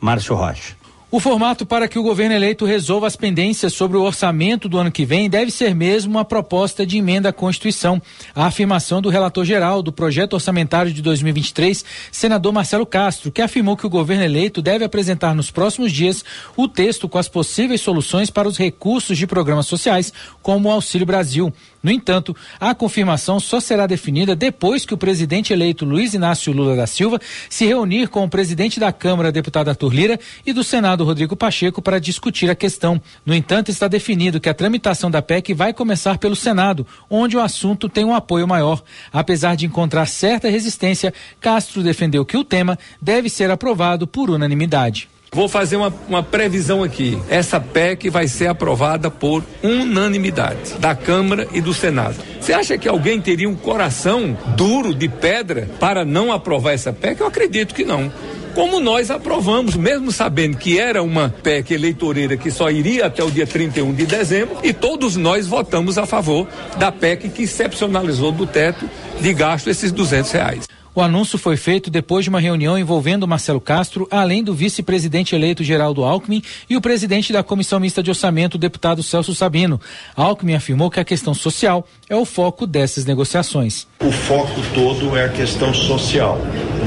Márcio 0.00 0.34
Rocha. 0.34 0.74
O 1.12 1.18
formato 1.18 1.66
para 1.66 1.88
que 1.88 1.98
o 1.98 2.04
governo 2.04 2.36
eleito 2.36 2.64
resolva 2.64 3.08
as 3.08 3.16
pendências 3.16 3.72
sobre 3.72 3.96
o 3.96 4.02
orçamento 4.02 4.68
do 4.68 4.78
ano 4.78 4.92
que 4.92 5.04
vem 5.04 5.28
deve 5.28 5.50
ser 5.50 5.74
mesmo 5.74 6.12
uma 6.12 6.24
proposta 6.24 6.86
de 6.86 6.98
emenda 6.98 7.30
à 7.30 7.32
Constituição. 7.32 8.00
A 8.32 8.46
afirmação 8.46 9.02
do 9.02 9.08
relator 9.08 9.44
geral 9.44 9.82
do 9.82 9.90
projeto 9.90 10.34
orçamentário 10.34 10.92
de 10.92 11.02
2023, 11.02 11.84
senador 12.12 12.52
Marcelo 12.52 12.86
Castro, 12.86 13.32
que 13.32 13.42
afirmou 13.42 13.76
que 13.76 13.84
o 13.84 13.90
governo 13.90 14.22
eleito 14.22 14.62
deve 14.62 14.84
apresentar 14.84 15.34
nos 15.34 15.50
próximos 15.50 15.90
dias 15.90 16.24
o 16.56 16.68
texto 16.68 17.08
com 17.08 17.18
as 17.18 17.28
possíveis 17.28 17.80
soluções 17.80 18.30
para 18.30 18.46
os 18.46 18.56
recursos 18.56 19.18
de 19.18 19.26
programas 19.26 19.66
sociais, 19.66 20.12
como 20.40 20.68
o 20.68 20.72
Auxílio 20.72 21.08
Brasil. 21.08 21.52
No 21.82 21.90
entanto, 21.90 22.36
a 22.58 22.74
confirmação 22.74 23.40
só 23.40 23.58
será 23.58 23.86
definida 23.86 24.36
depois 24.36 24.84
que 24.84 24.92
o 24.92 24.98
presidente 24.98 25.52
eleito 25.52 25.86
Luiz 25.86 26.12
Inácio 26.12 26.52
Lula 26.52 26.76
da 26.76 26.86
Silva 26.86 27.18
se 27.48 27.64
reunir 27.64 28.08
com 28.08 28.22
o 28.22 28.28
presidente 28.28 28.78
da 28.78 28.92
Câmara, 28.92 29.32
deputado 29.32 29.68
Arthur 29.68 29.94
Lira, 29.94 30.20
e 30.44 30.52
do 30.52 30.62
Senado, 30.62 31.04
Rodrigo 31.04 31.34
Pacheco, 31.34 31.80
para 31.80 31.98
discutir 31.98 32.50
a 32.50 32.54
questão. 32.54 33.00
No 33.24 33.34
entanto, 33.34 33.70
está 33.70 33.88
definido 33.88 34.40
que 34.40 34.48
a 34.48 34.54
tramitação 34.54 35.10
da 35.10 35.22
PEC 35.22 35.54
vai 35.54 35.72
começar 35.72 36.18
pelo 36.18 36.36
Senado, 36.36 36.86
onde 37.08 37.36
o 37.36 37.40
assunto 37.40 37.88
tem 37.88 38.04
um 38.04 38.14
apoio 38.14 38.46
maior. 38.46 38.82
Apesar 39.10 39.54
de 39.54 39.64
encontrar 39.64 40.06
certa 40.06 40.50
resistência, 40.50 41.14
Castro 41.40 41.82
defendeu 41.82 42.24
que 42.26 42.36
o 42.36 42.44
tema 42.44 42.78
deve 43.00 43.30
ser 43.30 43.50
aprovado 43.50 44.06
por 44.06 44.28
unanimidade. 44.28 45.08
Vou 45.32 45.48
fazer 45.48 45.76
uma, 45.76 45.94
uma 46.08 46.22
previsão 46.24 46.82
aqui. 46.82 47.16
Essa 47.28 47.60
PEC 47.60 48.10
vai 48.10 48.26
ser 48.26 48.48
aprovada 48.48 49.10
por 49.10 49.44
unanimidade 49.62 50.74
da 50.80 50.92
Câmara 50.94 51.46
e 51.52 51.60
do 51.60 51.72
Senado. 51.72 52.16
Você 52.40 52.52
acha 52.52 52.76
que 52.76 52.88
alguém 52.88 53.20
teria 53.20 53.48
um 53.48 53.54
coração 53.54 54.36
duro 54.56 54.92
de 54.92 55.08
pedra 55.08 55.68
para 55.78 56.04
não 56.04 56.32
aprovar 56.32 56.72
essa 56.72 56.92
PEC? 56.92 57.20
Eu 57.20 57.28
acredito 57.28 57.74
que 57.74 57.84
não 57.84 58.10
como 58.54 58.80
nós 58.80 59.12
aprovamos, 59.12 59.76
mesmo 59.76 60.10
sabendo 60.10 60.56
que 60.56 60.78
era 60.78 61.02
uma 61.02 61.28
PEC 61.28 61.72
eleitoreira 61.72 62.36
que 62.36 62.50
só 62.50 62.68
iria 62.68 63.06
até 63.06 63.22
o 63.22 63.30
dia 63.30 63.46
31 63.46 63.94
de 63.94 64.04
dezembro, 64.04 64.56
e 64.62 64.72
todos 64.72 65.16
nós 65.16 65.46
votamos 65.46 65.96
a 65.96 66.04
favor 66.04 66.48
da 66.76 66.90
PEC 66.90 67.28
que 67.28 67.44
excepcionalizou 67.44 68.32
do 68.32 68.46
teto 68.46 68.90
de 69.20 69.32
gasto 69.32 69.70
esses 69.70 69.92
200 69.92 70.32
reais. 70.32 70.79
O 70.92 71.00
anúncio 71.00 71.38
foi 71.38 71.56
feito 71.56 71.88
depois 71.88 72.24
de 72.24 72.30
uma 72.30 72.40
reunião 72.40 72.76
envolvendo 72.76 73.26
Marcelo 73.26 73.60
Castro, 73.60 74.08
além 74.10 74.42
do 74.42 74.52
vice-presidente 74.52 75.36
eleito 75.36 75.62
Geraldo 75.62 76.02
Alckmin 76.02 76.42
e 76.68 76.76
o 76.76 76.80
presidente 76.80 77.32
da 77.32 77.44
Comissão 77.44 77.78
Mista 77.78 78.02
de 78.02 78.10
Orçamento, 78.10 78.58
deputado 78.58 79.00
Celso 79.00 79.32
Sabino. 79.32 79.80
Alckmin 80.16 80.54
afirmou 80.54 80.90
que 80.90 80.98
a 80.98 81.04
questão 81.04 81.32
social 81.32 81.86
é 82.08 82.16
o 82.16 82.24
foco 82.24 82.66
dessas 82.66 83.04
negociações. 83.04 83.86
O 84.00 84.10
foco 84.10 84.60
todo 84.74 85.16
é 85.16 85.26
a 85.26 85.28
questão 85.28 85.72
social. 85.72 86.40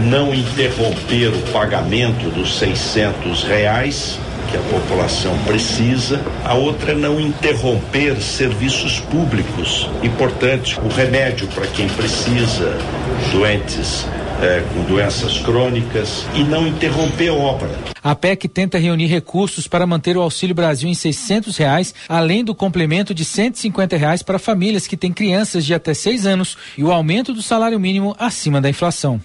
Não 0.09 0.35
interromper 0.35 1.29
o 1.29 1.51
pagamento 1.53 2.29
dos 2.29 2.57
600 2.57 3.43
reais 3.43 4.19
que 4.53 4.57
a 4.57 4.79
população 4.79 5.35
precisa, 5.45 6.23
a 6.45 6.53
outra 6.53 6.91
é 6.91 6.95
não 6.95 7.19
interromper 7.19 8.21
serviços 8.21 8.99
públicos 8.99 9.89
importantes, 10.03 10.77
o 10.77 10.87
remédio 10.87 11.47
para 11.47 11.65
quem 11.65 11.87
precisa, 11.89 12.77
doentes 13.31 14.05
é, 14.43 14.63
com 14.71 14.83
doenças 14.83 15.39
crônicas 15.39 16.25
e 16.35 16.43
não 16.43 16.67
interromper 16.67 17.29
a 17.29 17.33
obra. 17.33 17.71
A 18.03 18.13
PEC 18.13 18.47
tenta 18.47 18.77
reunir 18.77 19.07
recursos 19.07 19.67
para 19.67 19.87
manter 19.87 20.15
o 20.17 20.21
Auxílio 20.21 20.53
Brasil 20.53 20.87
em 20.87 20.93
600 20.93 21.57
reais, 21.57 21.95
além 22.07 22.43
do 22.43 22.53
complemento 22.53 23.11
de 23.11 23.25
150 23.25 23.97
reais 23.97 24.21
para 24.21 24.37
famílias 24.37 24.85
que 24.85 24.97
têm 24.97 25.11
crianças 25.11 25.65
de 25.65 25.73
até 25.73 25.95
6 25.95 26.27
anos 26.27 26.57
e 26.77 26.83
o 26.83 26.91
aumento 26.91 27.33
do 27.33 27.41
salário 27.41 27.79
mínimo 27.79 28.15
acima 28.19 28.61
da 28.61 28.69
inflação. 28.69 29.19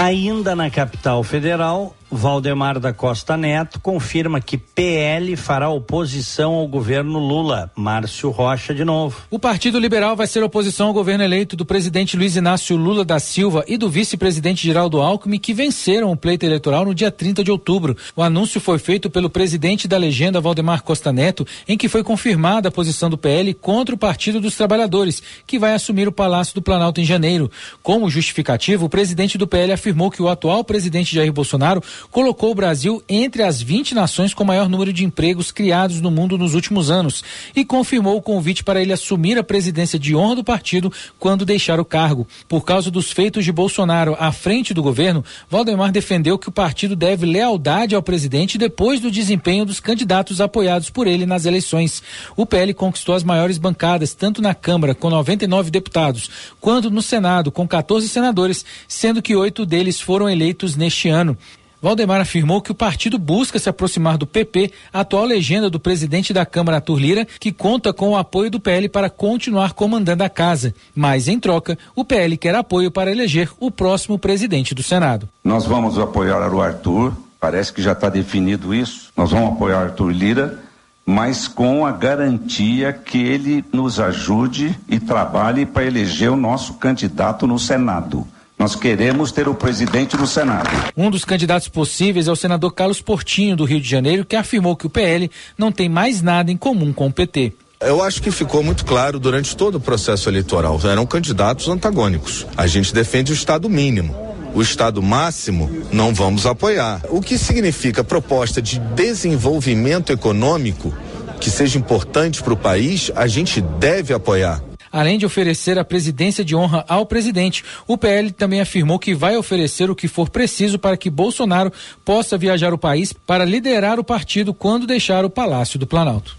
Ainda 0.00 0.54
na 0.54 0.70
capital 0.70 1.24
federal, 1.24 1.92
Valdemar 2.10 2.80
da 2.80 2.92
Costa 2.92 3.36
Neto 3.36 3.78
confirma 3.80 4.40
que 4.40 4.56
PL 4.56 5.36
fará 5.36 5.68
oposição 5.68 6.54
ao 6.54 6.66
governo 6.66 7.18
Lula. 7.18 7.70
Márcio 7.76 8.30
Rocha 8.30 8.74
de 8.74 8.84
novo. 8.84 9.22
O 9.30 9.38
Partido 9.38 9.78
Liberal 9.78 10.16
vai 10.16 10.26
ser 10.26 10.42
oposição 10.42 10.88
ao 10.88 10.92
governo 10.94 11.22
eleito 11.22 11.54
do 11.54 11.66
presidente 11.66 12.16
Luiz 12.16 12.34
Inácio 12.34 12.76
Lula 12.76 13.04
da 13.04 13.18
Silva 13.18 13.62
e 13.68 13.76
do 13.76 13.90
vice-presidente 13.90 14.66
Geraldo 14.66 15.00
Alckmin, 15.00 15.38
que 15.38 15.52
venceram 15.52 16.10
o 16.10 16.16
pleito 16.16 16.46
eleitoral 16.46 16.84
no 16.84 16.94
dia 16.94 17.10
30 17.10 17.44
de 17.44 17.50
outubro. 17.50 17.96
O 18.16 18.22
anúncio 18.22 18.60
foi 18.60 18.78
feito 18.78 19.10
pelo 19.10 19.28
presidente 19.28 19.86
da 19.86 19.98
legenda 19.98 20.40
Valdemar 20.40 20.82
Costa 20.82 21.12
Neto, 21.12 21.46
em 21.68 21.76
que 21.76 21.88
foi 21.88 22.02
confirmada 22.02 22.68
a 22.68 22.72
posição 22.72 23.10
do 23.10 23.18
PL 23.18 23.52
contra 23.52 23.94
o 23.94 23.98
Partido 23.98 24.40
dos 24.40 24.56
Trabalhadores, 24.56 25.22
que 25.46 25.58
vai 25.58 25.74
assumir 25.74 26.08
o 26.08 26.12
Palácio 26.12 26.54
do 26.54 26.62
Planalto 26.62 27.00
em 27.00 27.04
janeiro. 27.04 27.50
Como 27.82 28.08
justificativo, 28.08 28.86
o 28.86 28.88
presidente 28.88 29.36
do 29.36 29.46
PL 29.46 29.72
afirmou 29.72 30.10
que 30.10 30.22
o 30.22 30.28
atual 30.28 30.64
presidente 30.64 31.14
Jair 31.14 31.32
Bolsonaro 31.32 31.82
colocou 32.10 32.50
o 32.50 32.54
Brasil 32.54 33.02
entre 33.08 33.42
as 33.42 33.60
20 33.60 33.94
nações 33.94 34.34
com 34.34 34.44
maior 34.44 34.68
número 34.68 34.92
de 34.92 35.04
empregos 35.04 35.50
criados 35.50 36.00
no 36.00 36.10
mundo 36.10 36.38
nos 36.38 36.54
últimos 36.54 36.90
anos 36.90 37.22
e 37.54 37.64
confirmou 37.64 38.16
o 38.16 38.22
convite 38.22 38.64
para 38.64 38.80
ele 38.80 38.92
assumir 38.92 39.38
a 39.38 39.44
presidência 39.44 39.98
de 39.98 40.14
honra 40.14 40.36
do 40.36 40.44
partido 40.44 40.92
quando 41.18 41.44
deixar 41.44 41.80
o 41.80 41.84
cargo. 41.84 42.26
Por 42.48 42.64
causa 42.64 42.90
dos 42.90 43.10
feitos 43.10 43.44
de 43.44 43.52
Bolsonaro 43.52 44.16
à 44.18 44.32
frente 44.32 44.72
do 44.74 44.82
governo, 44.82 45.24
Valdemar 45.50 45.92
defendeu 45.92 46.38
que 46.38 46.48
o 46.48 46.52
partido 46.52 46.96
deve 46.96 47.26
lealdade 47.26 47.94
ao 47.94 48.02
presidente 48.02 48.58
depois 48.58 49.00
do 49.00 49.10
desempenho 49.10 49.64
dos 49.64 49.80
candidatos 49.80 50.40
apoiados 50.40 50.90
por 50.90 51.06
ele 51.06 51.26
nas 51.26 51.44
eleições. 51.44 52.02
O 52.36 52.46
PL 52.46 52.72
conquistou 52.74 53.14
as 53.14 53.24
maiores 53.24 53.58
bancadas, 53.58 54.14
tanto 54.14 54.40
na 54.40 54.54
Câmara, 54.54 54.94
com 54.94 55.10
99 55.10 55.70
deputados, 55.70 56.30
quanto 56.60 56.90
no 56.90 57.02
Senado, 57.02 57.50
com 57.50 57.66
14 57.66 58.08
senadores, 58.08 58.64
sendo 58.86 59.22
que 59.22 59.36
oito 59.36 59.64
deles 59.64 60.00
foram 60.00 60.28
eleitos 60.28 60.76
neste 60.76 61.08
ano. 61.08 61.36
Valdemar 61.80 62.20
afirmou 62.20 62.60
que 62.60 62.72
o 62.72 62.74
partido 62.74 63.18
busca 63.18 63.58
se 63.58 63.68
aproximar 63.68 64.18
do 64.18 64.26
PP, 64.26 64.72
atual 64.92 65.24
legenda 65.24 65.70
do 65.70 65.78
presidente 65.78 66.32
da 66.32 66.44
Câmara, 66.44 66.78
Arthur 66.78 66.98
Lira, 66.98 67.26
que 67.38 67.52
conta 67.52 67.92
com 67.92 68.10
o 68.10 68.16
apoio 68.16 68.50
do 68.50 68.58
PL 68.58 68.88
para 68.88 69.08
continuar 69.08 69.72
comandando 69.74 70.24
a 70.24 70.28
casa. 70.28 70.74
Mas, 70.94 71.28
em 71.28 71.38
troca, 71.38 71.78
o 71.94 72.04
PL 72.04 72.36
quer 72.36 72.54
apoio 72.54 72.90
para 72.90 73.12
eleger 73.12 73.48
o 73.60 73.70
próximo 73.70 74.18
presidente 74.18 74.74
do 74.74 74.82
Senado. 74.82 75.28
Nós 75.44 75.66
vamos 75.66 75.98
apoiar 75.98 76.52
o 76.52 76.60
Arthur, 76.60 77.12
parece 77.38 77.72
que 77.72 77.80
já 77.80 77.92
está 77.92 78.08
definido 78.08 78.74
isso. 78.74 79.12
Nós 79.16 79.30
vamos 79.30 79.52
apoiar 79.52 79.78
o 79.78 79.82
Arthur 79.84 80.10
Lira, 80.10 80.58
mas 81.06 81.46
com 81.46 81.86
a 81.86 81.92
garantia 81.92 82.92
que 82.92 83.18
ele 83.18 83.64
nos 83.72 84.00
ajude 84.00 84.78
e 84.88 84.98
trabalhe 84.98 85.64
para 85.64 85.84
eleger 85.84 86.30
o 86.30 86.36
nosso 86.36 86.74
candidato 86.74 87.46
no 87.46 87.58
Senado. 87.58 88.26
Nós 88.58 88.74
queremos 88.74 89.30
ter 89.30 89.48
o 89.48 89.54
presidente 89.54 90.16
do 90.16 90.26
Senado. 90.26 90.68
Um 90.96 91.10
dos 91.10 91.24
candidatos 91.24 91.68
possíveis 91.68 92.26
é 92.26 92.32
o 92.32 92.36
senador 92.36 92.72
Carlos 92.72 93.00
Portinho, 93.00 93.54
do 93.54 93.64
Rio 93.64 93.80
de 93.80 93.88
Janeiro, 93.88 94.24
que 94.24 94.34
afirmou 94.34 94.74
que 94.74 94.86
o 94.86 94.90
PL 94.90 95.30
não 95.56 95.70
tem 95.70 95.88
mais 95.88 96.20
nada 96.20 96.50
em 96.50 96.56
comum 96.56 96.92
com 96.92 97.06
o 97.06 97.12
PT. 97.12 97.52
Eu 97.80 98.02
acho 98.02 98.20
que 98.20 98.32
ficou 98.32 98.60
muito 98.60 98.84
claro 98.84 99.20
durante 99.20 99.56
todo 99.56 99.76
o 99.76 99.80
processo 99.80 100.28
eleitoral. 100.28 100.80
Eram 100.82 101.06
candidatos 101.06 101.68
antagônicos. 101.68 102.44
A 102.56 102.66
gente 102.66 102.92
defende 102.92 103.30
o 103.30 103.34
Estado 103.34 103.70
mínimo. 103.70 104.16
O 104.52 104.60
Estado 104.60 105.00
máximo 105.00 105.70
não 105.92 106.12
vamos 106.12 106.44
apoiar. 106.44 107.02
O 107.10 107.20
que 107.20 107.38
significa 107.38 108.02
proposta 108.02 108.60
de 108.60 108.80
desenvolvimento 108.80 110.12
econômico 110.12 110.92
que 111.38 111.50
seja 111.50 111.78
importante 111.78 112.42
para 112.42 112.52
o 112.52 112.56
país, 112.56 113.12
a 113.14 113.28
gente 113.28 113.60
deve 113.60 114.12
apoiar. 114.12 114.60
Além 114.92 115.18
de 115.18 115.26
oferecer 115.26 115.78
a 115.78 115.84
presidência 115.84 116.44
de 116.44 116.54
honra 116.54 116.84
ao 116.88 117.06
presidente, 117.06 117.64
o 117.86 117.96
PL 117.96 118.30
também 118.32 118.60
afirmou 118.60 118.98
que 118.98 119.14
vai 119.14 119.36
oferecer 119.36 119.90
o 119.90 119.94
que 119.94 120.08
for 120.08 120.28
preciso 120.28 120.78
para 120.78 120.96
que 120.96 121.10
Bolsonaro 121.10 121.72
possa 122.04 122.38
viajar 122.38 122.72
o 122.72 122.78
país 122.78 123.12
para 123.12 123.44
liderar 123.44 123.98
o 123.98 124.04
partido 124.04 124.54
quando 124.54 124.86
deixar 124.86 125.24
o 125.24 125.30
Palácio 125.30 125.78
do 125.78 125.86
Planalto. 125.86 126.36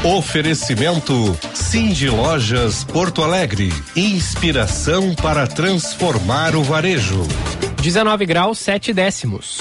Oferecimento 0.04 1.38
Cindy 1.54 2.10
Lojas 2.10 2.82
Porto 2.82 3.22
Alegre. 3.22 3.72
Inspiração 3.94 5.14
para 5.14 5.46
transformar 5.46 6.56
o 6.56 6.62
varejo. 6.64 7.22
19 7.80 8.26
graus 8.26 8.58
7 8.58 8.92
décimos. 8.92 9.60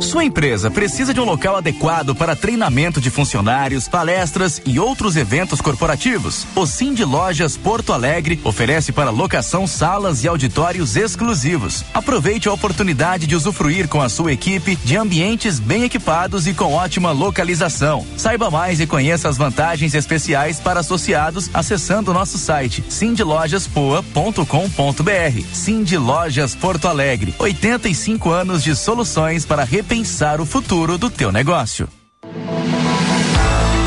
Sua 0.00 0.24
empresa 0.24 0.70
precisa 0.70 1.14
de 1.14 1.20
um 1.20 1.24
local 1.24 1.56
adequado 1.56 2.14
para 2.14 2.36
treinamento 2.36 3.00
de 3.00 3.10
funcionários, 3.10 3.88
palestras 3.88 4.60
e 4.64 4.78
outros 4.78 5.16
eventos 5.16 5.60
corporativos. 5.60 6.46
O 6.54 6.64
Cindy 6.66 7.04
Lojas 7.04 7.56
Porto 7.56 7.92
Alegre 7.92 8.38
oferece 8.44 8.92
para 8.92 9.10
locação 9.10 9.66
salas 9.66 10.22
e 10.22 10.28
auditórios 10.28 10.94
exclusivos. 10.96 11.84
Aproveite 11.94 12.48
a 12.48 12.52
oportunidade 12.52 13.26
de 13.26 13.34
usufruir 13.34 13.88
com 13.88 14.02
a 14.02 14.08
sua 14.08 14.32
equipe 14.32 14.76
de 14.76 14.96
ambientes 14.96 15.58
bem 15.58 15.82
equipados 15.84 16.46
e 16.46 16.54
com 16.54 16.74
ótima 16.74 17.10
localização. 17.10 18.06
Saiba 18.16 18.48
mais 18.50 18.80
e 18.80 18.86
conheça 18.86 19.28
as 19.28 19.36
vantagens 19.36 19.94
especiais 19.94 20.60
para 20.60 20.78
associados 20.80 21.50
acessando 21.54 22.12
nosso 22.12 22.38
site 22.38 22.84
cindylojaspoa.com.br. 22.88 25.42
Cindy 25.52 25.96
Lojas 25.96 26.54
Porto 26.54 26.86
Alegre, 26.86 27.34
85 27.38 28.30
anos 28.30 28.62
de 28.62 28.76
soluções 28.76 29.44
para 29.44 29.64
repensar 29.86 30.40
o 30.40 30.44
futuro 30.44 30.98
do 30.98 31.08
teu 31.08 31.30
negócio. 31.30 31.88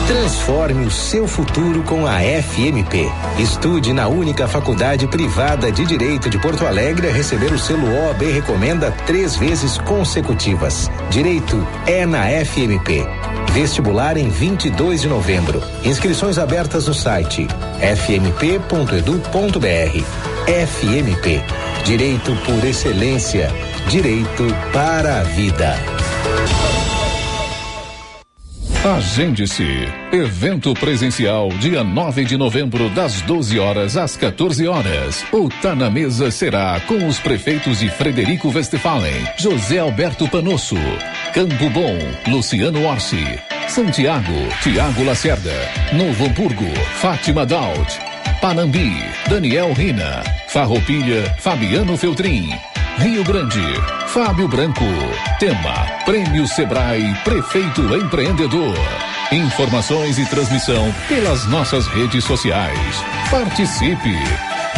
Transforme 0.08 0.86
o 0.86 0.92
seu 0.92 1.28
futuro 1.28 1.84
com 1.84 2.08
a 2.08 2.20
FMP. 2.20 3.12
Estude 3.38 3.92
na 3.92 4.08
única 4.08 4.48
faculdade 4.48 5.06
privada 5.08 5.70
de 5.70 5.86
Direito 5.86 6.30
de 6.30 6.40
Porto 6.40 6.66
Alegre 6.66 7.10
a 7.10 7.12
receber 7.12 7.52
o 7.52 7.60
selo 7.60 7.86
OAB 7.86 8.22
Recomenda 8.32 8.92
três 9.06 9.36
vezes 9.36 9.78
consecutivas. 9.80 10.90
Direito 11.10 11.68
é 11.86 12.06
na 12.06 12.28
FMP. 12.46 13.06
Vestibular 13.52 14.16
em 14.16 14.30
22 14.30 15.02
de 15.02 15.10
novembro. 15.10 15.62
Inscrições 15.84 16.38
abertas 16.38 16.88
no 16.88 16.94
site 16.94 17.46
fmp.edu.br. 17.82 19.20
FMP. 20.48 21.44
Direito 21.84 22.34
por 22.46 22.64
excelência. 22.64 23.69
Direito 23.90 24.46
para 24.72 25.22
a 25.22 25.24
vida. 25.24 25.76
Agende-se. 28.86 29.66
Evento 30.14 30.76
presencial, 30.76 31.50
dia 31.60 31.84
9 31.84 32.24
de 32.24 32.38
novembro, 32.38 32.88
das 32.92 33.22
12 33.22 33.58
horas 33.58 33.98
às 33.98 34.16
14 34.16 34.68
horas. 34.68 35.26
O 35.34 35.50
Tá 35.50 35.74
na 35.74 35.90
Mesa 35.90 36.30
será 36.30 36.80
com 36.82 37.08
os 37.08 37.18
prefeitos 37.18 37.80
de 37.80 37.90
Frederico 37.90 38.50
Westphalen, 38.50 39.28
José 39.40 39.80
Alberto 39.80 40.28
Panosso, 40.28 40.78
Campo 41.34 41.68
Bom, 41.72 41.98
Luciano 42.28 42.86
Orsi, 42.86 43.40
Santiago, 43.68 44.38
Tiago 44.62 45.04
Lacerda, 45.04 45.56
Novo 45.94 46.28
Hamburgo, 46.28 46.72
Fátima 47.02 47.44
Daut, 47.44 47.92
Panambi, 48.40 49.04
Daniel 49.28 49.74
Rina, 49.74 50.24
Farroupilha, 50.48 51.36
Fabiano 51.40 51.98
Feltrin, 51.98 52.52
Rio 53.00 53.24
Grande, 53.24 53.62
Fábio 54.08 54.46
Branco. 54.50 54.84
Tema: 55.40 55.88
Prêmio 56.04 56.46
Sebrae 56.46 57.16
Prefeito 57.24 57.82
Empreendedor. 57.96 58.76
Informações 59.32 60.20
e 60.20 60.26
transmissão 60.26 60.94
pelas 61.08 61.46
nossas 61.48 61.88
redes 61.88 62.26
sociais. 62.26 62.78
Participe. 63.32 64.14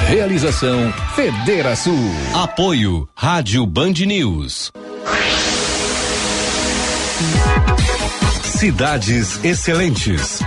Realização 0.07 0.93
Federação. 1.15 1.97
Apoio 2.35 3.09
Rádio 3.15 3.65
Band 3.65 3.93
News. 4.05 4.71
Cidades 8.43 9.43
Excelentes. 9.43 10.43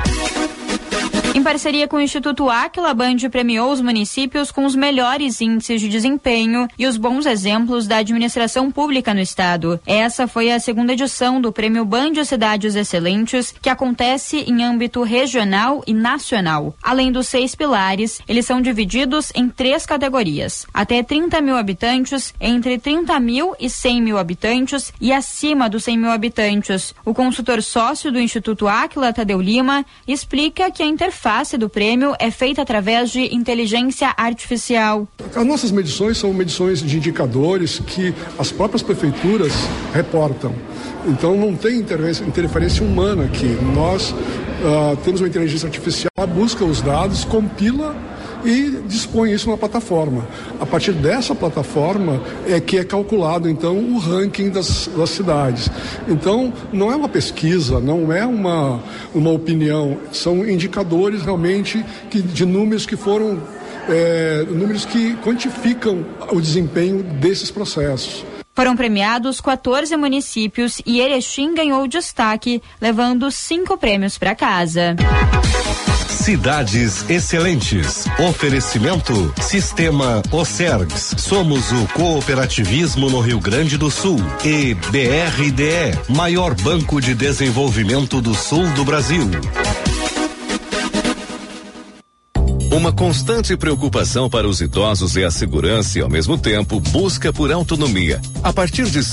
Em 1.35 1.43
parceria 1.43 1.89
com 1.89 1.97
o 1.97 2.01
Instituto 2.01 2.49
Aquila, 2.49 2.91
a 2.91 2.95
Band 2.95 3.16
premiou 3.28 3.72
os 3.72 3.80
municípios 3.80 4.53
com 4.53 4.64
os 4.64 4.76
melhores 4.76 5.41
índices 5.41 5.80
de 5.80 5.89
desempenho 5.89 6.68
e 6.78 6.87
os 6.87 6.97
bons 6.97 7.26
exemplos 7.26 7.89
da 7.89 7.97
administração 7.97 8.70
pública 8.70 9.12
no 9.12 9.18
estado. 9.18 9.80
Essa 9.85 10.28
foi 10.28 10.53
a 10.53 10.61
segunda 10.61 10.93
edição 10.93 11.41
do 11.41 11.51
Prêmio 11.51 11.85
Band 11.85 12.24
Cidades 12.24 12.76
Excelentes, 12.76 13.53
que 13.61 13.68
acontece 13.68 14.45
em 14.47 14.62
âmbito 14.62 15.03
regional 15.03 15.82
e 15.89 15.93
nacional. 15.93 16.72
Além 16.80 17.11
dos 17.11 17.26
seis 17.26 17.53
pilares, 17.57 18.20
eles 18.28 18.47
são 18.47 18.62
divididos 18.62 19.32
em 19.35 19.49
três 19.49 19.85
categorias: 19.85 20.64
até 20.72 21.03
30 21.03 21.41
mil 21.41 21.57
habitantes, 21.57 22.32
entre 22.41 22.78
30 22.78 23.18
mil 23.18 23.57
e 23.59 23.68
100 23.68 24.01
mil 24.01 24.18
habitantes 24.18 24.93
e 25.01 25.12
acima 25.12 25.68
dos 25.68 25.82
100 25.82 25.99
mil 25.99 26.11
habitantes. 26.12 26.95
O 27.05 27.12
consultor 27.12 27.61
sócio 27.61 28.12
do 28.12 28.20
Instituto 28.20 28.68
Aquila, 28.68 29.12
Tadeu 29.12 29.41
Lima, 29.41 29.85
explica 30.07 30.70
que 30.70 30.80
a 30.80 30.87
interface 30.87 31.24
interface 31.25 31.57
do 31.57 31.70
prêmio 31.70 32.14
é 32.18 32.31
feita 32.31 32.61
através 32.61 33.11
de 33.11 33.35
inteligência 33.35 34.12
artificial. 34.14 35.09
As 35.35 35.47
nossas 35.47 35.70
medições 35.70 36.18
são 36.18 36.35
medições 36.35 36.83
de 36.83 36.99
indicadores 36.99 37.79
que 37.79 38.14
as 38.39 38.53
próprias 38.53 38.83
prefeituras 38.83 39.51
reportam. 39.95 40.55
Então 41.07 41.35
não 41.35 41.57
tem 41.57 41.79
interferência 41.79 42.85
humana 42.85 43.25
aqui. 43.25 43.47
Nós 43.75 44.11
uh, 44.11 44.97
temos 45.03 45.22
uma 45.22 45.29
inteligência 45.29 45.66
artificial, 45.66 46.11
busca 46.29 46.62
os 46.62 46.83
dados, 46.83 47.25
compila 47.25 47.97
e 48.45 48.83
dispõe 48.87 49.33
isso 49.33 49.47
numa 49.47 49.59
plataforma. 49.59 50.27
A 50.61 50.67
partir 50.67 50.93
dessa 50.93 51.35
plataforma 51.35 52.21
é 52.47 52.61
que 52.61 52.79
é 52.79 52.85
calculado 52.85 53.49
então 53.49 53.77
o 53.79 53.99
ranking 53.99 54.51
das, 54.51 54.89
das 54.97 55.11
cidades. 55.11 55.71
Então 56.09 56.53
não 56.73 56.93
é 56.93 56.97
uma 56.97 57.09
pesquisa, 57.09 57.81
não 57.81 58.13
é 58.13 58.25
uma, 58.27 58.83
uma 59.15 59.31
opinião, 59.31 59.97
são 60.13 60.49
indicadores 60.49 61.23
realmente 61.23 61.85
que, 62.11 62.21
de 62.21 62.45
números 62.45 62.87
que 62.87 62.97
foram 62.97 63.41
é, 63.89 64.45
números 64.49 64.85
que 64.85 65.17
quantificam 65.17 66.05
o 66.33 66.41
desempenho 66.41 67.03
desses 67.03 67.51
processos. 67.51 68.25
Foram 68.55 68.77
premiados 68.77 69.41
14 69.41 69.97
municípios 69.97 70.81
e 70.87 71.01
Erechim 71.01 71.55
ganhou 71.55 71.89
destaque, 71.89 72.63
levando 72.81 73.31
cinco 73.31 73.77
prêmios 73.77 74.17
para 74.17 74.35
casa. 74.35 74.95
Cidades 76.25 77.05
Excelentes. 77.11 78.07
Oferecimento 78.18 79.31
Sistema 79.43 80.22
Ocergs. 80.33 81.14
Somos 81.18 81.70
o 81.70 81.87
cooperativismo 81.89 83.11
no 83.11 83.20
Rio 83.20 83.39
Grande 83.39 83.77
do 83.77 83.91
Sul. 83.91 84.16
E 84.43 84.72
BRDE, 84.72 85.99
maior 86.09 86.55
banco 86.55 86.99
de 86.99 87.14
desenvolvimento 87.14 88.22
do 88.22 88.35
sul 88.35 88.66
do 88.68 88.87
Brasil. 88.87 89.29
Uma 92.75 92.93
constante 92.93 93.57
preocupação 93.57 94.29
para 94.29 94.47
os 94.49 94.61
idosos 94.61 95.16
é 95.16 95.22
a 95.22 95.31
segurança 95.31 95.97
e, 95.97 96.03
ao 96.03 96.11
mesmo 96.11 96.37
tempo, 96.37 96.81
busca 96.81 97.33
por 97.33 97.53
autonomia. 97.53 98.20
A 98.43 98.53
partir 98.53 98.87
de 98.87 98.99
R$ 98.99 99.05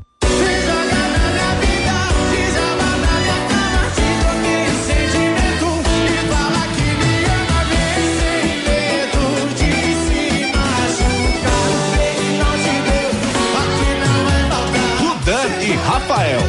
Rafael, 15.87 16.41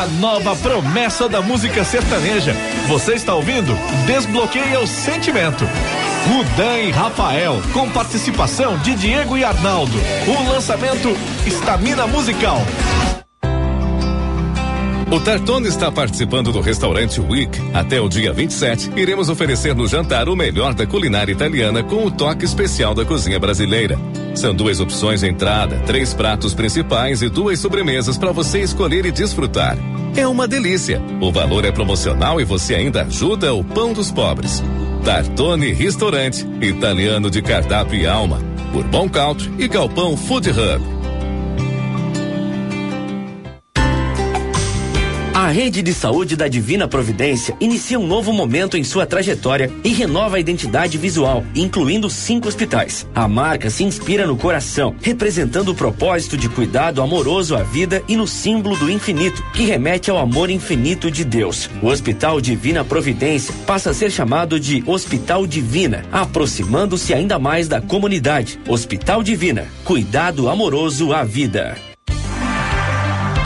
a 0.00 0.06
nova 0.20 0.56
promessa 0.56 1.28
da 1.28 1.40
música 1.40 1.84
sertaneja. 1.84 2.54
Você 2.88 3.14
está 3.14 3.34
ouvindo? 3.34 3.72
Desbloqueia 4.04 4.80
o 4.80 4.86
sentimento. 4.86 5.64
Rudan 6.26 6.78
e 6.78 6.90
Rafael, 6.90 7.62
com 7.72 7.88
participação 7.90 8.76
de 8.78 8.94
Diego 8.94 9.36
e 9.36 9.44
Arnaldo. 9.44 9.96
O 10.28 10.52
lançamento 10.52 11.08
Estamina 11.46 12.06
Musical. 12.06 12.58
O 15.10 15.18
Tartone 15.18 15.66
está 15.66 15.90
participando 15.90 16.52
do 16.52 16.60
restaurante 16.60 17.20
Week. 17.20 17.58
Até 17.74 18.00
o 18.00 18.08
dia 18.08 18.32
27, 18.32 18.92
iremos 18.96 19.28
oferecer 19.28 19.74
no 19.74 19.88
jantar 19.88 20.28
o 20.28 20.36
melhor 20.36 20.72
da 20.72 20.86
culinária 20.86 21.32
italiana 21.32 21.82
com 21.82 22.04
o 22.04 22.10
toque 22.10 22.44
especial 22.44 22.94
da 22.94 23.04
cozinha 23.04 23.40
brasileira. 23.40 23.98
São 24.36 24.54
duas 24.54 24.78
opções 24.78 25.20
de 25.20 25.28
entrada, 25.28 25.82
três 25.84 26.14
pratos 26.14 26.54
principais 26.54 27.22
e 27.22 27.28
duas 27.28 27.58
sobremesas 27.58 28.16
para 28.16 28.30
você 28.30 28.60
escolher 28.60 29.04
e 29.04 29.10
desfrutar. 29.10 29.76
É 30.14 30.28
uma 30.28 30.46
delícia. 30.46 31.02
O 31.20 31.32
valor 31.32 31.64
é 31.64 31.72
promocional 31.72 32.40
e 32.40 32.44
você 32.44 32.74
ainda 32.74 33.02
ajuda 33.02 33.52
o 33.52 33.64
pão 33.64 33.92
dos 33.92 34.12
pobres. 34.12 34.62
Tartone 35.04 35.72
Restaurante, 35.72 36.46
italiano 36.60 37.30
de 37.30 37.40
cardápio 37.40 38.00
e 38.00 38.06
alma. 38.06 38.38
Bourbon 38.72 39.08
Country 39.08 39.50
e 39.58 39.66
Galpão 39.66 40.16
Food 40.16 40.50
Hub. 40.50 40.99
A 45.50 45.52
rede 45.52 45.82
de 45.82 45.92
saúde 45.92 46.36
da 46.36 46.46
Divina 46.46 46.86
Providência 46.86 47.56
inicia 47.58 47.98
um 47.98 48.06
novo 48.06 48.32
momento 48.32 48.76
em 48.76 48.84
sua 48.84 49.04
trajetória 49.04 49.68
e 49.82 49.88
renova 49.88 50.36
a 50.36 50.38
identidade 50.38 50.96
visual, 50.96 51.44
incluindo 51.56 52.08
cinco 52.08 52.46
hospitais. 52.46 53.04
A 53.12 53.26
marca 53.26 53.68
se 53.68 53.82
inspira 53.82 54.28
no 54.28 54.36
coração, 54.36 54.94
representando 55.02 55.70
o 55.70 55.74
propósito 55.74 56.36
de 56.36 56.48
cuidado 56.48 57.02
amoroso 57.02 57.56
à 57.56 57.64
vida 57.64 58.00
e 58.06 58.14
no 58.14 58.28
símbolo 58.28 58.76
do 58.76 58.88
infinito, 58.88 59.42
que 59.52 59.64
remete 59.64 60.08
ao 60.08 60.18
amor 60.18 60.50
infinito 60.50 61.10
de 61.10 61.24
Deus. 61.24 61.68
O 61.82 61.88
Hospital 61.88 62.40
Divina 62.40 62.84
Providência 62.84 63.52
passa 63.66 63.90
a 63.90 63.94
ser 63.94 64.12
chamado 64.12 64.60
de 64.60 64.84
Hospital 64.86 65.48
Divina, 65.48 66.04
aproximando-se 66.12 67.12
ainda 67.12 67.40
mais 67.40 67.66
da 67.66 67.80
comunidade. 67.80 68.60
Hospital 68.68 69.20
Divina, 69.20 69.66
cuidado 69.82 70.48
amoroso 70.48 71.12
à 71.12 71.24
vida. 71.24 71.89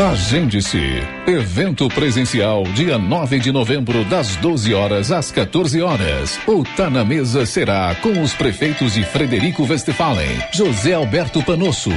Agende-se. 0.00 1.06
Evento 1.26 1.86
presencial, 1.88 2.62
dia 2.74 2.96
9 2.96 3.38
de 3.38 3.52
novembro, 3.52 4.02
das 4.06 4.34
12 4.36 4.72
horas 4.72 5.12
às 5.12 5.30
14 5.30 5.82
horas. 5.82 6.40
O 6.46 6.64
Tá 6.64 6.88
na 6.88 7.04
Mesa 7.04 7.44
será 7.44 7.94
com 7.96 8.22
os 8.22 8.32
prefeitos 8.32 8.94
de 8.94 9.04
Frederico 9.04 9.62
Westphalen, 9.62 10.42
José 10.54 10.94
Alberto 10.94 11.42
Panosso, 11.42 11.90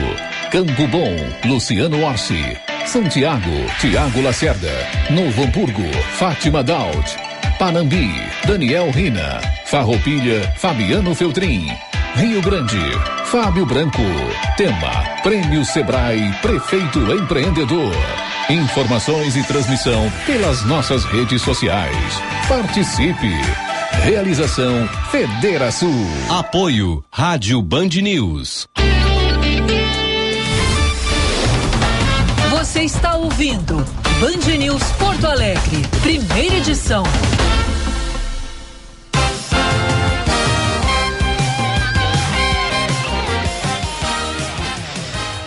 Campo 0.51 0.85
Bom, 0.87 1.15
Luciano 1.45 2.03
Orsi, 2.03 2.57
Santiago, 2.85 3.49
Tiago 3.79 4.21
Lacerda, 4.21 4.73
Novo 5.09 5.45
Hamburgo, 5.45 5.89
Fátima 6.17 6.61
Daut, 6.61 7.15
Panambi, 7.57 8.11
Daniel 8.45 8.91
Rina, 8.91 9.39
Farroupilha, 9.63 10.41
Fabiano 10.57 11.15
Feltrin. 11.15 11.67
Rio 12.15 12.41
Grande, 12.43 12.79
Fábio 13.25 13.65
Branco. 13.65 14.01
Tema: 14.55 14.91
Prêmio 15.23 15.65
Sebrae 15.65 16.31
Prefeito 16.43 16.99
Empreendedor. 17.11 17.91
Informações 18.49 19.35
e 19.35 19.43
transmissão 19.43 20.11
pelas 20.25 20.63
nossas 20.63 21.05
redes 21.05 21.41
sociais. 21.41 21.97
Participe. 22.47 23.31
Realização 24.03 24.87
Federação. 25.09 25.89
Apoio 26.29 27.03
Rádio 27.11 27.59
Band 27.63 27.89
News. 28.03 28.67
Você 32.51 32.83
está 32.83 33.15
ouvindo 33.15 33.83
Band 34.19 34.55
News 34.57 34.83
Porto 34.99 35.25
Alegre, 35.25 35.81
primeira 36.01 36.57
edição. 36.57 37.03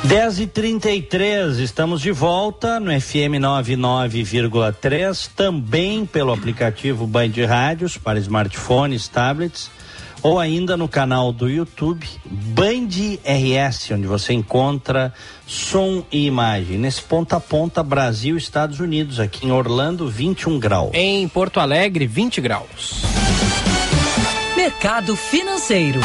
10 0.07 0.39
e 0.39 0.47
33 0.47 1.59
estamos 1.59 2.01
de 2.01 2.13
volta 2.13 2.79
no 2.79 2.93
FM 2.93 3.41
99,3, 3.41 5.29
também 5.35 6.07
pelo 6.07 6.33
aplicativo 6.33 7.09
Band 7.09 7.33
Rádios 7.49 7.99
para 7.99 8.17
smartphones, 8.21 9.09
tablets, 9.09 9.69
ou 10.23 10.39
ainda 10.39 10.77
no 10.77 10.87
canal 10.87 11.33
do 11.33 11.51
YouTube 11.51 12.07
Band 12.25 13.19
RS, 13.25 13.91
onde 13.91 14.07
você 14.07 14.33
encontra 14.33 15.13
som 15.45 16.05
e 16.13 16.27
imagem. 16.27 16.79
Nesse 16.79 17.03
ponta 17.03 17.39
a 17.39 17.41
ponta, 17.41 17.83
Brasil, 17.83 18.37
Estados 18.37 18.79
Unidos, 18.79 19.19
aqui 19.19 19.45
em 19.45 19.51
Orlando, 19.51 20.09
21 20.09 20.61
graus. 20.61 20.91
Em 20.95 21.27
Porto 21.27 21.59
Alegre, 21.59 22.07
20 22.07 22.41
graus. 22.41 23.03
Mercado 24.55 25.17
financeiro. 25.17 25.99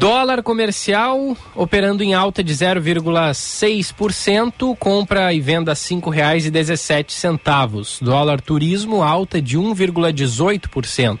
Dólar 0.00 0.42
comercial 0.42 1.36
operando 1.54 2.02
em 2.02 2.14
alta 2.14 2.42
de 2.42 2.54
0,6%, 2.54 4.74
compra 4.78 5.30
e 5.34 5.40
venda 5.42 5.74
dezessete 6.50 7.12
centavos. 7.12 7.98
Dólar 8.00 8.40
turismo 8.40 9.02
alta 9.02 9.42
de 9.42 9.58
1,18%, 9.58 11.18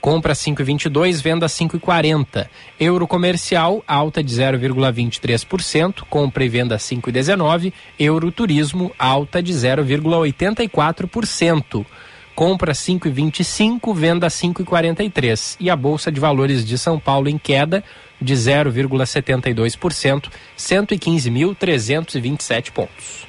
compra 0.00 0.32
5,22, 0.32 1.22
venda 1.22 1.46
5,40. 1.46 2.48
Euro 2.80 3.06
comercial 3.06 3.84
alta 3.86 4.24
de 4.24 4.34
0,23%, 4.34 6.02
compra 6.10 6.44
e 6.44 6.48
venda 6.48 6.76
5,19. 6.78 7.72
Euro 7.96 8.32
turismo 8.32 8.90
alta 8.98 9.40
de 9.40 9.52
0,84% 9.52 11.86
compra 12.34 12.72
5,25, 12.72 13.94
venda 13.94 14.26
5,43. 14.28 15.56
E 15.58 15.70
a 15.70 15.74
Bolsa 15.74 16.12
de 16.12 16.20
Valores 16.20 16.66
de 16.66 16.76
São 16.76 17.00
Paulo 17.00 17.30
em 17.30 17.38
queda 17.38 17.82
de 18.20 18.34
0,72%, 18.34 20.28
115.327 20.58 22.70
pontos. 22.70 23.24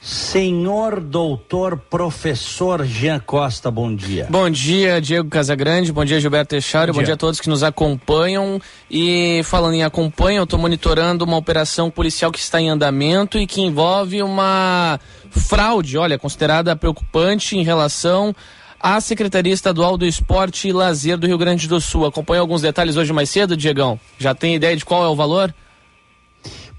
Senhor 0.00 0.98
doutor 0.98 1.76
professor 1.76 2.86
Jean 2.86 3.20
Costa, 3.20 3.70
bom 3.70 3.94
dia. 3.94 4.26
Bom 4.30 4.48
dia, 4.48 4.98
Diego 4.98 5.28
Casagrande, 5.28 5.92
bom 5.92 6.02
dia, 6.06 6.18
Gilberto 6.18 6.48
Teixeira, 6.50 6.86
bom, 6.86 7.00
bom 7.00 7.04
dia. 7.04 7.12
a 7.12 7.16
todos 7.18 7.38
que 7.38 7.50
nos 7.50 7.62
acompanham. 7.62 8.58
E 8.90 9.42
falando 9.44 9.74
em 9.74 9.82
acompanham, 9.82 10.38
eu 10.38 10.44
estou 10.44 10.58
monitorando 10.58 11.22
uma 11.26 11.36
operação 11.36 11.90
policial 11.90 12.32
que 12.32 12.38
está 12.38 12.58
em 12.58 12.70
andamento 12.70 13.38
e 13.38 13.46
que 13.46 13.60
envolve 13.60 14.22
uma 14.22 14.98
fraude, 15.30 15.98
olha, 15.98 16.18
considerada 16.18 16.74
preocupante 16.74 17.58
em 17.58 17.62
relação 17.62 18.34
à 18.80 18.98
Secretaria 19.02 19.52
Estadual 19.52 19.98
do 19.98 20.06
Esporte 20.06 20.66
e 20.66 20.72
Lazer 20.72 21.18
do 21.18 21.26
Rio 21.26 21.36
Grande 21.36 21.68
do 21.68 21.78
Sul. 21.78 22.06
Acompanhou 22.06 22.40
alguns 22.40 22.62
detalhes 22.62 22.96
hoje 22.96 23.12
mais 23.12 23.28
cedo, 23.28 23.54
Diegão? 23.54 24.00
Já 24.18 24.34
tem 24.34 24.54
ideia 24.54 24.74
de 24.74 24.84
qual 24.84 25.04
é 25.04 25.08
o 25.08 25.14
valor? 25.14 25.54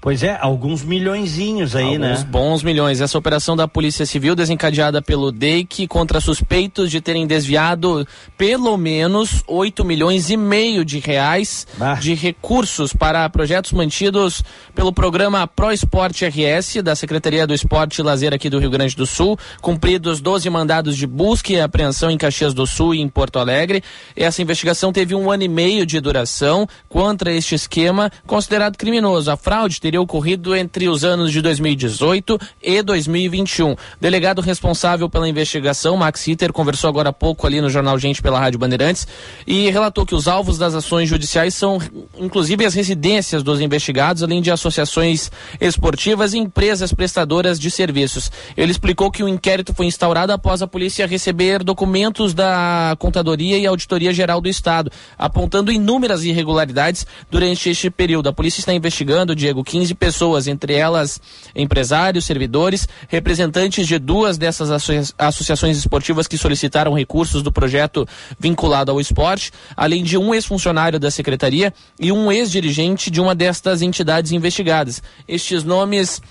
Pois 0.02 0.24
é, 0.24 0.36
alguns 0.40 0.82
milhõeszinhos 0.82 1.76
aí, 1.76 1.84
alguns 1.84 2.00
né? 2.00 2.08
Alguns 2.08 2.24
bons 2.24 2.62
milhões. 2.64 3.00
Essa 3.00 3.16
operação 3.16 3.54
da 3.54 3.68
Polícia 3.68 4.04
Civil 4.04 4.34
desencadeada 4.34 5.00
pelo 5.00 5.30
DEIC 5.30 5.86
contra 5.86 6.20
suspeitos 6.20 6.90
de 6.90 7.00
terem 7.00 7.24
desviado 7.24 8.04
pelo 8.36 8.76
menos 8.76 9.44
8 9.46 9.84
milhões 9.84 10.28
e 10.28 10.36
meio 10.36 10.84
de 10.84 10.98
reais 10.98 11.68
bah. 11.78 11.94
de 11.94 12.14
recursos 12.14 12.92
para 12.92 13.30
projetos 13.30 13.70
mantidos 13.70 14.42
pelo 14.74 14.92
programa 14.92 15.46
Pro 15.46 15.70
Esporte 15.70 16.26
RS 16.26 16.82
da 16.82 16.96
Secretaria 16.96 17.46
do 17.46 17.54
Esporte 17.54 18.00
e 18.00 18.02
Lazer 18.02 18.34
aqui 18.34 18.50
do 18.50 18.58
Rio 18.58 18.70
Grande 18.70 18.96
do 18.96 19.06
Sul, 19.06 19.38
cumpridos 19.60 20.20
12 20.20 20.50
mandados 20.50 20.96
de 20.96 21.06
busca 21.06 21.52
e 21.52 21.60
apreensão 21.60 22.10
em 22.10 22.18
Caxias 22.18 22.52
do 22.52 22.66
Sul 22.66 22.92
e 22.92 23.00
em 23.00 23.08
Porto 23.08 23.38
Alegre. 23.38 23.84
Essa 24.16 24.42
investigação 24.42 24.92
teve 24.92 25.14
um 25.14 25.30
ano 25.30 25.44
e 25.44 25.48
meio 25.48 25.86
de 25.86 26.00
duração 26.00 26.66
contra 26.88 27.32
este 27.32 27.54
esquema 27.54 28.10
considerado 28.26 28.76
criminoso. 28.76 29.30
A 29.30 29.36
fraude 29.36 29.80
teria 29.80 29.91
teria 29.92 30.00
ocorrido 30.00 30.56
entre 30.56 30.88
os 30.88 31.04
anos 31.04 31.30
de 31.30 31.42
2018 31.42 32.40
e 32.62 32.82
2021. 32.82 33.76
Delegado 34.00 34.40
responsável 34.40 35.06
pela 35.06 35.28
investigação, 35.28 35.98
Max 35.98 36.26
Hitter, 36.26 36.50
conversou 36.50 36.88
agora 36.88 37.10
há 37.10 37.12
pouco 37.12 37.46
ali 37.46 37.60
no 37.60 37.68
Jornal 37.68 37.98
Gente 37.98 38.22
pela 38.22 38.40
Rádio 38.40 38.58
Bandeirantes 38.58 39.06
e 39.46 39.68
relatou 39.68 40.06
que 40.06 40.14
os 40.14 40.26
alvos 40.26 40.56
das 40.56 40.74
ações 40.74 41.10
judiciais 41.10 41.54
são, 41.54 41.78
inclusive, 42.18 42.64
as 42.64 42.72
residências 42.72 43.42
dos 43.42 43.60
investigados, 43.60 44.22
além 44.22 44.40
de 44.40 44.50
associações 44.50 45.30
esportivas 45.60 46.32
e 46.32 46.38
empresas 46.38 46.94
prestadoras 46.94 47.60
de 47.60 47.70
serviços. 47.70 48.32
Ele 48.56 48.72
explicou 48.72 49.10
que 49.10 49.22
o 49.22 49.28
inquérito 49.28 49.74
foi 49.74 49.84
instaurado 49.84 50.32
após 50.32 50.62
a 50.62 50.66
polícia 50.66 51.06
receber 51.06 51.62
documentos 51.62 52.32
da 52.32 52.96
Contadoria 52.98 53.58
e 53.58 53.66
Auditoria 53.66 54.14
Geral 54.14 54.40
do 54.40 54.48
Estado, 54.48 54.90
apontando 55.18 55.70
inúmeras 55.70 56.24
irregularidades 56.24 57.06
durante 57.30 57.68
este 57.68 57.90
período. 57.90 58.30
A 58.30 58.32
polícia 58.32 58.60
está 58.60 58.72
investigando, 58.72 59.36
Diego, 59.36 59.62
15 59.62 59.81
15 59.82 59.94
pessoas, 59.96 60.46
entre 60.46 60.74
elas 60.74 61.20
empresários, 61.56 62.24
servidores, 62.24 62.86
representantes 63.08 63.86
de 63.86 63.98
duas 63.98 64.38
dessas 64.38 64.70
associa 64.70 65.02
associações 65.18 65.76
esportivas 65.76 66.28
que 66.28 66.38
solicitaram 66.38 66.94
recursos 66.94 67.42
do 67.42 67.50
projeto 67.50 68.06
vinculado 68.38 68.92
ao 68.92 69.00
esporte, 69.00 69.50
além 69.76 70.04
de 70.04 70.16
um 70.16 70.32
ex-funcionário 70.32 71.00
da 71.00 71.10
secretaria 71.10 71.74
e 71.98 72.12
um 72.12 72.30
ex-dirigente 72.30 73.10
de 73.10 73.20
uma 73.20 73.34
destas 73.34 73.82
entidades 73.82 74.30
investigadas. 74.30 75.02
Estes 75.26 75.64
nomes 75.64 76.22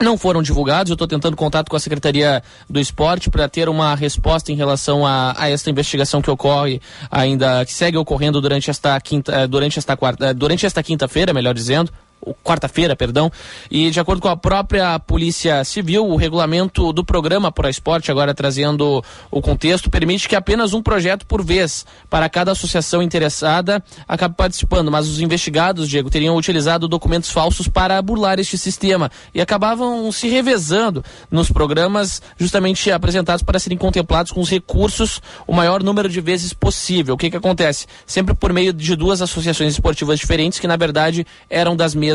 não 0.00 0.18
foram 0.18 0.42
divulgados. 0.42 0.90
Eu 0.90 0.94
estou 0.94 1.08
tentando 1.08 1.36
contato 1.36 1.70
com 1.70 1.76
a 1.76 1.80
Secretaria 1.80 2.42
do 2.68 2.78
Esporte 2.78 3.30
para 3.30 3.48
ter 3.48 3.68
uma 3.68 3.94
resposta 3.94 4.52
em 4.52 4.54
relação 4.54 5.06
a, 5.06 5.34
a, 5.36 5.48
esta 5.48 5.70
investigação 5.70 6.20
que 6.20 6.30
ocorre 6.30 6.80
ainda, 7.10 7.64
que 7.64 7.72
segue 7.72 7.96
ocorrendo 7.96 8.40
durante 8.40 8.70
esta 8.70 9.00
quinta, 9.00 9.32
eh, 9.32 9.46
durante 9.46 9.78
esta 9.78 9.96
quarta, 9.96 10.26
eh, 10.26 10.34
durante 10.34 10.66
esta 10.66 10.82
quinta-feira, 10.82 11.32
melhor 11.32 11.54
dizendo, 11.54 11.90
quarta-feira, 12.42 12.96
perdão, 12.96 13.30
e 13.70 13.90
de 13.90 14.00
acordo 14.00 14.22
com 14.22 14.28
a 14.28 14.36
própria 14.36 14.98
Polícia 14.98 15.62
Civil, 15.64 16.06
o 16.06 16.16
regulamento 16.16 16.92
do 16.92 17.04
programa 17.04 17.52
Pro 17.52 17.68
Esporte, 17.68 18.10
agora 18.10 18.34
trazendo 18.34 19.04
o 19.30 19.42
contexto, 19.42 19.90
permite 19.90 20.28
que 20.28 20.34
apenas 20.34 20.72
um 20.72 20.82
projeto 20.82 21.26
por 21.26 21.44
vez 21.44 21.84
para 22.08 22.28
cada 22.28 22.52
associação 22.52 23.02
interessada 23.02 23.82
acabe 24.08 24.34
participando, 24.34 24.90
mas 24.90 25.08
os 25.08 25.20
investigados, 25.20 25.88
Diego, 25.88 26.08
teriam 26.08 26.36
utilizado 26.36 26.88
documentos 26.88 27.30
falsos 27.30 27.68
para 27.68 28.00
burlar 28.00 28.38
este 28.38 28.56
sistema 28.56 29.10
e 29.34 29.40
acabavam 29.40 30.10
se 30.10 30.28
revezando 30.28 31.04
nos 31.30 31.50
programas 31.50 32.22
justamente 32.38 32.90
apresentados 32.90 33.42
para 33.42 33.58
serem 33.58 33.76
contemplados 33.76 34.32
com 34.32 34.40
os 34.40 34.48
recursos 34.48 35.20
o 35.46 35.52
maior 35.52 35.82
número 35.82 36.08
de 36.08 36.20
vezes 36.20 36.52
possível. 36.52 37.14
O 37.14 37.18
que 37.18 37.30
que 37.30 37.36
acontece? 37.36 37.86
Sempre 38.06 38.34
por 38.34 38.52
meio 38.52 38.72
de 38.72 38.96
duas 38.96 39.20
associações 39.20 39.74
esportivas 39.74 40.18
diferentes 40.18 40.58
que 40.58 40.66
na 40.66 40.76
verdade 40.76 41.26
eram 41.50 41.76
das 41.76 41.94
mesmas 41.94 42.13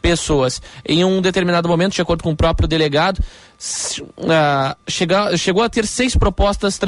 pessoas. 0.00 0.60
Em 0.86 1.04
um 1.04 1.20
determinado 1.20 1.68
momento, 1.68 1.94
de 1.94 2.02
acordo 2.02 2.22
com 2.22 2.30
o 2.30 2.36
próprio 2.36 2.68
delegado, 2.68 3.18
uh, 3.18 4.76
chega, 4.88 5.36
chegou 5.36 5.62
a 5.62 5.68
ter 5.68 5.86
seis 5.86 6.16
propostas 6.16 6.78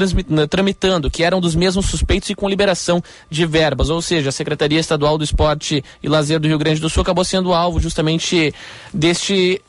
tramitando, 0.49 1.09
que 1.09 1.23
eram 1.23 1.39
dos 1.39 1.55
mesmos 1.55 1.85
suspeitos 1.85 2.29
e 2.29 2.35
com 2.35 2.49
liberação 2.49 3.03
de 3.29 3.45
verbas. 3.45 3.89
Ou 3.89 4.01
seja, 4.01 4.29
a 4.29 4.31
Secretaria 4.31 4.79
Estadual 4.79 5.17
do 5.17 5.23
Esporte 5.23 5.83
e 6.01 6.07
Lazer 6.07 6.39
do 6.39 6.47
Rio 6.47 6.57
Grande 6.57 6.81
do 6.81 6.89
Sul 6.89 7.01
acabou 7.01 7.23
sendo 7.23 7.53
alvo 7.53 7.79
justamente 7.79 8.53
deste 8.93 9.61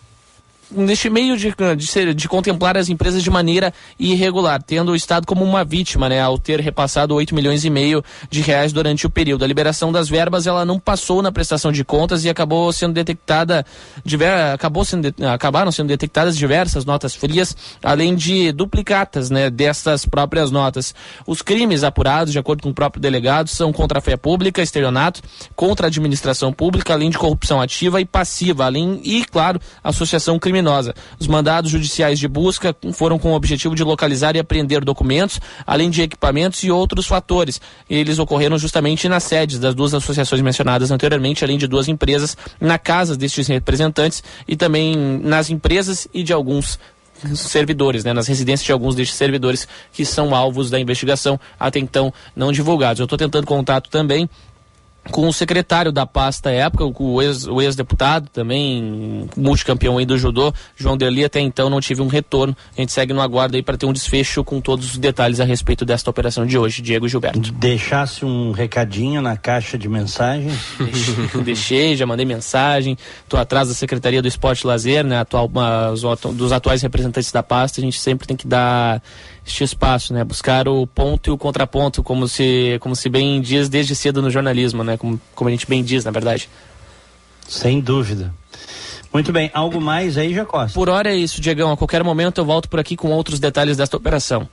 neste 0.75 1.09
meio 1.09 1.37
de, 1.37 1.55
de, 1.77 1.87
ser, 1.87 2.13
de 2.13 2.29
contemplar 2.29 2.77
as 2.77 2.89
empresas 2.89 3.23
de 3.23 3.31
maneira 3.31 3.73
irregular, 3.99 4.63
tendo 4.63 4.93
o 4.93 4.97
Estado 4.97 5.27
como 5.27 5.45
uma 5.45 5.65
vítima, 5.65 6.09
né, 6.09 6.21
ao 6.21 6.39
ter 6.39 6.61
repassado 6.61 7.15
8 7.15 7.35
milhões 7.35 7.65
e 7.65 7.71
meio 7.71 8.05
de 8.29 8.41
reais 8.41 8.73
durante 8.73 9.07
o 9.07 9.11
período. 9.11 9.45
A 9.45 9.47
liberação 9.47 9.93
das 9.93 10.09
verbas, 10.09 10.47
ela 10.47 10.65
não 10.65 10.79
passou 10.79 11.23
na 11.23 11.31
prestação 11.31 11.71
de 11.71 11.85
contas 11.85 12.25
e 12.25 12.29
acabou 12.29 12.73
sendo 12.73 12.93
detectada, 12.93 13.65
diver, 14.05 14.53
acabou 14.53 14.85
sendo, 14.85 15.15
acabaram 15.33 15.71
sendo 15.71 15.89
detectadas 15.89 16.37
diversas 16.37 16.85
notas 16.85 17.15
frias, 17.15 17.57
além 17.83 18.15
de 18.15 18.51
duplicatas, 18.53 19.31
né, 19.31 19.51
dessas 19.51 20.05
próprias 20.05 20.51
notas. 20.51 20.95
Os 21.27 21.43
crimes 21.43 21.85
apurados, 21.85 22.33
de 22.33 22.39
acordo 22.39 22.63
com 22.63 22.71
o 22.71 22.75
próprio 22.75 23.01
delegado, 23.01 23.49
são 23.49 23.73
contra 23.73 23.99
a 23.99 24.03
fé 24.03 24.17
pública, 24.17 24.63
estelionato, 24.63 25.23
contra 25.55 25.87
a 25.87 25.89
administração 25.89 26.53
pública, 26.53 26.93
além 26.93 27.11
de 27.11 27.19
corrupção 27.19 27.61
ativa 27.61 28.01
e 28.01 28.05
passiva, 28.05 28.65
além, 28.65 29.01
e, 29.05 29.25
claro, 29.25 29.61
associação 29.83 30.39
criminosa 30.39 30.64
criminosa. 30.65 30.95
Os 31.19 31.27
mandados 31.27 31.71
judiciais 31.71 32.19
de 32.19 32.27
busca 32.27 32.75
foram 32.93 33.19
com 33.19 33.33
o 33.33 33.35
objetivo 33.35 33.75
de 33.75 33.85
localizar 33.85 34.35
e 34.35 34.39
apreender 34.39 34.83
documentos, 34.85 35.39
além 35.67 35.91
de 35.91 36.03
equipamentos 36.03 36.63
e 36.65 36.71
outros 36.71 37.07
fatores. 37.07 37.61
Eles 37.89 38.19
ocorreram 38.19 38.57
justamente 38.57 39.09
nas 39.09 39.25
sedes 39.25 39.59
das 39.59 39.75
duas 39.75 39.93
associações 39.93 40.41
mencionadas 40.41 40.91
anteriormente, 40.91 41.45
além 41.45 41.59
de 41.59 41.67
duas 41.67 41.87
empresas, 41.87 42.37
na 42.61 42.79
casa 42.79 43.17
destes 43.17 43.47
representantes 43.47 44.25
e 44.49 44.57
também 44.57 44.97
nas 44.97 45.51
empresas 45.51 46.09
e 46.15 46.23
de 46.23 46.33
alguns 46.33 46.79
servidores, 47.37 48.05
né, 48.05 48.13
nas 48.13 48.27
residências 48.27 48.67
de 48.67 48.73
alguns 48.73 48.95
destes 48.95 49.17
servidores 49.17 49.69
que 49.93 50.05
são 50.05 50.35
alvos 50.35 50.69
da 50.69 50.81
investigação, 50.81 51.39
até 51.59 51.79
então 51.79 52.13
não 52.35 52.53
divulgados. 52.53 53.01
Eu 53.01 53.05
estou 53.05 53.19
tentando 53.19 53.47
contato 53.47 53.89
também 53.89 54.29
com 55.11 55.29
o 55.29 55.33
secretário 55.33 55.93
da 55.93 56.07
pasta 56.07 56.49
à 56.49 56.53
época, 56.53 56.85
o 56.85 57.21
ex-deputado, 57.63 58.25
ex 58.25 58.33
também 58.33 59.29
multicampeão 59.37 59.99
aí 59.99 60.07
do 60.07 60.19
judô, 60.19 60.53
João 60.77 60.97
Derli, 60.97 61.25
até 61.25 61.41
então 61.41 61.69
não 61.69 61.81
tive 61.81 62.03
um 62.03 62.07
retorno. 62.07 62.57
A 62.77 62.81
gente 62.81 62.93
segue 62.93 63.13
no 63.13 63.21
aguardo 63.21 63.57
aí 63.57 63.63
para 63.63 63.77
ter 63.77 63.87
um 63.87 63.93
desfecho 63.93 64.43
com 64.43 64.61
todos 64.61 64.93
os 64.93 64.99
detalhes 64.99 65.41
a 65.41 65.45
respeito 65.45 65.85
desta 65.85 66.11
operação 66.11 66.47
de 66.47 66.59
hoje, 66.59 66.83
Diego 66.83 67.09
Gilberto. 67.09 67.53
Deixasse 67.53 68.25
um 68.25 68.53
recadinho 68.53 69.21
na 69.21 69.37
caixa 69.37 69.77
de 69.77 69.89
mensagens? 69.89 70.55
Deixei, 71.45 71.97
já 71.97 72.07
mandei 72.07 72.27
mensagem. 72.27 72.97
Estou 73.23 73.39
atrás 73.39 73.69
da 73.69 73.75
Secretaria 73.75 74.23
do 74.23 74.29
Esporte 74.29 74.63
e 74.63 74.67
Lazer, 74.67 75.05
né, 75.05 75.19
atual, 75.19 75.47
uma, 75.47 75.93
dos 76.33 76.53
atuais 76.53 76.83
representantes 76.83 77.31
da 77.31 77.43
pasta. 77.43 77.81
A 77.81 77.85
gente 77.85 77.99
sempre 78.01 78.27
tem 78.27 78.37
que 78.37 78.47
dar 78.47 79.03
este 79.47 79.63
espaço, 79.63 80.13
né? 80.15 80.25
Buscar 80.25 80.67
o 80.69 80.87
ponto 80.87 81.29
e 81.29 81.33
o 81.33 81.39
contraponto, 81.39 82.03
como 82.03 82.27
se, 82.27 82.79
como 82.81 82.97
se 82.97 83.09
bem 83.09 83.41
diz 83.41 83.69
desde 83.69 83.95
cedo 83.95 84.23
no 84.23 84.31
jornalismo, 84.31 84.83
né? 84.83 84.97
Como, 84.97 85.21
como 85.35 85.49
a 85.49 85.51
gente 85.51 85.67
bem 85.67 85.83
diz, 85.83 86.05
na 86.05 86.11
verdade. 86.11 86.49
Sem 87.47 87.81
dúvida. 87.81 88.33
Muito 89.13 89.33
bem, 89.33 89.51
algo 89.55 89.81
mais 89.81 90.19
aí, 90.19 90.35
Jacó? 90.35 90.67
Por 90.75 90.89
hora 90.89 91.13
é 91.13 91.17
isso, 91.17 91.41
Diegão. 91.41 91.71
A 91.71 91.77
qualquer 91.77 92.03
momento 92.03 92.41
eu 92.41 92.45
volto 92.45 92.69
por 92.69 92.81
aqui 92.81 92.97
com 92.97 93.11
outros 93.11 93.39
detalhes 93.39 93.77
desta 93.77 93.97
operação. 93.97 94.49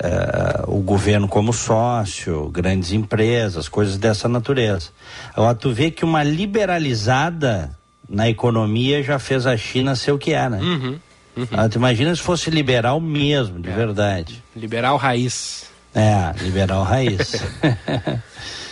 uh, 0.01 0.71
o 0.77 0.81
governo 0.81 1.29
como 1.29 1.53
sócio, 1.53 2.49
grandes 2.49 2.93
empresas, 2.93 3.69
coisas 3.69 3.97
dessa 3.97 4.29
natureza. 4.29 4.91
Agora 5.35 5.55
tu 5.55 5.73
vê 5.73 5.91
que 5.91 6.05
uma 6.05 6.23
liberalizada 6.23 7.77
na 8.09 8.29
economia 8.29 9.03
já 9.03 9.19
fez 9.19 9.47
a 9.47 9.57
China 9.57 9.97
ser 9.97 10.13
o 10.13 10.19
que 10.19 10.33
é, 10.33 10.49
né? 10.49 10.61
Uhum, 10.61 10.99
uhum. 11.37 11.49
Ah, 11.53 11.69
tu 11.69 11.77
imagina 11.77 12.15
se 12.15 12.23
fosse 12.23 12.51
liberal 12.51 13.01
mesmo, 13.01 13.61
de 13.61 13.71
é. 13.71 13.75
verdade. 13.75 14.43
Liberal 14.55 14.97
raiz. 14.97 15.65
É, 15.95 16.35
liberal 16.43 16.83
raiz. 16.83 17.33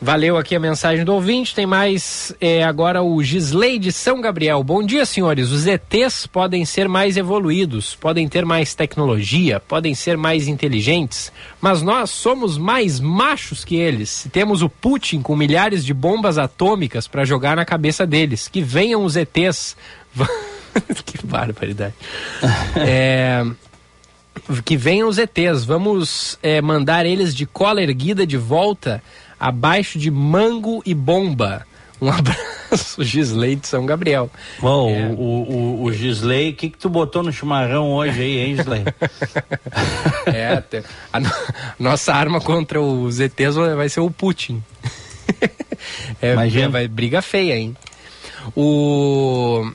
Valeu 0.00 0.36
aqui 0.36 0.54
a 0.54 0.60
mensagem 0.60 1.04
do 1.04 1.14
ouvinte. 1.14 1.54
Tem 1.54 1.64
mais 1.66 2.34
é, 2.40 2.62
agora 2.62 3.02
o 3.02 3.22
Gisley 3.22 3.78
de 3.78 3.92
São 3.92 4.20
Gabriel. 4.20 4.62
Bom 4.62 4.82
dia, 4.82 5.06
senhores. 5.06 5.50
Os 5.50 5.66
ETs 5.66 6.26
podem 6.26 6.64
ser 6.64 6.88
mais 6.88 7.16
evoluídos, 7.16 7.94
podem 7.94 8.28
ter 8.28 8.44
mais 8.44 8.74
tecnologia, 8.74 9.60
podem 9.60 9.94
ser 9.94 10.16
mais 10.16 10.46
inteligentes, 10.46 11.32
mas 11.60 11.80
nós 11.80 12.10
somos 12.10 12.58
mais 12.58 13.00
machos 13.00 13.64
que 13.64 13.76
eles. 13.76 14.28
Temos 14.32 14.62
o 14.62 14.68
Putin 14.68 15.22
com 15.22 15.36
milhares 15.36 15.84
de 15.84 15.94
bombas 15.94 16.38
atômicas 16.38 17.08
para 17.08 17.24
jogar 17.24 17.56
na 17.56 17.64
cabeça 17.64 18.06
deles. 18.06 18.48
Que 18.48 18.60
venham 18.60 19.04
os 19.04 19.16
ETs. 19.16 19.76
que 21.06 21.24
barbaridade. 21.26 21.94
é 22.76 23.44
que 24.64 24.76
venham 24.76 25.08
os 25.08 25.18
ETs. 25.18 25.64
Vamos 25.64 26.38
é, 26.42 26.60
mandar 26.60 27.06
eles 27.06 27.34
de 27.34 27.46
cola 27.46 27.82
erguida 27.82 28.26
de 28.26 28.36
volta 28.36 29.02
abaixo 29.44 29.98
de 29.98 30.10
Mango 30.10 30.82
e 30.86 30.94
Bomba. 30.94 31.66
Um 32.00 32.08
abraço, 32.10 33.04
Gisley 33.04 33.56
de 33.56 33.68
São 33.68 33.84
Gabriel. 33.84 34.30
Bom, 34.58 34.88
é. 34.88 35.06
o, 35.08 35.12
o, 35.12 35.82
o 35.84 35.92
Gisley, 35.92 36.50
o 36.50 36.54
que, 36.54 36.70
que 36.70 36.78
tu 36.78 36.88
botou 36.88 37.22
no 37.22 37.30
chimarrão 37.30 37.92
hoje 37.92 38.22
aí, 38.22 38.38
hein, 38.38 38.56
Gisley? 38.56 38.84
é, 40.26 40.62
a, 41.12 41.20
nossa 41.78 42.14
arma 42.14 42.40
contra 42.40 42.80
os 42.80 43.20
ETs 43.20 43.54
vai 43.76 43.88
ser 43.90 44.00
o 44.00 44.10
Putin. 44.10 44.62
é, 46.22 46.32
Imagina. 46.32 46.70
vai 46.70 46.88
briga 46.88 47.20
feia, 47.20 47.54
hein? 47.54 47.76
O, 48.56 49.70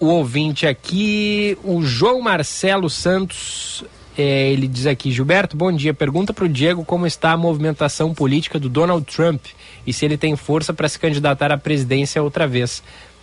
o 0.00 0.06
ouvinte 0.06 0.66
aqui, 0.66 1.56
o 1.62 1.82
João 1.82 2.20
Marcelo 2.20 2.90
Santos 2.90 3.84
é, 4.16 4.52
ele 4.52 4.68
diz 4.68 4.86
aqui, 4.86 5.10
Gilberto, 5.10 5.56
bom 5.56 5.72
dia. 5.72 5.92
Pergunta 5.92 6.32
para 6.32 6.44
o 6.44 6.48
Diego 6.48 6.84
como 6.84 7.06
está 7.06 7.32
a 7.32 7.36
movimentação 7.36 8.14
política 8.14 8.58
do 8.58 8.68
Donald 8.68 9.04
Trump 9.04 9.44
e 9.86 9.92
se 9.92 10.04
ele 10.04 10.16
tem 10.16 10.36
força 10.36 10.72
para 10.72 10.88
se 10.88 10.98
candidatar 10.98 11.50
à 11.52 11.58
presidência 11.58 12.22
outra 12.22 12.46
vez. 12.46 12.82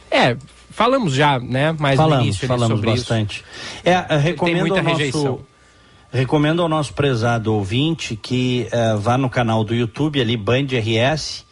É, 0.09 0.35
falamos 0.69 1.13
já, 1.13 1.39
né? 1.39 1.71
Mais 1.79 1.95
falamos, 1.95 2.25
início 2.25 2.47
falamos 2.47 2.77
sobre 2.77 2.91
bastante. 2.91 3.37
isso. 3.37 3.45
É, 3.85 4.15
eu 4.15 4.19
recomendo 4.19 4.59
muita 4.59 4.77
ao 4.77 4.83
nosso 4.83 4.97
rejeição. 4.97 5.39
recomendo 6.11 6.61
ao 6.61 6.69
nosso 6.69 6.93
prezado 6.93 7.53
ouvinte 7.53 8.15
que 8.17 8.67
eh, 8.71 8.95
vá 8.95 9.17
no 9.17 9.29
canal 9.29 9.63
do 9.63 9.73
YouTube 9.73 10.19
ali 10.19 10.35
Band 10.35 10.67
RS, 10.73 11.45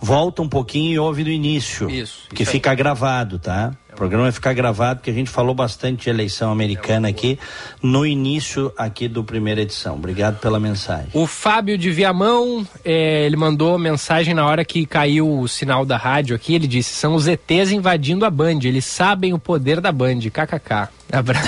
volta 0.00 0.40
um 0.40 0.48
pouquinho 0.48 0.92
e 0.92 0.98
ouve 0.98 1.24
do 1.24 1.30
início, 1.30 1.90
Isso, 1.90 2.28
que 2.34 2.44
fica 2.44 2.74
gravado, 2.74 3.38
tá? 3.38 3.72
O 3.98 4.06
programa 4.06 4.22
vai 4.26 4.32
ficar 4.32 4.52
gravado 4.52 5.00
porque 5.00 5.10
a 5.10 5.12
gente 5.12 5.28
falou 5.28 5.52
bastante 5.52 6.04
de 6.04 6.10
eleição 6.10 6.52
americana 6.52 7.08
aqui 7.08 7.36
no 7.82 8.06
início 8.06 8.72
aqui 8.78 9.08
do 9.08 9.24
primeira 9.24 9.62
edição. 9.62 9.96
Obrigado 9.96 10.38
pela 10.38 10.60
mensagem. 10.60 11.08
O 11.12 11.26
Fábio 11.26 11.76
de 11.76 11.90
Viamão, 11.90 12.64
eh, 12.84 13.26
ele 13.26 13.34
mandou 13.34 13.76
mensagem 13.76 14.34
na 14.34 14.46
hora 14.46 14.64
que 14.64 14.86
caiu 14.86 15.40
o 15.40 15.48
sinal 15.48 15.84
da 15.84 15.96
rádio 15.96 16.36
aqui. 16.36 16.54
Ele 16.54 16.68
disse: 16.68 16.94
são 16.94 17.16
os 17.16 17.26
ETs 17.26 17.72
invadindo 17.72 18.24
a 18.24 18.30
Band. 18.30 18.60
Eles 18.62 18.84
sabem 18.84 19.34
o 19.34 19.38
poder 19.38 19.80
da 19.80 19.90
Band. 19.90 20.20
KKK. 20.20 20.90
Abra... 21.10 21.40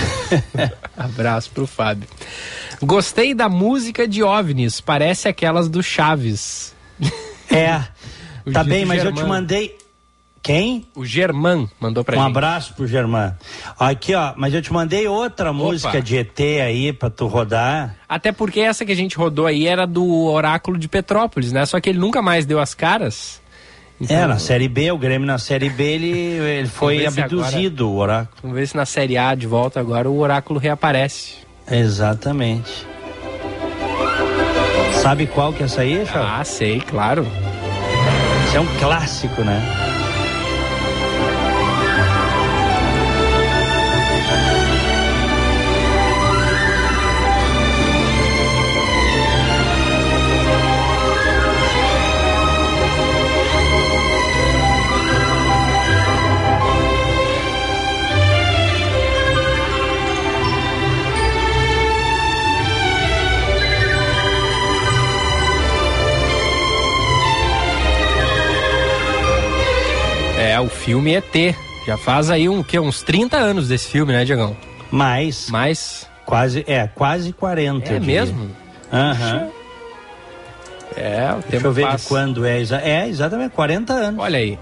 Abraço 0.98 1.52
pro 1.52 1.68
Fábio. 1.68 2.08
Gostei 2.82 3.32
da 3.32 3.48
música 3.48 4.08
de 4.08 4.24
OVNIs. 4.24 4.80
Parece 4.80 5.28
aquelas 5.28 5.68
do 5.68 5.84
Chaves. 5.84 6.74
É. 7.48 7.80
Tá 8.52 8.64
bem, 8.64 8.86
mas 8.86 9.04
eu 9.04 9.12
te 9.12 9.18
Germano. 9.18 9.28
mandei. 9.28 9.76
Quem? 10.42 10.86
O 10.94 11.04
Germán 11.04 11.68
mandou 11.78 12.02
pra 12.02 12.16
um 12.16 12.20
gente. 12.22 12.30
abraço 12.30 12.74
pro 12.74 12.86
Germán. 12.86 13.34
Aqui, 13.78 14.14
ó, 14.14 14.32
mas 14.36 14.54
eu 14.54 14.62
te 14.62 14.72
mandei 14.72 15.06
outra 15.06 15.52
música 15.52 16.00
de 16.00 16.16
ET 16.16 16.40
aí 16.64 16.92
pra 16.94 17.10
tu 17.10 17.26
rodar. 17.26 17.94
Até 18.08 18.32
porque 18.32 18.60
essa 18.60 18.84
que 18.84 18.92
a 18.92 18.96
gente 18.96 19.16
rodou 19.18 19.46
aí 19.46 19.66
era 19.66 19.86
do 19.86 20.24
Oráculo 20.24 20.78
de 20.78 20.88
Petrópolis, 20.88 21.52
né? 21.52 21.66
Só 21.66 21.78
que 21.78 21.90
ele 21.90 21.98
nunca 21.98 22.22
mais 22.22 22.46
deu 22.46 22.58
as 22.58 22.72
caras. 22.72 23.40
Então, 24.00 24.16
É, 24.16 24.26
na 24.26 24.38
Série 24.38 24.66
B, 24.66 24.90
o 24.90 24.96
Grêmio 24.96 25.26
na 25.26 25.36
Série 25.36 25.68
B, 25.68 25.82
ele, 25.84 26.08
ele 26.10 26.68
foi 26.68 27.04
abduzido, 27.04 27.90
o 27.90 27.96
oráculo. 27.98 28.34
Vamos 28.42 28.56
ver 28.56 28.66
se 28.66 28.74
na 28.74 28.86
Série 28.86 29.18
A 29.18 29.34
de 29.34 29.46
volta 29.46 29.78
agora 29.78 30.08
o 30.08 30.18
Oráculo 30.18 30.58
reaparece. 30.58 31.34
Exatamente. 31.70 32.86
Sabe 35.02 35.26
qual 35.26 35.52
que 35.52 35.62
é 35.62 35.66
essa 35.66 35.82
aí, 35.82 36.04
Chau? 36.06 36.22
Ah, 36.22 36.42
sei, 36.44 36.80
claro. 36.80 37.26
Isso 38.46 38.56
é 38.56 38.60
um 38.60 38.66
clássico, 38.78 39.42
né? 39.42 39.89
O 70.60 70.68
filme 70.68 71.14
ET. 71.14 71.56
Já 71.86 71.96
faz 71.96 72.30
aí 72.30 72.48
um, 72.48 72.62
que, 72.62 72.78
uns 72.78 73.02
30 73.02 73.36
anos 73.36 73.68
desse 73.68 73.88
filme, 73.88 74.12
né, 74.12 74.24
Diegão? 74.24 74.56
Mais. 74.90 75.48
Mais. 75.50 76.08
Quase, 76.24 76.64
é, 76.68 76.86
quase 76.86 77.32
40. 77.32 77.92
É 77.92 78.00
mesmo? 78.00 78.50
Aham. 78.92 79.48
É, 80.96 81.30
o 81.30 81.34
Deixa 81.34 81.48
tempo 81.48 81.66
eu 81.66 81.72
ver 81.72 81.82
passa. 81.82 81.98
de 81.98 82.08
quando 82.08 82.44
é. 82.44 82.62
É, 82.82 83.08
exatamente, 83.08 83.52
40 83.52 83.92
anos. 83.92 84.20
Olha 84.20 84.38
aí. 84.38 84.58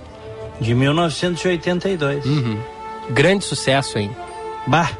De 0.60 0.74
1982. 0.74 2.24
Uhum. 2.24 2.58
Grande 3.10 3.44
sucesso, 3.44 3.98
hein? 3.98 4.10
Bah, 4.66 4.90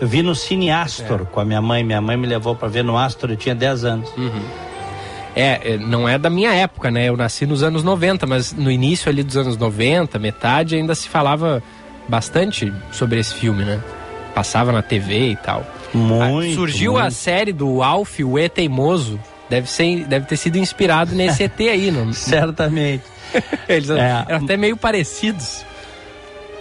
eu 0.00 0.06
vi 0.06 0.22
no 0.22 0.34
Cine 0.34 0.70
Astor 0.70 1.26
com 1.26 1.40
a 1.40 1.44
minha 1.44 1.60
mãe. 1.60 1.84
Minha 1.84 2.00
mãe 2.00 2.16
me 2.16 2.26
levou 2.26 2.54
pra 2.54 2.68
ver 2.68 2.84
no 2.84 2.96
Astor, 2.96 3.30
eu 3.30 3.36
tinha 3.36 3.54
10 3.54 3.84
anos. 3.84 4.10
É, 4.18 4.20
é, 5.36 5.76
não 5.78 6.08
é 6.08 6.16
da 6.18 6.30
minha 6.30 6.52
época, 6.54 6.90
né? 6.90 7.08
Eu 7.08 7.16
nasci 7.16 7.44
nos 7.46 7.62
anos 7.62 7.82
90, 7.84 8.26
mas 8.26 8.52
no 8.52 8.70
início 8.70 9.10
ali 9.10 9.22
dos 9.22 9.36
anos 9.36 9.56
90, 9.56 10.18
metade, 10.18 10.76
ainda 10.76 10.94
se 10.94 11.08
falava 11.08 11.62
bastante 12.08 12.72
sobre 12.90 13.20
esse 13.20 13.34
filme, 13.34 13.64
né? 13.64 13.80
Passava 14.34 14.72
na 14.72 14.82
TV 14.82 15.30
e 15.32 15.36
tal. 15.36 15.66
Muito. 15.94 16.52
Ah, 16.52 16.54
surgiu 16.54 16.96
a 16.96 17.02
muito. 17.02 17.14
série 17.14 17.52
do 17.52 17.82
Alf, 17.82 18.18
o 18.20 18.38
E 18.38 18.48
Teimoso. 18.48 19.20
Deve, 19.48 19.70
ser, 19.70 20.04
deve 20.06 20.26
ter 20.26 20.36
sido 20.36 20.58
inspirado 20.58 21.14
nesse 21.14 21.44
ET 21.44 21.60
aí, 21.60 21.90
não? 21.92 22.10
Certamente. 22.14 23.04
Eles 23.68 23.90
É. 23.90 24.24
eram 24.28 24.44
até 24.44 24.56
meio 24.56 24.76
parecidos. 24.76 25.64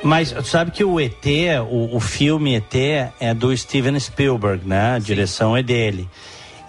Mas 0.03 0.35
sabe 0.43 0.69
que 0.69 0.83
o 0.83 0.99
ET, 0.99 1.25
o, 1.69 1.95
o 1.95 1.99
filme 1.99 2.55
ET 2.55 2.75
é 3.19 3.33
do 3.33 3.55
Steven 3.57 3.99
Spielberg, 3.99 4.67
né? 4.67 4.95
A 4.95 4.99
direção 4.99 5.57
é 5.57 5.63
dele. 5.63 6.07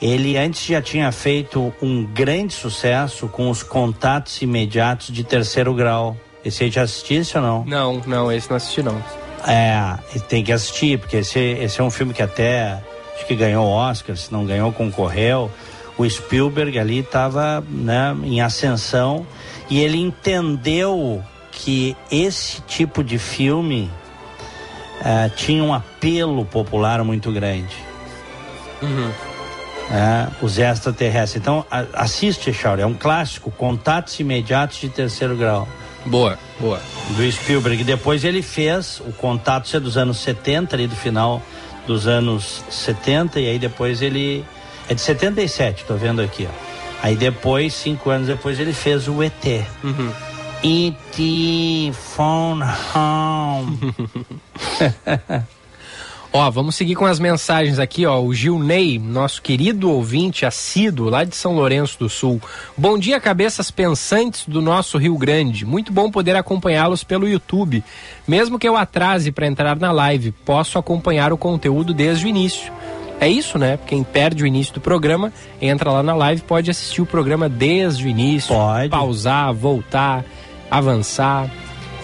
Ele 0.07 0.37
antes 0.37 0.65
já 0.65 0.81
tinha 0.81 1.11
feito 1.11 1.75
um 1.83 2.05
grande 2.05 2.55
sucesso 2.55 3.27
com 3.27 3.51
os 3.51 3.65
contatos 3.65 4.41
imediatos 4.41 5.09
de 5.09 5.25
terceiro 5.25 5.75
grau. 5.75 6.17
Esse 6.45 6.63
aí 6.63 6.71
já 6.71 6.83
assistisse 6.83 7.37
ou 7.37 7.43
não? 7.43 7.65
Não, 7.65 8.03
não, 8.07 8.31
esse 8.31 8.49
não 8.49 8.57
assisti 8.57 8.85
não. 8.85 9.03
É, 9.45 9.99
tem 10.29 10.45
que 10.45 10.53
assistir, 10.53 11.01
porque 11.01 11.17
esse, 11.17 11.41
esse 11.41 11.81
é 11.81 11.83
um 11.83 11.91
filme 11.91 12.15
que 12.15 12.23
até 12.23 12.81
acho 13.17 13.27
que 13.27 13.35
ganhou 13.35 13.67
Oscar, 13.67 14.17
se 14.17 14.33
não 14.33 14.47
ganhou, 14.47 14.73
concorreu. 14.73 15.51
O 15.99 16.09
Spielberg 16.09 16.79
ali 16.79 17.01
estava 17.01 17.65
né, 17.69 18.17
em 18.23 18.41
ascensão 18.41 19.27
e 19.69 19.81
ele 19.81 19.99
entendeu 19.99 21.21
que 21.51 21.97
esse 22.13 22.63
tipo 22.63 23.03
de 23.03 23.19
filme 23.19 23.91
eh, 25.05 25.31
tinha 25.35 25.65
um 25.65 25.75
apelo 25.75 26.45
popular 26.45 27.03
muito 27.03 27.33
grande. 27.33 27.75
É, 29.91 30.27
os 30.45 30.59
extraterrestres. 30.59 31.41
Então, 31.41 31.65
a- 31.71 31.85
assiste, 31.95 32.53
Shauri, 32.53 32.83
é 32.83 32.87
um 32.87 32.95
clássico, 32.95 33.51
Contatos 33.53 34.19
Imediatos 34.19 34.79
de 34.81 34.89
Terceiro 34.89 35.37
Grau. 35.37 35.69
Boa, 36.05 36.39
boa. 36.59 36.81
Do 37.17 37.31
Spielberg. 37.33 37.83
Depois 37.85 38.25
ele 38.25 38.43
fez 38.43 39.01
o 39.01 39.13
Contatos 39.13 39.73
é 39.75 39.81
dos 39.81 39.97
anos 39.97 40.19
70, 40.19 40.75
ali 40.77 40.87
do 40.87 40.97
final 40.97 41.41
dos 41.87 42.07
anos 42.09 42.65
70, 42.69 43.39
e 43.41 43.49
aí 43.49 43.59
depois 43.59 44.03
ele. 44.03 44.45
É 44.89 44.95
de 44.95 45.01
77, 45.01 45.85
tô 45.85 45.95
vendo 45.95 46.21
aqui, 46.23 46.49
ó. 46.51 46.67
Aí 47.03 47.15
depois, 47.17 47.75
cinco 47.75 48.11
anos 48.11 48.27
depois, 48.27 48.59
ele 48.59 48.73
fez 48.73 49.07
o 49.09 49.23
ET. 49.23 49.65
Uhum. 49.85 50.13
E.T. 50.63 51.93
Phone 51.93 52.63
Home. 52.95 53.79
Ó, 56.39 56.51
vamos 56.51 56.77
seguir 56.77 56.97
com 56.97 57.07
as 57.07 57.19
mensagens 57.19 57.79
aqui, 57.79 58.05
ó. 58.05 58.21
O 58.21 58.35
Gil 58.35 58.59
Ney, 58.59 58.99
nosso 58.99 59.41
querido 59.41 59.91
ouvinte 59.91 60.45
assíduo 60.45 61.09
lá 61.09 61.25
de 61.25 61.35
São 61.35 61.55
Lourenço 61.55 61.99
do 61.99 62.11
Sul. 62.11 62.39
Bom 62.77 62.99
dia, 62.99 63.19
cabeças 63.19 63.71
pensantes 63.71 64.45
do 64.47 64.61
nosso 64.61 64.99
Rio 64.99 65.17
Grande. 65.17 65.65
Muito 65.65 65.91
bom 65.95 66.11
poder 66.11 66.37
acompanhá-los 66.37 67.03
pelo 67.03 67.27
YouTube. 67.27 67.83
Mesmo 68.29 68.59
que 68.59 68.69
eu 68.69 68.77
atrase 68.77 69.33
para 69.33 69.47
entrar 69.47 69.77
na 69.77 69.91
live, 69.91 70.31
posso 70.31 70.79
acompanhar 70.79 71.33
o 71.33 71.39
conteúdo 71.39 71.95
desde 71.95 72.27
o 72.27 72.29
início. 72.29 72.71
É 73.19 73.27
isso, 73.27 73.59
né? 73.59 73.79
Quem 73.87 74.05
perde 74.05 74.45
o 74.45 74.47
início 74.47 74.75
do 74.75 74.81
programa, 74.83 75.33
entra 75.59 75.91
lá 75.91 76.03
na 76.03 76.15
live, 76.15 76.43
pode 76.43 76.71
assistir 76.71 77.01
o 77.01 77.07
programa 77.07 77.49
desde 77.49 78.05
o 78.05 78.09
início, 78.09 78.55
Pode. 78.55 78.91
pausar, 78.91 79.55
voltar, 79.55 80.23
avançar 80.71 81.51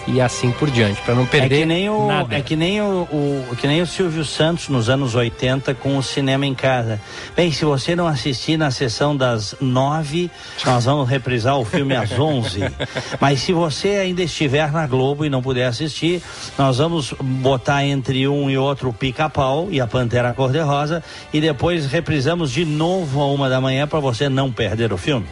e 0.07 0.19
assim 0.19 0.51
por 0.51 0.69
diante, 0.69 1.01
para 1.01 1.15
não 1.15 1.23
É 1.23 1.27
perder 1.27 1.59
que 1.59 1.65
nem 1.65 1.89
o, 1.89 2.07
nada. 2.07 2.35
é 2.35 2.41
que 2.41 2.55
nem 2.55 2.81
o, 2.81 3.07
o- 3.11 3.55
que 3.55 3.67
nem 3.67 3.81
o 3.81 3.87
Silvio 3.87 4.25
Santos 4.25 4.67
nos 4.69 4.89
anos 4.89 5.15
80 5.15 5.73
com 5.75 5.97
o 5.97 6.03
cinema 6.03 6.45
em 6.45 6.53
casa. 6.53 6.99
Bem, 7.35 7.51
se 7.51 7.63
você 7.63 7.95
não 7.95 8.07
assistir 8.07 8.57
na 8.57 8.69
sessão 8.71 9.15
das 9.15 9.55
nove, 9.61 10.29
nós 10.65 10.85
vamos 10.85 11.07
reprisar 11.07 11.57
o 11.57 11.63
filme 11.65 11.95
às 11.95 12.11
onze. 12.19 12.59
Mas 13.19 13.39
se 13.41 13.53
você 13.53 13.89
ainda 13.97 14.21
estiver 14.23 14.71
na 14.71 14.85
Globo 14.87 15.23
e 15.25 15.29
não 15.29 15.41
puder 15.41 15.65
assistir, 15.67 16.21
nós 16.57 16.77
vamos 16.79 17.13
botar 17.21 17.85
entre 17.85 18.27
um 18.27 18.49
e 18.49 18.57
outro 18.57 18.89
o 18.89 18.93
Pica-Pau 18.93 19.67
e 19.71 19.79
a 19.79 19.87
Pantera 19.87 20.33
Cor-de-Rosa 20.33 21.01
e 21.31 21.39
depois 21.39 21.85
reprisamos 21.85 22.51
de 22.51 22.65
novo 22.65 23.21
a 23.21 23.27
uma 23.27 23.47
da 23.49 23.61
manhã 23.61 23.87
para 23.87 23.99
você 23.99 24.27
não 24.27 24.51
perder 24.51 24.91
o 24.91 24.97
filme. 24.97 25.25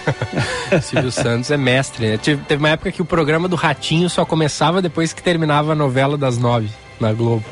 Silvio 0.82 1.12
Santos 1.12 1.50
é 1.50 1.56
mestre, 1.56 2.08
né? 2.10 2.16
Teve 2.18 2.56
uma 2.56 2.70
época 2.70 2.90
que 2.92 3.02
o 3.02 3.04
programa 3.04 3.48
do 3.48 3.56
Ratinho 3.56 4.08
só 4.08 4.24
começava 4.24 4.80
depois 4.82 5.12
que 5.12 5.22
terminava 5.22 5.72
a 5.72 5.74
novela 5.74 6.16
das 6.16 6.38
nove 6.38 6.68
na 7.00 7.12
Globo. 7.12 7.44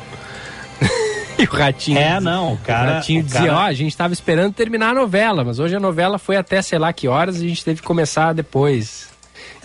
e 1.37 1.43
o 1.43 1.49
Ratinho. 1.51 1.97
É, 1.99 2.19
não, 2.19 2.53
o 2.53 2.57
cara- 2.57 2.91
O 2.91 2.93
Ratinho 2.95 3.21
o 3.21 3.23
dizia: 3.23 3.41
cara- 3.41 3.55
Ó, 3.57 3.61
a 3.61 3.73
gente 3.73 3.95
tava 3.95 4.13
esperando 4.13 4.53
terminar 4.53 4.89
a 4.91 4.93
novela, 4.93 5.43
mas 5.43 5.59
hoje 5.59 5.75
a 5.75 5.79
novela 5.79 6.17
foi 6.17 6.35
até 6.37 6.61
sei 6.61 6.79
lá 6.79 6.91
que 6.91 7.07
horas 7.07 7.41
e 7.41 7.45
a 7.45 7.49
gente 7.49 7.63
teve 7.63 7.81
que 7.81 7.87
começar 7.87 8.33
depois. 8.33 9.09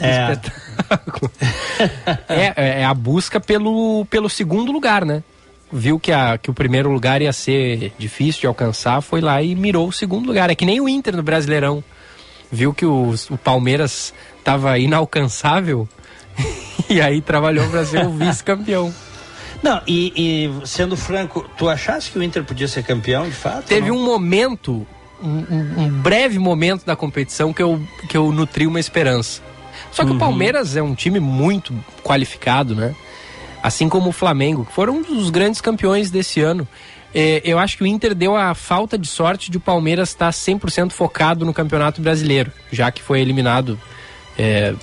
É. 0.00 0.32
Espetáculo. 0.32 1.30
é, 2.28 2.52
é- 2.56 2.80
é 2.82 2.84
a 2.84 2.92
busca 2.94 3.40
pelo, 3.40 4.04
pelo 4.10 4.28
segundo 4.28 4.70
lugar, 4.72 5.04
né? 5.04 5.22
Viu 5.72 5.98
que, 5.98 6.12
a, 6.12 6.38
que 6.38 6.48
o 6.50 6.54
primeiro 6.54 6.90
lugar 6.92 7.20
ia 7.20 7.32
ser 7.32 7.92
difícil 7.98 8.42
de 8.42 8.46
alcançar, 8.46 9.00
foi 9.00 9.20
lá 9.20 9.42
e 9.42 9.54
mirou 9.54 9.88
o 9.88 9.92
segundo 9.92 10.26
lugar. 10.26 10.48
É 10.48 10.54
que 10.54 10.64
nem 10.64 10.80
o 10.80 10.88
Inter 10.88 11.16
no 11.16 11.22
Brasileirão. 11.24 11.82
Viu 12.50 12.72
que 12.72 12.86
o, 12.86 13.14
o 13.30 13.38
Palmeiras 13.38 14.14
estava 14.38 14.78
inalcançável 14.78 15.88
e 16.88 17.00
aí 17.00 17.20
trabalhou 17.20 17.68
para 17.68 17.84
ser 17.84 18.06
o 18.06 18.10
vice-campeão. 18.16 18.94
Não, 19.62 19.80
e, 19.86 20.12
e, 20.16 20.66
sendo 20.66 20.96
franco, 20.96 21.44
tu 21.56 21.68
achaste 21.68 22.10
que 22.12 22.18
o 22.18 22.22
Inter 22.22 22.44
podia 22.44 22.68
ser 22.68 22.82
campeão, 22.82 23.24
de 23.24 23.34
fato? 23.34 23.64
Teve 23.64 23.90
um 23.90 24.04
momento, 24.04 24.86
um, 25.22 25.82
um, 25.82 25.88
breve 25.88 26.38
momento 26.38 26.84
da 26.84 26.94
competição 26.94 27.52
que 27.52 27.62
eu, 27.62 27.80
que 28.08 28.16
eu 28.16 28.30
nutri 28.30 28.66
uma 28.66 28.78
esperança. 28.78 29.42
Só 29.90 30.04
que 30.04 30.10
uhum. 30.10 30.16
o 30.16 30.18
Palmeiras 30.18 30.76
é 30.76 30.82
um 30.82 30.94
time 30.94 31.18
muito 31.18 31.74
qualificado, 32.02 32.74
né? 32.74 32.94
Assim 33.62 33.88
como 33.88 34.10
o 34.10 34.12
Flamengo, 34.12 34.64
que 34.64 34.72
foram 34.72 34.98
um 34.98 35.02
dos 35.02 35.30
grandes 35.30 35.60
campeões 35.60 36.10
desse 36.10 36.40
ano. 36.40 36.68
É, 37.18 37.40
eu 37.42 37.58
acho 37.58 37.78
que 37.78 37.82
o 37.82 37.86
Inter 37.86 38.14
deu 38.14 38.36
a 38.36 38.54
falta 38.54 38.98
de 38.98 39.08
sorte 39.08 39.50
de 39.50 39.56
o 39.56 39.60
Palmeiras 39.60 40.10
estar 40.10 40.28
100% 40.28 40.90
focado 40.90 41.46
no 41.46 41.54
Campeonato 41.54 42.02
Brasileiro, 42.02 42.52
já 42.70 42.90
que 42.90 43.00
foi 43.00 43.22
eliminado 43.22 43.80
é, 44.38 44.74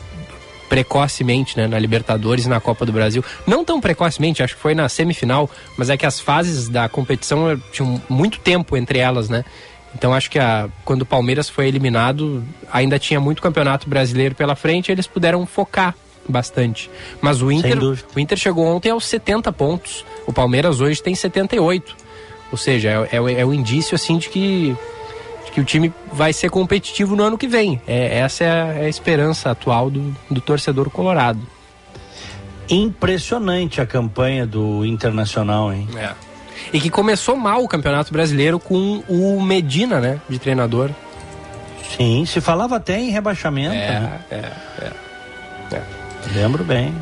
precocemente 0.68 1.56
né, 1.56 1.68
na 1.68 1.78
Libertadores 1.78 2.46
e 2.46 2.50
na 2.50 2.60
Copa 2.60 2.88
do 2.88 2.92
Brasil. 2.92 3.24
Não 3.46 3.64
tão 3.64 3.80
precocemente, 3.80 4.42
acho 4.42 4.56
que 4.56 4.60
foi 4.60 4.74
na 4.74 4.90
semifinal, 4.90 5.48
mas 5.78 5.92
é 5.92 5.96
que 5.96 6.08
as 6.08 6.20
fases 6.20 6.68
da 6.68 6.90
competição 6.90 7.56
tinham 7.72 8.02
muito 8.10 8.40
tempo 8.40 8.76
entre 8.76 8.98
elas, 8.98 9.30
né? 9.30 9.46
Então 9.94 10.12
acho 10.12 10.32
que 10.32 10.40
a, 10.40 10.68
quando 10.84 11.04
o 11.04 11.06
Palmeiras 11.06 11.48
foi 11.48 11.68
eliminado, 11.68 12.44
ainda 12.72 12.98
tinha 12.98 13.20
muito 13.20 13.44
campeonato 13.44 13.88
brasileiro 13.88 14.34
pela 14.34 14.56
frente, 14.56 14.92
eles 14.92 15.06
puderam 15.06 15.46
focar 15.46 15.94
bastante. 16.28 16.90
Mas 17.22 17.44
o 17.44 17.52
Inter, 17.52 17.78
o 17.84 18.20
Inter 18.20 18.40
chegou 18.40 18.66
ontem 18.66 18.90
aos 18.90 19.06
70 19.06 19.54
pontos. 19.54 20.04
O 20.26 20.34
Palmeiras 20.34 20.82
hoje 20.82 21.04
tem 21.04 21.14
78. 21.14 22.03
Ou 22.54 22.58
seja, 22.58 23.08
é, 23.12 23.18
é, 23.18 23.42
é 23.42 23.46
o 23.46 23.52
indício 23.52 23.96
assim 23.96 24.20
de 24.20 24.30
que 24.30 24.78
que 25.52 25.62
o 25.62 25.64
time 25.64 25.94
vai 26.12 26.34
ser 26.34 26.50
competitivo 26.50 27.16
no 27.16 27.24
ano 27.24 27.38
que 27.38 27.48
vem. 27.48 27.80
É, 27.86 28.18
essa 28.18 28.44
é 28.44 28.50
a, 28.50 28.74
é 28.74 28.86
a 28.86 28.90
esperança 28.90 29.52
atual 29.52 29.88
do, 29.88 30.16
do 30.30 30.42
torcedor 30.42 30.90
colorado. 30.90 31.40
Impressionante 32.68 33.80
a 33.80 33.86
campanha 33.86 34.48
do 34.48 34.84
Internacional, 34.84 35.72
hein? 35.72 35.88
É. 35.96 36.12
E 36.72 36.80
que 36.80 36.90
começou 36.90 37.36
mal 37.36 37.64
o 37.64 37.68
Campeonato 37.68 38.12
Brasileiro 38.12 38.60
com 38.60 39.04
o 39.08 39.40
Medina, 39.44 40.00
né, 40.00 40.20
de 40.28 40.40
treinador. 40.40 40.90
Sim, 41.96 42.26
se 42.26 42.42
falava 42.42 42.78
até 42.78 43.00
em 43.00 43.12
rebaixamento. 43.12 43.76
É, 43.76 44.00
né? 44.00 44.20
é, 44.32 44.36
é, 44.36 45.76
é. 45.76 45.84
Lembro 46.34 46.64
bem. 46.64 46.96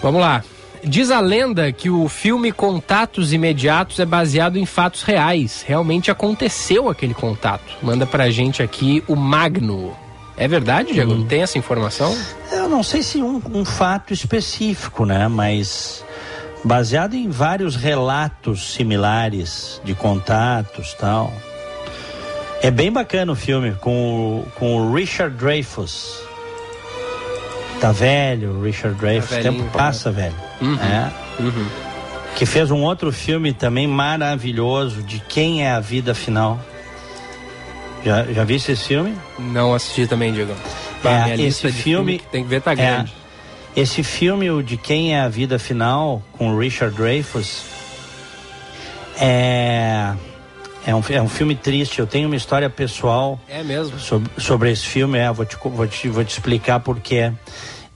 Vamos 0.00 0.20
lá. 0.20 0.44
Diz 0.86 1.10
a 1.10 1.18
lenda 1.18 1.72
que 1.72 1.88
o 1.88 2.08
filme 2.08 2.52
Contatos 2.52 3.32
Imediatos 3.32 3.98
é 3.98 4.04
baseado 4.04 4.58
em 4.58 4.66
fatos 4.66 5.02
reais. 5.02 5.64
Realmente 5.66 6.10
aconteceu 6.10 6.90
aquele 6.90 7.14
contato. 7.14 7.76
Manda 7.82 8.06
pra 8.06 8.30
gente 8.30 8.62
aqui 8.62 9.02
o 9.08 9.16
Magno. 9.16 9.96
É 10.36 10.46
verdade, 10.46 10.92
Diego? 10.92 11.14
Hum. 11.14 11.26
Tem 11.26 11.42
essa 11.42 11.56
informação? 11.56 12.14
Eu 12.52 12.68
não 12.68 12.82
sei 12.82 13.02
se 13.02 13.22
um, 13.22 13.40
um 13.52 13.64
fato 13.64 14.12
específico, 14.12 15.06
né? 15.06 15.26
Mas 15.26 16.04
baseado 16.64 17.14
em 17.14 17.30
vários 17.30 17.76
relatos 17.76 18.74
similares 18.74 19.80
de 19.84 19.94
contatos 19.94 20.94
tal. 20.94 21.32
É 22.62 22.70
bem 22.70 22.90
bacana 22.90 23.32
o 23.32 23.36
filme, 23.36 23.74
com, 23.80 24.44
com 24.58 24.76
o 24.76 24.94
Richard 24.94 25.36
Dreyfuss. 25.36 26.23
Tá 27.80 27.92
velho, 27.92 28.62
Richard 28.62 28.98
Dreyfuss. 28.98 29.30
Tá 29.30 29.38
o 29.38 29.42
tempo 29.42 29.64
passa, 29.70 30.10
velho. 30.10 30.34
Uhum. 30.60 30.78
É. 30.80 31.12
Uhum. 31.40 31.66
Que 32.36 32.46
fez 32.46 32.70
um 32.70 32.82
outro 32.82 33.12
filme 33.12 33.52
também 33.52 33.86
maravilhoso 33.86 35.02
de 35.02 35.20
Quem 35.20 35.64
é 35.64 35.70
a 35.70 35.80
Vida 35.80 36.14
Final. 36.14 36.58
Já, 38.04 38.24
já 38.24 38.44
viste 38.44 38.72
esse 38.72 38.88
filme? 38.88 39.14
Não 39.38 39.74
assisti 39.74 40.06
também, 40.06 40.32
Diego. 40.32 40.54
É, 41.04 41.40
esse 41.40 41.70
filme, 41.70 42.18
filme 42.18 42.22
tem 42.30 42.42
que 42.42 42.48
ver 42.48 42.62
tá 42.62 42.74
grande. 42.74 43.14
É, 43.76 43.80
esse 43.80 44.02
filme, 44.02 44.50
o 44.50 44.62
de 44.62 44.76
Quem 44.76 45.14
é 45.14 45.20
a 45.20 45.28
Vida 45.28 45.58
Final, 45.58 46.22
com 46.32 46.56
Richard 46.56 46.96
Dreyfuss, 46.96 47.64
é 49.20 50.12
é 50.86 50.94
um, 50.94 51.02
é 51.08 51.22
um 51.22 51.28
filme 51.28 51.54
triste. 51.54 51.98
Eu 51.98 52.06
tenho 52.06 52.26
uma 52.26 52.36
história 52.36 52.68
pessoal. 52.68 53.40
É 53.48 53.62
mesmo? 53.62 53.98
Sobre, 53.98 54.30
sobre 54.38 54.70
esse 54.70 54.86
filme. 54.86 55.18
É, 55.18 55.32
vou 55.32 55.44
te, 55.44 55.56
vou 55.62 55.86
te, 55.86 56.08
vou 56.08 56.24
te 56.24 56.30
explicar 56.30 56.80
porquê. 56.80 57.32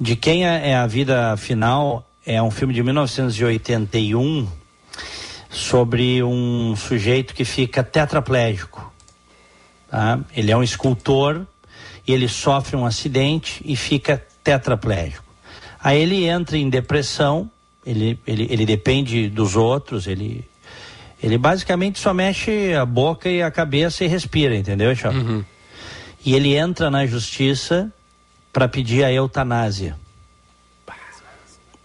De 0.00 0.16
quem 0.16 0.46
é, 0.46 0.70
é 0.70 0.76
a 0.76 0.86
vida 0.86 1.36
final? 1.36 2.06
É 2.24 2.42
um 2.42 2.50
filme 2.50 2.72
de 2.72 2.82
1981 2.82 4.48
sobre 5.50 6.22
um 6.22 6.74
sujeito 6.76 7.34
que 7.34 7.44
fica 7.44 7.82
tetraplégico. 7.82 8.92
Tá? 9.90 10.20
Ele 10.34 10.50
é 10.50 10.56
um 10.56 10.62
escultor 10.62 11.46
e 12.06 12.12
ele 12.12 12.28
sofre 12.28 12.76
um 12.76 12.86
acidente 12.86 13.62
e 13.64 13.76
fica 13.76 14.22
tetraplégico. 14.42 15.24
Aí 15.80 16.00
ele 16.00 16.26
entra 16.26 16.56
em 16.56 16.68
depressão, 16.68 17.50
ele, 17.84 18.18
ele, 18.26 18.46
ele 18.50 18.66
depende 18.66 19.28
dos 19.28 19.56
outros, 19.56 20.06
ele 20.06 20.44
ele 21.22 21.36
basicamente 21.36 21.98
só 21.98 22.14
mexe 22.14 22.74
a 22.74 22.86
boca 22.86 23.28
e 23.28 23.42
a 23.42 23.50
cabeça 23.50 24.04
e 24.04 24.06
respira, 24.06 24.56
entendeu, 24.56 24.94
Chapa? 24.94 25.16
Uhum. 25.16 25.44
E 26.24 26.34
ele 26.34 26.54
entra 26.54 26.90
na 26.90 27.06
justiça 27.06 27.92
para 28.52 28.68
pedir 28.68 29.04
a 29.04 29.12
eutanásia. 29.12 29.96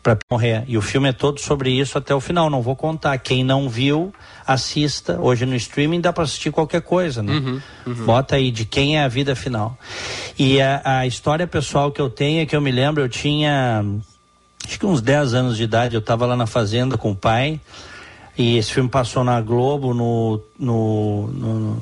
Para 0.01 0.17
morrer. 0.29 0.65
E 0.67 0.77
o 0.77 0.81
filme 0.81 1.09
é 1.09 1.13
todo 1.13 1.39
sobre 1.39 1.71
isso 1.71 1.97
até 1.97 2.13
o 2.13 2.19
final. 2.19 2.49
Não 2.49 2.61
vou 2.61 2.75
contar. 2.75 3.17
Quem 3.19 3.41
não 3.41 3.69
viu, 3.69 4.13
assista. 4.45 5.17
Hoje 5.19 5.45
no 5.45 5.55
streaming 5.55 6.01
dá 6.01 6.11
para 6.11 6.25
assistir 6.25 6.51
qualquer 6.51 6.81
coisa, 6.81 7.23
né? 7.23 7.31
Uhum, 7.31 7.61
uhum. 7.87 8.05
Bota 8.05 8.35
aí 8.35 8.51
de 8.51 8.65
quem 8.65 8.97
é 8.97 9.03
a 9.03 9.07
vida 9.07 9.33
final. 9.33 9.77
E 10.37 10.61
a, 10.61 10.81
a 10.83 11.07
história 11.07 11.47
pessoal 11.47 11.89
que 11.89 12.01
eu 12.01 12.09
tenho 12.09 12.41
é 12.41 12.45
que 12.45 12.55
eu 12.55 12.59
me 12.59 12.71
lembro, 12.71 13.01
eu 13.01 13.07
tinha 13.07 13.85
acho 14.65 14.77
que 14.77 14.85
uns 14.85 15.01
10 15.01 15.33
anos 15.33 15.57
de 15.57 15.63
idade, 15.63 15.95
eu 15.95 15.99
estava 15.99 16.25
lá 16.25 16.35
na 16.35 16.47
fazenda 16.47 16.97
com 16.97 17.11
o 17.11 17.15
pai. 17.15 17.61
E 18.37 18.57
esse 18.57 18.73
filme 18.73 18.89
passou 18.89 19.23
na 19.23 19.39
Globo 19.41 19.93
no, 19.93 20.41
no, 20.57 21.27
no, 21.27 21.81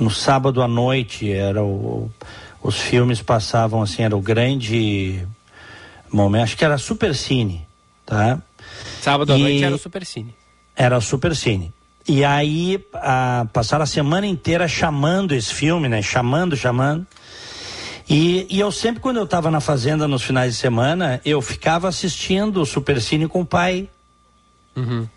no 0.00 0.10
sábado 0.10 0.62
à 0.62 0.68
noite. 0.68 1.30
Era 1.30 1.62
o, 1.62 2.10
os 2.62 2.80
filmes 2.80 3.20
passavam 3.20 3.82
assim, 3.82 4.02
era 4.02 4.16
o 4.16 4.20
grande 4.20 5.26
momento. 6.10 6.44
Acho 6.44 6.56
que 6.56 6.64
era 6.64 6.78
Super 6.78 7.14
Cine, 7.14 7.66
tá? 8.04 8.40
Sábado 9.00 9.32
à 9.34 9.38
noite 9.38 9.64
era 9.64 9.74
o 9.74 9.78
Super 9.78 10.04
Cine. 10.06 10.34
Era 10.74 10.98
o 10.98 11.00
Super 11.00 11.36
Cine. 11.36 11.72
E 12.08 12.24
aí 12.24 12.84
a, 12.94 13.46
passaram 13.52 13.82
a 13.82 13.86
semana 13.86 14.26
inteira 14.26 14.68
chamando 14.68 15.34
esse 15.34 15.52
filme, 15.52 15.88
né? 15.88 16.00
Chamando, 16.00 16.56
chamando. 16.56 17.06
E, 18.08 18.46
e 18.48 18.60
eu 18.60 18.70
sempre, 18.70 19.00
quando 19.00 19.16
eu 19.16 19.24
estava 19.24 19.50
na 19.50 19.60
fazenda 19.60 20.06
nos 20.06 20.22
finais 20.22 20.54
de 20.54 20.60
semana, 20.60 21.20
eu 21.24 21.42
ficava 21.42 21.88
assistindo 21.88 22.62
o 22.62 22.66
Super 22.66 23.00
Cine 23.00 23.26
com 23.26 23.40
o 23.40 23.46
pai. 23.46 23.88
Uhum. 24.76 25.08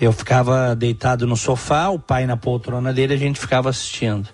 Eu 0.00 0.12
ficava 0.12 0.76
deitado 0.76 1.26
no 1.26 1.36
sofá, 1.36 1.88
o 1.88 1.98
pai 1.98 2.26
na 2.26 2.36
poltrona 2.36 2.92
dele, 2.92 3.14
a 3.14 3.16
gente 3.16 3.38
ficava 3.38 3.68
assistindo. 3.68 4.28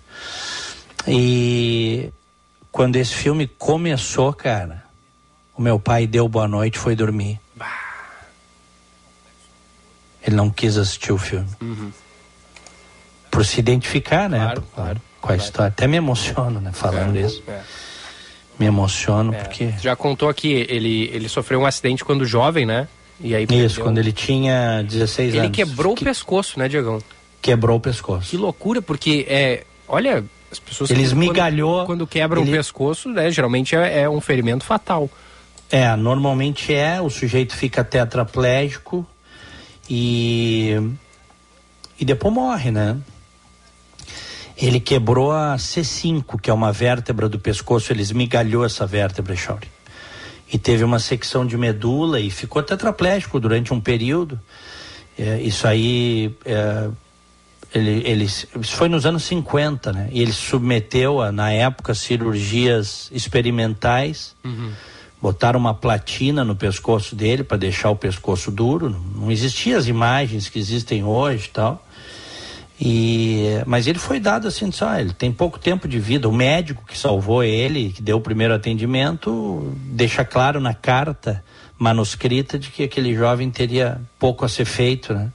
E 1.09 2.11
quando 2.71 2.97
esse 2.97 3.15
filme 3.15 3.47
começou, 3.47 4.33
cara, 4.33 4.85
o 5.57 5.63
meu 5.63 5.79
pai 5.79 6.07
deu 6.07 6.29
boa 6.29 6.49
noite 6.49 6.77
e 6.77 6.79
foi 6.79 6.95
dormir. 6.95 7.41
Ele 10.27 10.37
não 10.37 10.51
quis 10.51 10.77
assistir 10.79 11.13
o 11.13 11.19
filme. 11.19 11.49
Uhum. 11.61 11.93
Por 13.31 13.45
se 13.45 13.61
identificar, 13.61 14.29
né? 14.29 14.39
Claro, 14.39 14.65
claro. 14.75 15.03
Com 15.21 15.33
a 15.33 15.37
história. 15.37 15.69
Até 15.69 15.87
me 15.87 15.97
emociono, 15.97 16.61
né? 16.61 16.73
Falando 16.73 17.17
é, 17.17 17.21
isso. 17.21 17.43
É. 17.47 17.61
Me 18.59 18.67
emociono 18.67 19.35
é. 19.35 19.39
porque. 19.39 19.75
Já 19.81 19.95
contou 19.95 20.29
aqui, 20.29 20.67
ele, 20.69 21.11
ele 21.13 21.29
sofreu 21.29 21.61
um 21.61 21.67
acidente 21.67 22.05
quando 22.05 22.25
jovem, 22.25 22.65
né? 22.65 22.89
E 23.21 23.35
aí 23.35 23.47
Isso, 23.51 23.81
quando 23.81 23.99
ele 23.99 24.13
tinha 24.13 24.83
16 24.83 25.29
ele 25.29 25.39
anos. 25.39 25.59
Ele 25.59 25.65
quebrou 25.65 25.95
que... 25.95 26.03
o 26.03 26.05
pescoço, 26.05 26.59
né, 26.59 26.69
Diegão? 26.69 26.99
Quebrou 27.41 27.77
o 27.77 27.81
pescoço. 27.81 28.31
Que 28.31 28.37
loucura, 28.37 28.83
porque 28.83 29.27
é, 29.29 29.65
olha, 29.87 30.25
as 30.51 30.59
pessoas 30.59 30.91
ele 30.91 31.03
esmigalhou 31.03 31.77
quando, 31.79 31.87
quando 31.87 32.07
quebram 32.07 32.43
ele... 32.43 32.51
o 32.51 32.55
pescoço, 32.55 33.09
né, 33.11 33.31
geralmente 33.31 33.77
é, 33.77 34.03
é, 34.03 34.11
um 34.11 34.21
ferimento 34.21 34.65
fatal. 34.65 35.09
É, 35.71 35.95
normalmente 35.97 36.73
é, 36.75 37.01
o 37.01 37.09
sujeito 37.09 37.55
fica 37.55 37.83
tetraplégico 37.83 39.07
e 39.89 40.77
e 41.99 42.05
depois 42.05 42.35
morre, 42.35 42.71
né? 42.71 42.97
Ele 44.57 44.81
quebrou 44.81 45.33
a 45.33 45.57
C5, 45.57 46.41
que 46.41 46.51
é 46.51 46.53
uma 46.53 46.73
vértebra 46.73 47.29
do 47.29 47.39
pescoço, 47.39 47.93
ele 47.93 48.03
esmigalhou 48.03 48.65
essa 48.65 48.87
vértebra, 48.87 49.35
Chauri 49.35 49.74
e 50.53 50.59
teve 50.59 50.85
uma 50.85 50.99
secção 50.99 51.47
de 51.47 51.57
medula 51.57 52.21
e 52.21 52.31
ficou 52.31 52.63
tetraplégico 52.63 53.41
durante 53.41 53.73
um 53.73 53.81
período. 53.81 54.39
É, 55.19 55.41
isso 55.41 55.67
aí, 55.67 56.35
é, 56.45 56.89
ele, 57.75 58.03
ele, 58.05 58.25
isso 58.25 58.49
foi 58.63 58.89
nos 58.89 59.07
anos 59.07 59.25
50, 59.25 59.93
né? 59.93 60.09
E 60.13 60.21
ele 60.21 60.33
submeteu, 60.33 61.21
a, 61.21 61.33
na 61.33 61.51
época, 61.51 61.95
cirurgias 61.95 63.11
experimentais. 63.13 64.35
Uhum. 64.45 64.73
Botaram 65.21 65.59
uma 65.59 65.73
platina 65.73 66.45
no 66.45 66.55
pescoço 66.55 67.17
dele 67.17 67.43
para 67.43 67.57
deixar 67.57 67.91
o 67.91 67.97
pescoço 67.97 68.51
duro. 68.51 68.95
Não 69.15 69.31
existiam 69.31 69.79
as 69.79 69.87
imagens 69.87 70.49
que 70.49 70.59
existem 70.59 71.03
hoje 71.03 71.49
tal. 71.53 71.84
E, 72.81 73.63
mas 73.67 73.87
ele 73.87 73.99
foi 73.99 74.19
dado 74.19 74.49
assim, 74.49 74.71
só 74.73 74.99
ele 74.99 75.13
tem 75.13 75.33
pouco 75.33 75.59
tempo 75.59 75.87
de 75.87 75.99
vida. 75.99 76.29
O 76.29 76.33
médico 76.33 76.85
que 76.87 76.99
salvou 76.99 77.43
ele, 77.43 77.91
que 77.91 78.03
deu 78.03 78.17
o 78.17 78.21
primeiro 78.21 78.55
atendimento, 78.55 79.73
deixa 79.77 80.25
claro 80.25 80.61
na 80.61 80.75
carta 80.75 81.43
manuscrita 81.79 82.59
de 82.59 82.71
que 82.71 82.83
aquele 82.83 83.15
jovem 83.15 83.51
teria 83.51 84.01
pouco 84.19 84.45
a 84.45 84.49
ser 84.49 84.65
feito, 84.65 85.13
né? 85.15 85.31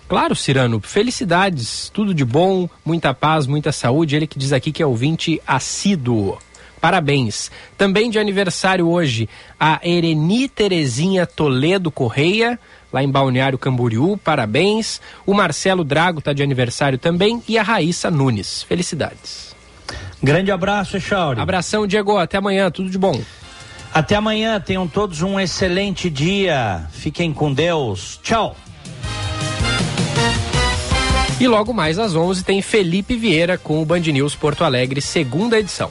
Claro, 0.09 0.35
Cirano, 0.35 0.81
felicidades, 0.81 1.91
tudo 1.93 2.15
de 2.15 2.25
bom, 2.25 2.67
muita 2.83 3.13
paz, 3.13 3.47
muita 3.47 3.73
saúde. 3.73 4.17
Ele 4.17 4.27
que 4.27 4.39
diz 4.39 4.55
aqui 4.55 4.73
que 4.73 4.83
é 4.83 4.87
ouvinte 4.87 5.43
assíduo. 5.47 6.39
Parabéns. 6.81 7.51
Também 7.77 8.09
de 8.09 8.19
aniversário 8.19 8.89
hoje, 8.89 9.29
a 9.59 9.81
Ereni 9.83 10.49
Terezinha 10.49 11.27
Toledo 11.27 11.91
Correia, 11.91 12.59
lá 12.97 13.03
em 13.03 13.11
Balneário 13.11 13.59
Camboriú. 13.59 14.17
Parabéns. 14.17 15.01
O 15.27 15.35
Marcelo 15.35 15.85
Drago 15.85 16.21
está 16.21 16.33
de 16.33 16.43
aniversário 16.43 16.99
também 16.99 17.43
e 17.47 17.59
a 17.59 17.63
Raíssa 17.63 18.11
Nunes. 18.11 18.63
Felicidades. 18.63 19.55
Grande 20.23 20.51
abraço, 20.51 20.97
Echauri. 20.97 21.39
Abração, 21.39 21.87
Diego. 21.87 22.17
Até 22.17 22.39
amanhã. 22.39 22.71
Tudo 22.71 22.89
de 22.89 22.97
bom. 22.97 23.21
Até 23.93 24.15
amanhã, 24.15 24.59
tenham 24.59 24.89
todos 24.89 25.23
um 25.23 25.39
excelente 25.39 26.09
dia. 26.09 26.87
Fiquem 26.91 27.33
com 27.33 27.53
Deus. 27.53 28.19
Tchau. 28.23 28.57
E 31.39 31.47
logo 31.47 31.75
mais 31.75 31.99
às 31.99 32.15
11 32.15 32.45
tem 32.45 32.63
Felipe 32.63 33.15
Vieira 33.15 33.59
com 33.59 33.83
o 33.83 33.85
Band 33.85 34.01
News 34.01 34.35
Porto 34.35 34.65
Alegre, 34.65 35.03
segunda 35.03 35.59
edição. 35.59 35.91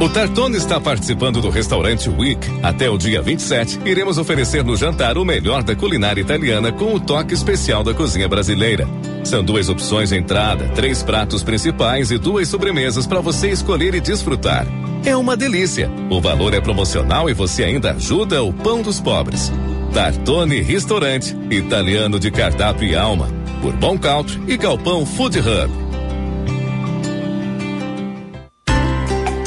O 0.00 0.08
Tartone 0.08 0.56
está 0.56 0.80
participando 0.80 1.40
do 1.40 1.50
restaurante 1.50 2.08
Week. 2.08 2.38
Até 2.62 2.88
o 2.88 2.96
dia 2.96 3.20
27, 3.20 3.80
iremos 3.84 4.16
oferecer 4.16 4.62
no 4.62 4.76
jantar 4.76 5.18
o 5.18 5.24
melhor 5.24 5.64
da 5.64 5.74
culinária 5.74 6.20
italiana 6.20 6.70
com 6.70 6.94
o 6.94 7.00
toque 7.00 7.34
especial 7.34 7.82
da 7.82 7.92
cozinha 7.92 8.28
brasileira. 8.28 8.86
São 9.24 9.42
duas 9.42 9.68
opções 9.68 10.10
de 10.10 10.16
entrada, 10.16 10.68
três 10.68 11.02
pratos 11.02 11.42
principais 11.42 12.12
e 12.12 12.18
duas 12.18 12.46
sobremesas 12.46 13.08
para 13.08 13.20
você 13.20 13.48
escolher 13.50 13.92
e 13.92 14.00
desfrutar. 14.00 14.68
É 15.04 15.16
uma 15.16 15.36
delícia. 15.36 15.90
O 16.08 16.20
valor 16.20 16.54
é 16.54 16.60
promocional 16.60 17.28
e 17.28 17.34
você 17.34 17.64
ainda 17.64 17.90
ajuda 17.90 18.40
o 18.40 18.52
pão 18.52 18.82
dos 18.82 19.00
pobres. 19.00 19.52
Tartone 19.92 20.60
Restaurante, 20.60 21.36
italiano 21.50 22.20
de 22.20 22.30
cardápio 22.30 22.88
e 22.88 22.94
alma. 22.94 23.28
Por 23.60 23.72
Bom 23.72 23.98
Country 23.98 24.40
e 24.46 24.56
Galpão 24.56 25.04
Food 25.04 25.40
Hub. 25.40 25.87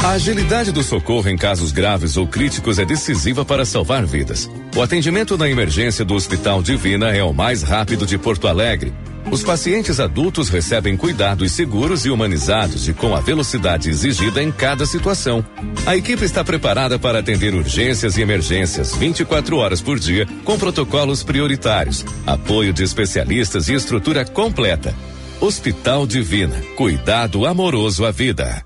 A 0.03 0.14
agilidade 0.14 0.72
do 0.72 0.82
socorro 0.82 1.30
em 1.30 1.38
casos 1.38 1.72
graves 1.72 2.18
ou 2.18 2.26
críticos 2.26 2.80
é 2.80 2.86
decisiva 2.86 3.45
para 3.45 3.64
salvar 3.64 4.03
vidas. 4.03 4.49
O 4.76 4.82
atendimento 4.82 5.38
na 5.38 5.48
emergência 5.48 6.03
do 6.03 6.15
Hospital 6.15 6.64
Divina 6.64 7.15
é 7.15 7.23
o 7.23 7.32
mais 7.32 7.61
rápido 7.61 8.03
de 8.03 8.18
Porto 8.18 8.48
Alegre. 8.48 8.91
Os 9.30 9.44
pacientes 9.44 9.99
adultos 9.99 10.49
recebem 10.49 10.98
cuidados 10.98 11.52
seguros 11.52 12.03
e 12.03 12.10
humanizados 12.10 12.88
e 12.88 12.94
com 12.94 13.15
a 13.15 13.22
velocidade 13.22 13.91
exigida 13.91 14.41
em 14.41 14.52
cada 14.52 14.88
situação. 14.88 15.45
A 15.86 15.95
equipe 15.95 16.26
está 16.26 16.44
preparada 16.44 16.98
para 16.98 17.19
atender 17.19 17.53
urgências 17.53 18.18
e 18.18 18.22
emergências 18.22 18.95
24 18.95 19.56
horas 19.56 19.82
por 19.82 19.99
dia, 19.99 20.28
com 20.44 20.57
protocolos 20.57 21.22
prioritários, 21.22 22.03
apoio 22.26 22.73
de 22.73 22.84
especialistas 22.84 23.69
e 23.69 23.76
estrutura 23.76 24.26
completa. 24.26 24.95
Hospital 25.40 26.07
Divina. 26.07 26.60
Cuidado 26.76 27.45
amoroso 27.45 28.03
à 28.03 28.10
vida. 28.10 28.65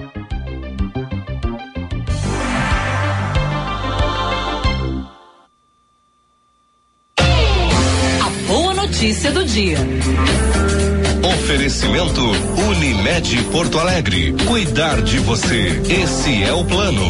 Notícia 8.91 9.31
do 9.31 9.45
dia. 9.45 9.77
Oferecimento 11.23 12.21
Unimed 12.69 13.41
Porto 13.45 13.79
Alegre. 13.79 14.35
Cuidar 14.45 15.01
de 15.01 15.17
você. 15.19 15.81
Esse 15.89 16.43
é 16.43 16.51
o 16.51 16.65
plano. 16.65 17.01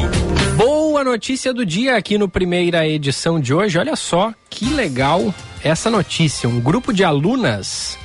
Boa 0.55 1.03
notícia 1.03 1.51
do 1.51 1.65
dia 1.65 1.97
aqui 1.97 2.19
no 2.19 2.29
primeira 2.29 2.87
edição 2.87 3.39
de 3.39 3.51
hoje. 3.51 3.79
Olha 3.79 3.95
só 3.95 4.31
que 4.47 4.65
legal 4.65 5.33
essa 5.63 5.89
notícia. 5.89 6.47
Um 6.47 6.59
grupo 6.59 6.93
de 6.93 7.03
alunas 7.03 7.97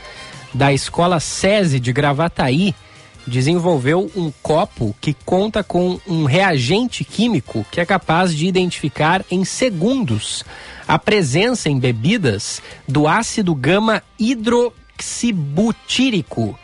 da 0.54 0.72
escola 0.72 1.20
SESI 1.20 1.78
de 1.78 1.92
Gravataí 1.92 2.74
desenvolveu 3.26 4.10
um 4.14 4.30
copo 4.42 4.94
que 5.00 5.16
conta 5.24 5.64
com 5.64 5.98
um 6.06 6.24
reagente 6.24 7.04
químico 7.04 7.66
que 7.70 7.80
é 7.80 7.84
capaz 7.84 8.34
de 8.34 8.46
identificar 8.46 9.24
em 9.30 9.44
segundos 9.44 10.44
a 10.86 10.98
presença 10.98 11.68
em 11.68 11.78
bebidas 11.78 12.62
do 12.86 13.08
ácido 13.08 13.54
gama 13.54 14.02
hidroxibutírico, 14.18 16.58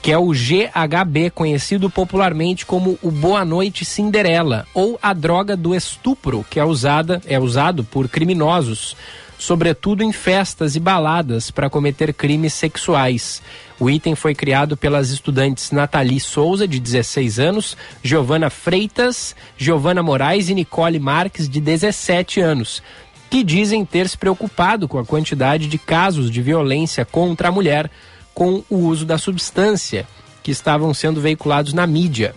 que 0.00 0.10
é 0.10 0.16
o 0.16 0.32
GHB, 0.32 1.28
conhecido 1.34 1.90
popularmente 1.90 2.64
como 2.64 2.98
o 3.02 3.10
Boa 3.10 3.44
Noite 3.44 3.84
Cinderela, 3.84 4.66
ou 4.72 4.98
a 5.02 5.12
droga 5.12 5.54
do 5.54 5.74
estupro, 5.74 6.46
que 6.48 6.58
é 6.58 6.64
usada 6.64 7.20
é 7.26 7.38
usado 7.38 7.84
por 7.84 8.08
criminosos 8.08 8.96
sobretudo 9.40 10.02
em 10.02 10.12
festas 10.12 10.76
e 10.76 10.80
baladas, 10.80 11.50
para 11.50 11.70
cometer 11.70 12.12
crimes 12.12 12.52
sexuais. 12.52 13.42
O 13.80 13.88
item 13.88 14.14
foi 14.14 14.34
criado 14.34 14.76
pelas 14.76 15.08
estudantes 15.08 15.70
Nathalie 15.70 16.20
Souza, 16.20 16.68
de 16.68 16.78
16 16.78 17.38
anos, 17.38 17.76
Giovana 18.02 18.50
Freitas, 18.50 19.34
Giovana 19.56 20.02
Moraes 20.02 20.50
e 20.50 20.54
Nicole 20.54 21.00
Marques, 21.00 21.48
de 21.48 21.58
17 21.58 22.38
anos, 22.38 22.82
que 23.30 23.42
dizem 23.42 23.82
ter 23.82 24.10
se 24.10 24.18
preocupado 24.18 24.86
com 24.86 24.98
a 24.98 25.06
quantidade 25.06 25.68
de 25.68 25.78
casos 25.78 26.30
de 26.30 26.42
violência 26.42 27.06
contra 27.06 27.48
a 27.48 27.52
mulher 27.52 27.90
com 28.34 28.62
o 28.68 28.76
uso 28.76 29.06
da 29.06 29.16
substância 29.16 30.06
que 30.42 30.50
estavam 30.50 30.92
sendo 30.92 31.18
veiculados 31.18 31.72
na 31.72 31.86
mídia. 31.86 32.34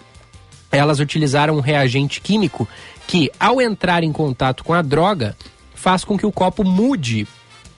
Elas 0.71 1.01
utilizaram 1.01 1.57
um 1.57 1.61
reagente 1.61 2.21
químico 2.21 2.65
que, 3.05 3.29
ao 3.37 3.61
entrar 3.61 4.03
em 4.03 4.13
contato 4.13 4.63
com 4.63 4.73
a 4.73 4.81
droga, 4.81 5.35
faz 5.83 6.05
com 6.05 6.17
que 6.17 6.25
o 6.25 6.31
copo 6.31 6.63
mude 6.63 7.27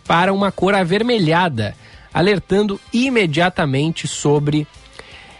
para 0.08 0.32
uma 0.32 0.52
cor 0.52 0.76
avermelhada, 0.76 1.76
alertando 2.14 2.80
imediatamente 2.94 4.08
sobre 4.08 4.68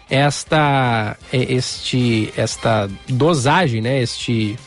esta 0.10 1.16
é, 1.32 1.54
este 1.54 2.34
esta 2.36 2.90
dosagem, 3.08 3.82
né, 3.82 4.02
este 4.02 4.58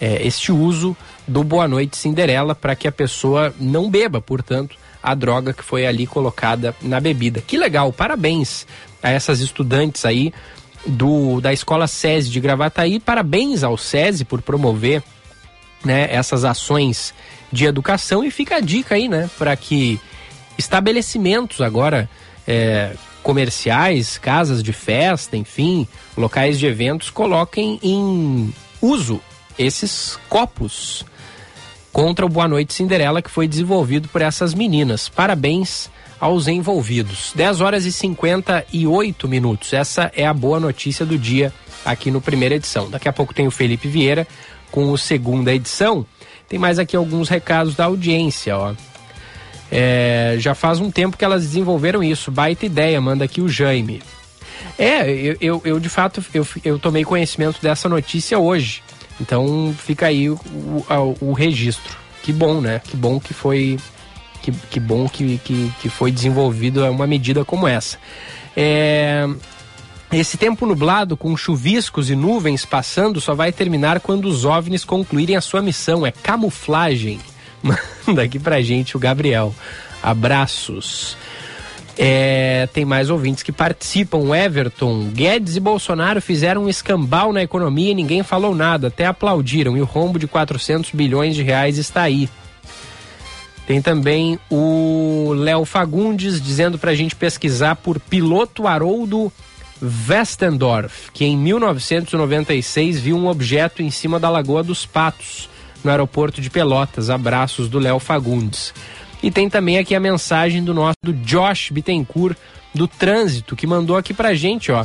é, 0.00 0.26
este 0.26 0.50
uso 0.50 0.96
do 1.28 1.44
Boa 1.44 1.68
Noite 1.68 1.96
Cinderela 1.96 2.56
para 2.56 2.74
que 2.74 2.88
a 2.88 2.92
pessoa 2.92 3.54
não 3.60 3.88
beba, 3.88 4.20
portanto, 4.20 4.76
a 5.00 5.14
droga 5.14 5.52
que 5.52 5.62
foi 5.62 5.86
ali 5.86 6.08
colocada 6.08 6.74
na 6.82 6.98
bebida. 6.98 7.40
Que 7.40 7.56
legal, 7.56 7.92
parabéns 7.92 8.66
a 9.00 9.10
essas 9.10 9.38
estudantes 9.38 10.04
aí 10.04 10.34
do 10.84 11.40
da 11.40 11.52
Escola 11.52 11.86
SESI 11.86 12.30
de 12.30 12.40
Gravataí, 12.40 12.98
parabéns 12.98 13.62
ao 13.62 13.78
SESI 13.78 14.24
por 14.24 14.42
promover 14.42 15.04
né, 15.84 16.08
essas 16.10 16.44
ações 16.44 17.14
de 17.52 17.64
educação 17.64 18.24
e 18.24 18.30
fica 18.30 18.56
a 18.56 18.60
dica 18.60 18.94
aí, 18.94 19.08
né, 19.08 19.28
para 19.38 19.56
que 19.56 20.00
estabelecimentos 20.56 21.60
agora 21.60 22.08
é, 22.46 22.92
comerciais, 23.22 24.18
casas 24.18 24.62
de 24.62 24.72
festa, 24.72 25.36
enfim, 25.36 25.86
locais 26.16 26.58
de 26.58 26.66
eventos 26.66 27.10
coloquem 27.10 27.78
em 27.82 28.52
uso 28.80 29.20
esses 29.58 30.18
copos 30.28 31.04
contra 31.92 32.24
o 32.24 32.28
Boa 32.28 32.46
Noite 32.46 32.74
Cinderela 32.74 33.20
que 33.20 33.30
foi 33.30 33.48
desenvolvido 33.48 34.08
por 34.08 34.22
essas 34.22 34.54
meninas. 34.54 35.08
Parabéns 35.08 35.90
aos 36.20 36.48
envolvidos. 36.48 37.32
10 37.34 37.60
horas 37.60 37.84
e 37.84 37.92
58 37.92 39.28
minutos. 39.28 39.72
Essa 39.72 40.10
é 40.14 40.26
a 40.26 40.34
boa 40.34 40.58
notícia 40.58 41.06
do 41.06 41.18
dia 41.18 41.52
aqui 41.84 42.10
no 42.10 42.20
primeira 42.20 42.54
edição. 42.54 42.90
Daqui 42.90 43.08
a 43.08 43.12
pouco 43.12 43.34
tem 43.34 43.46
o 43.46 43.50
Felipe 43.50 43.88
Vieira 43.88 44.26
com 44.70 44.90
o 44.90 44.98
segunda 44.98 45.52
edição. 45.54 46.06
Tem 46.48 46.58
mais 46.58 46.78
aqui 46.78 46.96
alguns 46.96 47.28
recados 47.28 47.74
da 47.74 47.84
audiência, 47.84 48.56
ó. 48.56 48.74
É, 49.70 50.36
já 50.38 50.54
faz 50.54 50.80
um 50.80 50.90
tempo 50.90 51.16
que 51.16 51.24
elas 51.24 51.42
desenvolveram 51.42 52.02
isso. 52.02 52.30
Baita 52.30 52.64
ideia, 52.64 53.00
manda 53.00 53.24
aqui 53.24 53.40
o 53.40 53.48
Jaime. 53.48 54.02
É, 54.78 55.08
eu, 55.10 55.36
eu, 55.40 55.62
eu 55.64 55.80
de 55.80 55.88
fato 55.88 56.24
eu, 56.32 56.46
eu 56.64 56.78
tomei 56.78 57.04
conhecimento 57.04 57.60
dessa 57.60 57.88
notícia 57.88 58.38
hoje. 58.38 58.82
Então 59.20 59.74
fica 59.76 60.06
aí 60.06 60.30
o, 60.30 60.34
o, 60.34 61.16
o 61.20 61.32
registro. 61.32 61.96
Que 62.22 62.32
bom, 62.32 62.60
né? 62.60 62.80
Que 62.82 62.96
bom 62.96 63.18
que 63.20 63.34
foi. 63.34 63.78
Que, 64.42 64.52
que 64.52 64.80
bom 64.80 65.08
que, 65.08 65.38
que, 65.38 65.72
que 65.80 65.88
foi 65.88 66.10
desenvolvido 66.10 66.84
uma 66.86 67.06
medida 67.06 67.44
como 67.44 67.66
essa. 67.66 67.98
É, 68.56 69.28
esse 70.10 70.38
tempo 70.38 70.64
nublado 70.64 71.16
com 71.16 71.36
chuviscos 71.36 72.08
e 72.08 72.16
nuvens 72.16 72.64
passando 72.64 73.20
só 73.20 73.34
vai 73.34 73.52
terminar 73.52 74.00
quando 74.00 74.24
os 74.26 74.44
OVNIs 74.44 74.84
concluírem 74.84 75.36
a 75.36 75.40
sua 75.40 75.60
missão. 75.60 76.06
É 76.06 76.10
camuflagem. 76.10 77.20
Manda 78.06 78.22
aqui 78.22 78.38
pra 78.38 78.62
gente 78.62 78.96
o 78.96 79.00
Gabriel. 79.00 79.54
Abraços. 80.02 81.16
É, 82.00 82.68
tem 82.72 82.84
mais 82.84 83.10
ouvintes 83.10 83.42
que 83.42 83.52
participam. 83.52 84.34
Everton, 84.34 85.10
Guedes 85.12 85.56
e 85.56 85.60
Bolsonaro 85.60 86.22
fizeram 86.22 86.64
um 86.64 86.68
escambau 86.68 87.32
na 87.32 87.42
economia 87.42 87.90
e 87.90 87.94
ninguém 87.94 88.22
falou 88.22 88.54
nada, 88.54 88.86
até 88.86 89.04
aplaudiram. 89.04 89.76
E 89.76 89.82
o 89.82 89.84
rombo 89.84 90.18
de 90.18 90.26
400 90.26 90.92
bilhões 90.92 91.34
de 91.34 91.42
reais 91.42 91.76
está 91.76 92.02
aí. 92.02 92.30
Tem 93.66 93.82
também 93.82 94.38
o 94.48 95.34
Léo 95.36 95.66
Fagundes 95.66 96.40
dizendo 96.40 96.78
pra 96.78 96.94
gente 96.94 97.14
pesquisar 97.14 97.76
por 97.76 98.00
piloto 98.00 98.66
Haroldo 98.66 99.30
Westendorf, 99.80 101.10
que 101.12 101.24
em 101.24 101.36
1996 101.36 103.00
viu 103.00 103.16
um 103.16 103.28
objeto 103.28 103.82
em 103.82 103.90
cima 103.90 104.18
da 104.18 104.28
Lagoa 104.28 104.62
dos 104.62 104.84
Patos, 104.84 105.48
no 105.84 105.90
aeroporto 105.90 106.40
de 106.40 106.50
Pelotas. 106.50 107.10
Abraços 107.10 107.68
do 107.68 107.78
Léo 107.78 107.98
Fagundes. 107.98 108.74
E 109.22 109.30
tem 109.30 109.48
também 109.48 109.78
aqui 109.78 109.94
a 109.94 110.00
mensagem 110.00 110.62
do 110.62 110.74
nosso 110.74 110.96
do 111.02 111.12
Josh 111.12 111.70
Bittencourt 111.70 112.36
do 112.74 112.86
Trânsito, 112.86 113.56
que 113.56 113.66
mandou 113.66 113.96
aqui 113.96 114.14
pra 114.14 114.34
gente, 114.34 114.70
ó, 114.70 114.84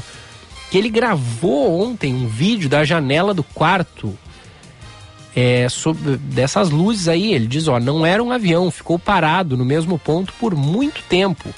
que 0.71 0.77
ele 0.77 0.89
gravou 0.89 1.81
ontem 1.81 2.13
um 2.13 2.27
vídeo 2.27 2.67
da 2.67 2.83
janela 2.83 3.33
do 3.33 3.43
quarto 3.43 4.17
é, 5.35 5.67
sobre, 5.69 6.17
dessas 6.17 6.69
luzes 6.69 7.07
aí. 7.07 7.33
Ele 7.33 7.47
diz, 7.47 7.67
ó, 7.67 7.79
não 7.79 8.05
era 8.05 8.23
um 8.23 8.31
avião, 8.31 8.71
ficou 8.71 8.97
parado 8.97 9.55
no 9.55 9.65
mesmo 9.65 9.99
ponto 9.99 10.33
por 10.39 10.55
muito 10.55 11.03
tempo. 11.03 11.53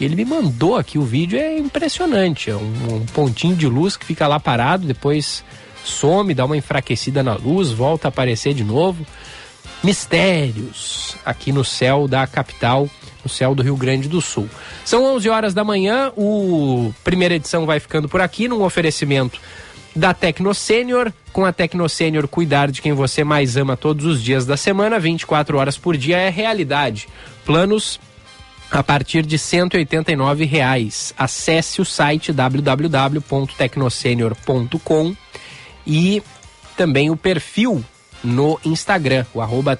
Ele 0.00 0.14
me 0.14 0.24
mandou 0.24 0.76
aqui 0.76 0.98
o 0.98 1.02
vídeo, 1.02 1.38
é 1.38 1.58
impressionante. 1.58 2.50
É 2.50 2.56
um, 2.56 2.94
um, 2.94 3.06
pontinho 3.06 3.56
de 3.56 3.66
luz 3.66 3.96
que 3.96 4.04
fica 4.04 4.26
lá 4.26 4.38
parado, 4.38 4.86
depois 4.86 5.44
some, 5.84 6.34
dá 6.34 6.44
uma 6.44 6.56
enfraquecida 6.56 7.22
na 7.22 7.34
luz, 7.34 7.70
volta 7.70 8.08
a 8.08 8.10
aparecer 8.10 8.54
de 8.54 8.62
novo. 8.62 9.04
Mistérios 9.82 11.16
aqui 11.24 11.52
no 11.52 11.64
céu 11.64 12.06
da 12.08 12.26
capital, 12.26 12.88
no 13.24 13.30
céu 13.30 13.54
do 13.54 13.62
Rio 13.62 13.76
Grande 13.76 14.08
do 14.08 14.20
Sul. 14.20 14.48
São 14.84 15.04
11 15.16 15.28
horas 15.28 15.54
da 15.54 15.64
manhã, 15.64 16.12
o 16.16 16.92
primeira 17.02 17.34
edição 17.34 17.66
vai 17.66 17.80
ficando 17.80 18.08
por 18.08 18.20
aqui, 18.20 18.48
num 18.48 18.62
oferecimento 18.62 19.40
da 19.94 20.14
Tecno 20.14 20.54
Sênior. 20.54 21.12
Com 21.32 21.44
a 21.44 21.52
Tecno 21.52 21.88
Sênior, 21.88 22.26
cuidar 22.26 22.70
de 22.70 22.82
quem 22.82 22.92
você 22.92 23.22
mais 23.22 23.56
ama 23.56 23.76
todos 23.76 24.04
os 24.04 24.22
dias 24.22 24.46
da 24.46 24.56
semana, 24.56 24.98
24 24.98 25.58
horas 25.58 25.76
por 25.76 25.96
dia 25.96 26.16
é 26.16 26.28
realidade. 26.28 27.08
Planos 27.44 28.00
a 28.70 28.82
partir 28.82 29.24
de 29.24 29.38
189 29.38 30.44
reais. 30.44 31.14
Acesse 31.16 31.80
o 31.80 31.84
site 31.84 32.32
www.tecnosenior.com 32.32 35.16
e 35.86 36.20
também 36.76 37.08
o 37.10 37.16
perfil 37.16 37.84
no 38.22 38.60
Instagram, 38.64 39.24
o 39.32 39.40
arroba. 39.40 39.78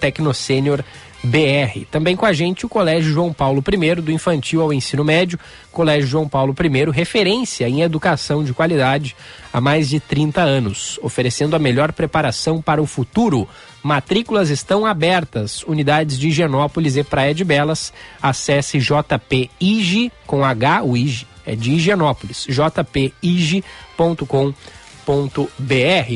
Também 1.90 2.16
com 2.16 2.24
a 2.24 2.32
gente 2.32 2.65
o 2.65 2.69
Colégio 2.69 3.12
João 3.12 3.32
Paulo 3.32 3.62
I, 3.66 3.94
do 4.01 4.12
infantil 4.12 4.62
ao 4.62 4.73
ensino 4.73 5.05
médio. 5.05 5.39
Colégio 5.73 6.09
João 6.09 6.28
Paulo 6.28 6.55
I, 6.59 6.90
referência 6.90 7.69
em 7.69 7.82
educação 7.82 8.44
de 8.44 8.55
qualidade 8.55 9.16
há 9.52 9.60
mais 9.60 9.89
de 9.89 10.01
30 10.01 10.40
anos, 10.40 10.98
oferecendo 11.02 11.56
a 11.56 11.59
melhor 11.59 11.93
preparação 11.93 12.62
para 12.62 12.81
o 12.81 12.86
futuro. 12.86 13.48
Matrículas 13.82 14.50
estão 14.50 14.84
abertas. 14.84 15.62
Unidades 15.64 16.18
de 16.18 16.28
Higienópolis 16.28 16.96
e 16.96 17.05
Praia 17.05 17.34
de 17.34 17.44
Belas. 17.44 17.92
Acesse 18.20 18.78
JPIG 18.78 20.12
com 20.26 20.44
H, 20.44 20.82
o 20.82 20.96
IG 20.96 21.26
é 21.48 21.56
de 21.56 21.72
Higienópolis, 21.72 22.46
jpig.com.br. 22.46 23.62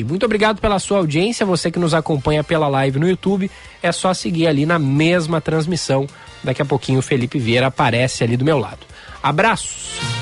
Muito 0.06 0.26
obrigado 0.26 0.60
pela 0.60 0.78
sua 0.78 0.98
audiência, 0.98 1.46
você 1.46 1.70
que 1.70 1.78
nos 1.78 1.94
acompanha 1.94 2.44
pela 2.44 2.68
live 2.68 2.98
no 2.98 3.08
YouTube, 3.08 3.50
é 3.82 3.90
só 3.90 4.12
seguir 4.12 4.46
ali 4.46 4.66
na 4.66 4.78
mesma 4.78 5.40
transmissão. 5.40 6.06
Daqui 6.44 6.60
a 6.60 6.66
pouquinho 6.66 6.98
o 6.98 7.02
Felipe 7.02 7.38
Vieira 7.38 7.68
aparece 7.68 8.22
ali 8.22 8.36
do 8.36 8.44
meu 8.44 8.58
lado. 8.58 8.80
Abraços. 9.22 10.21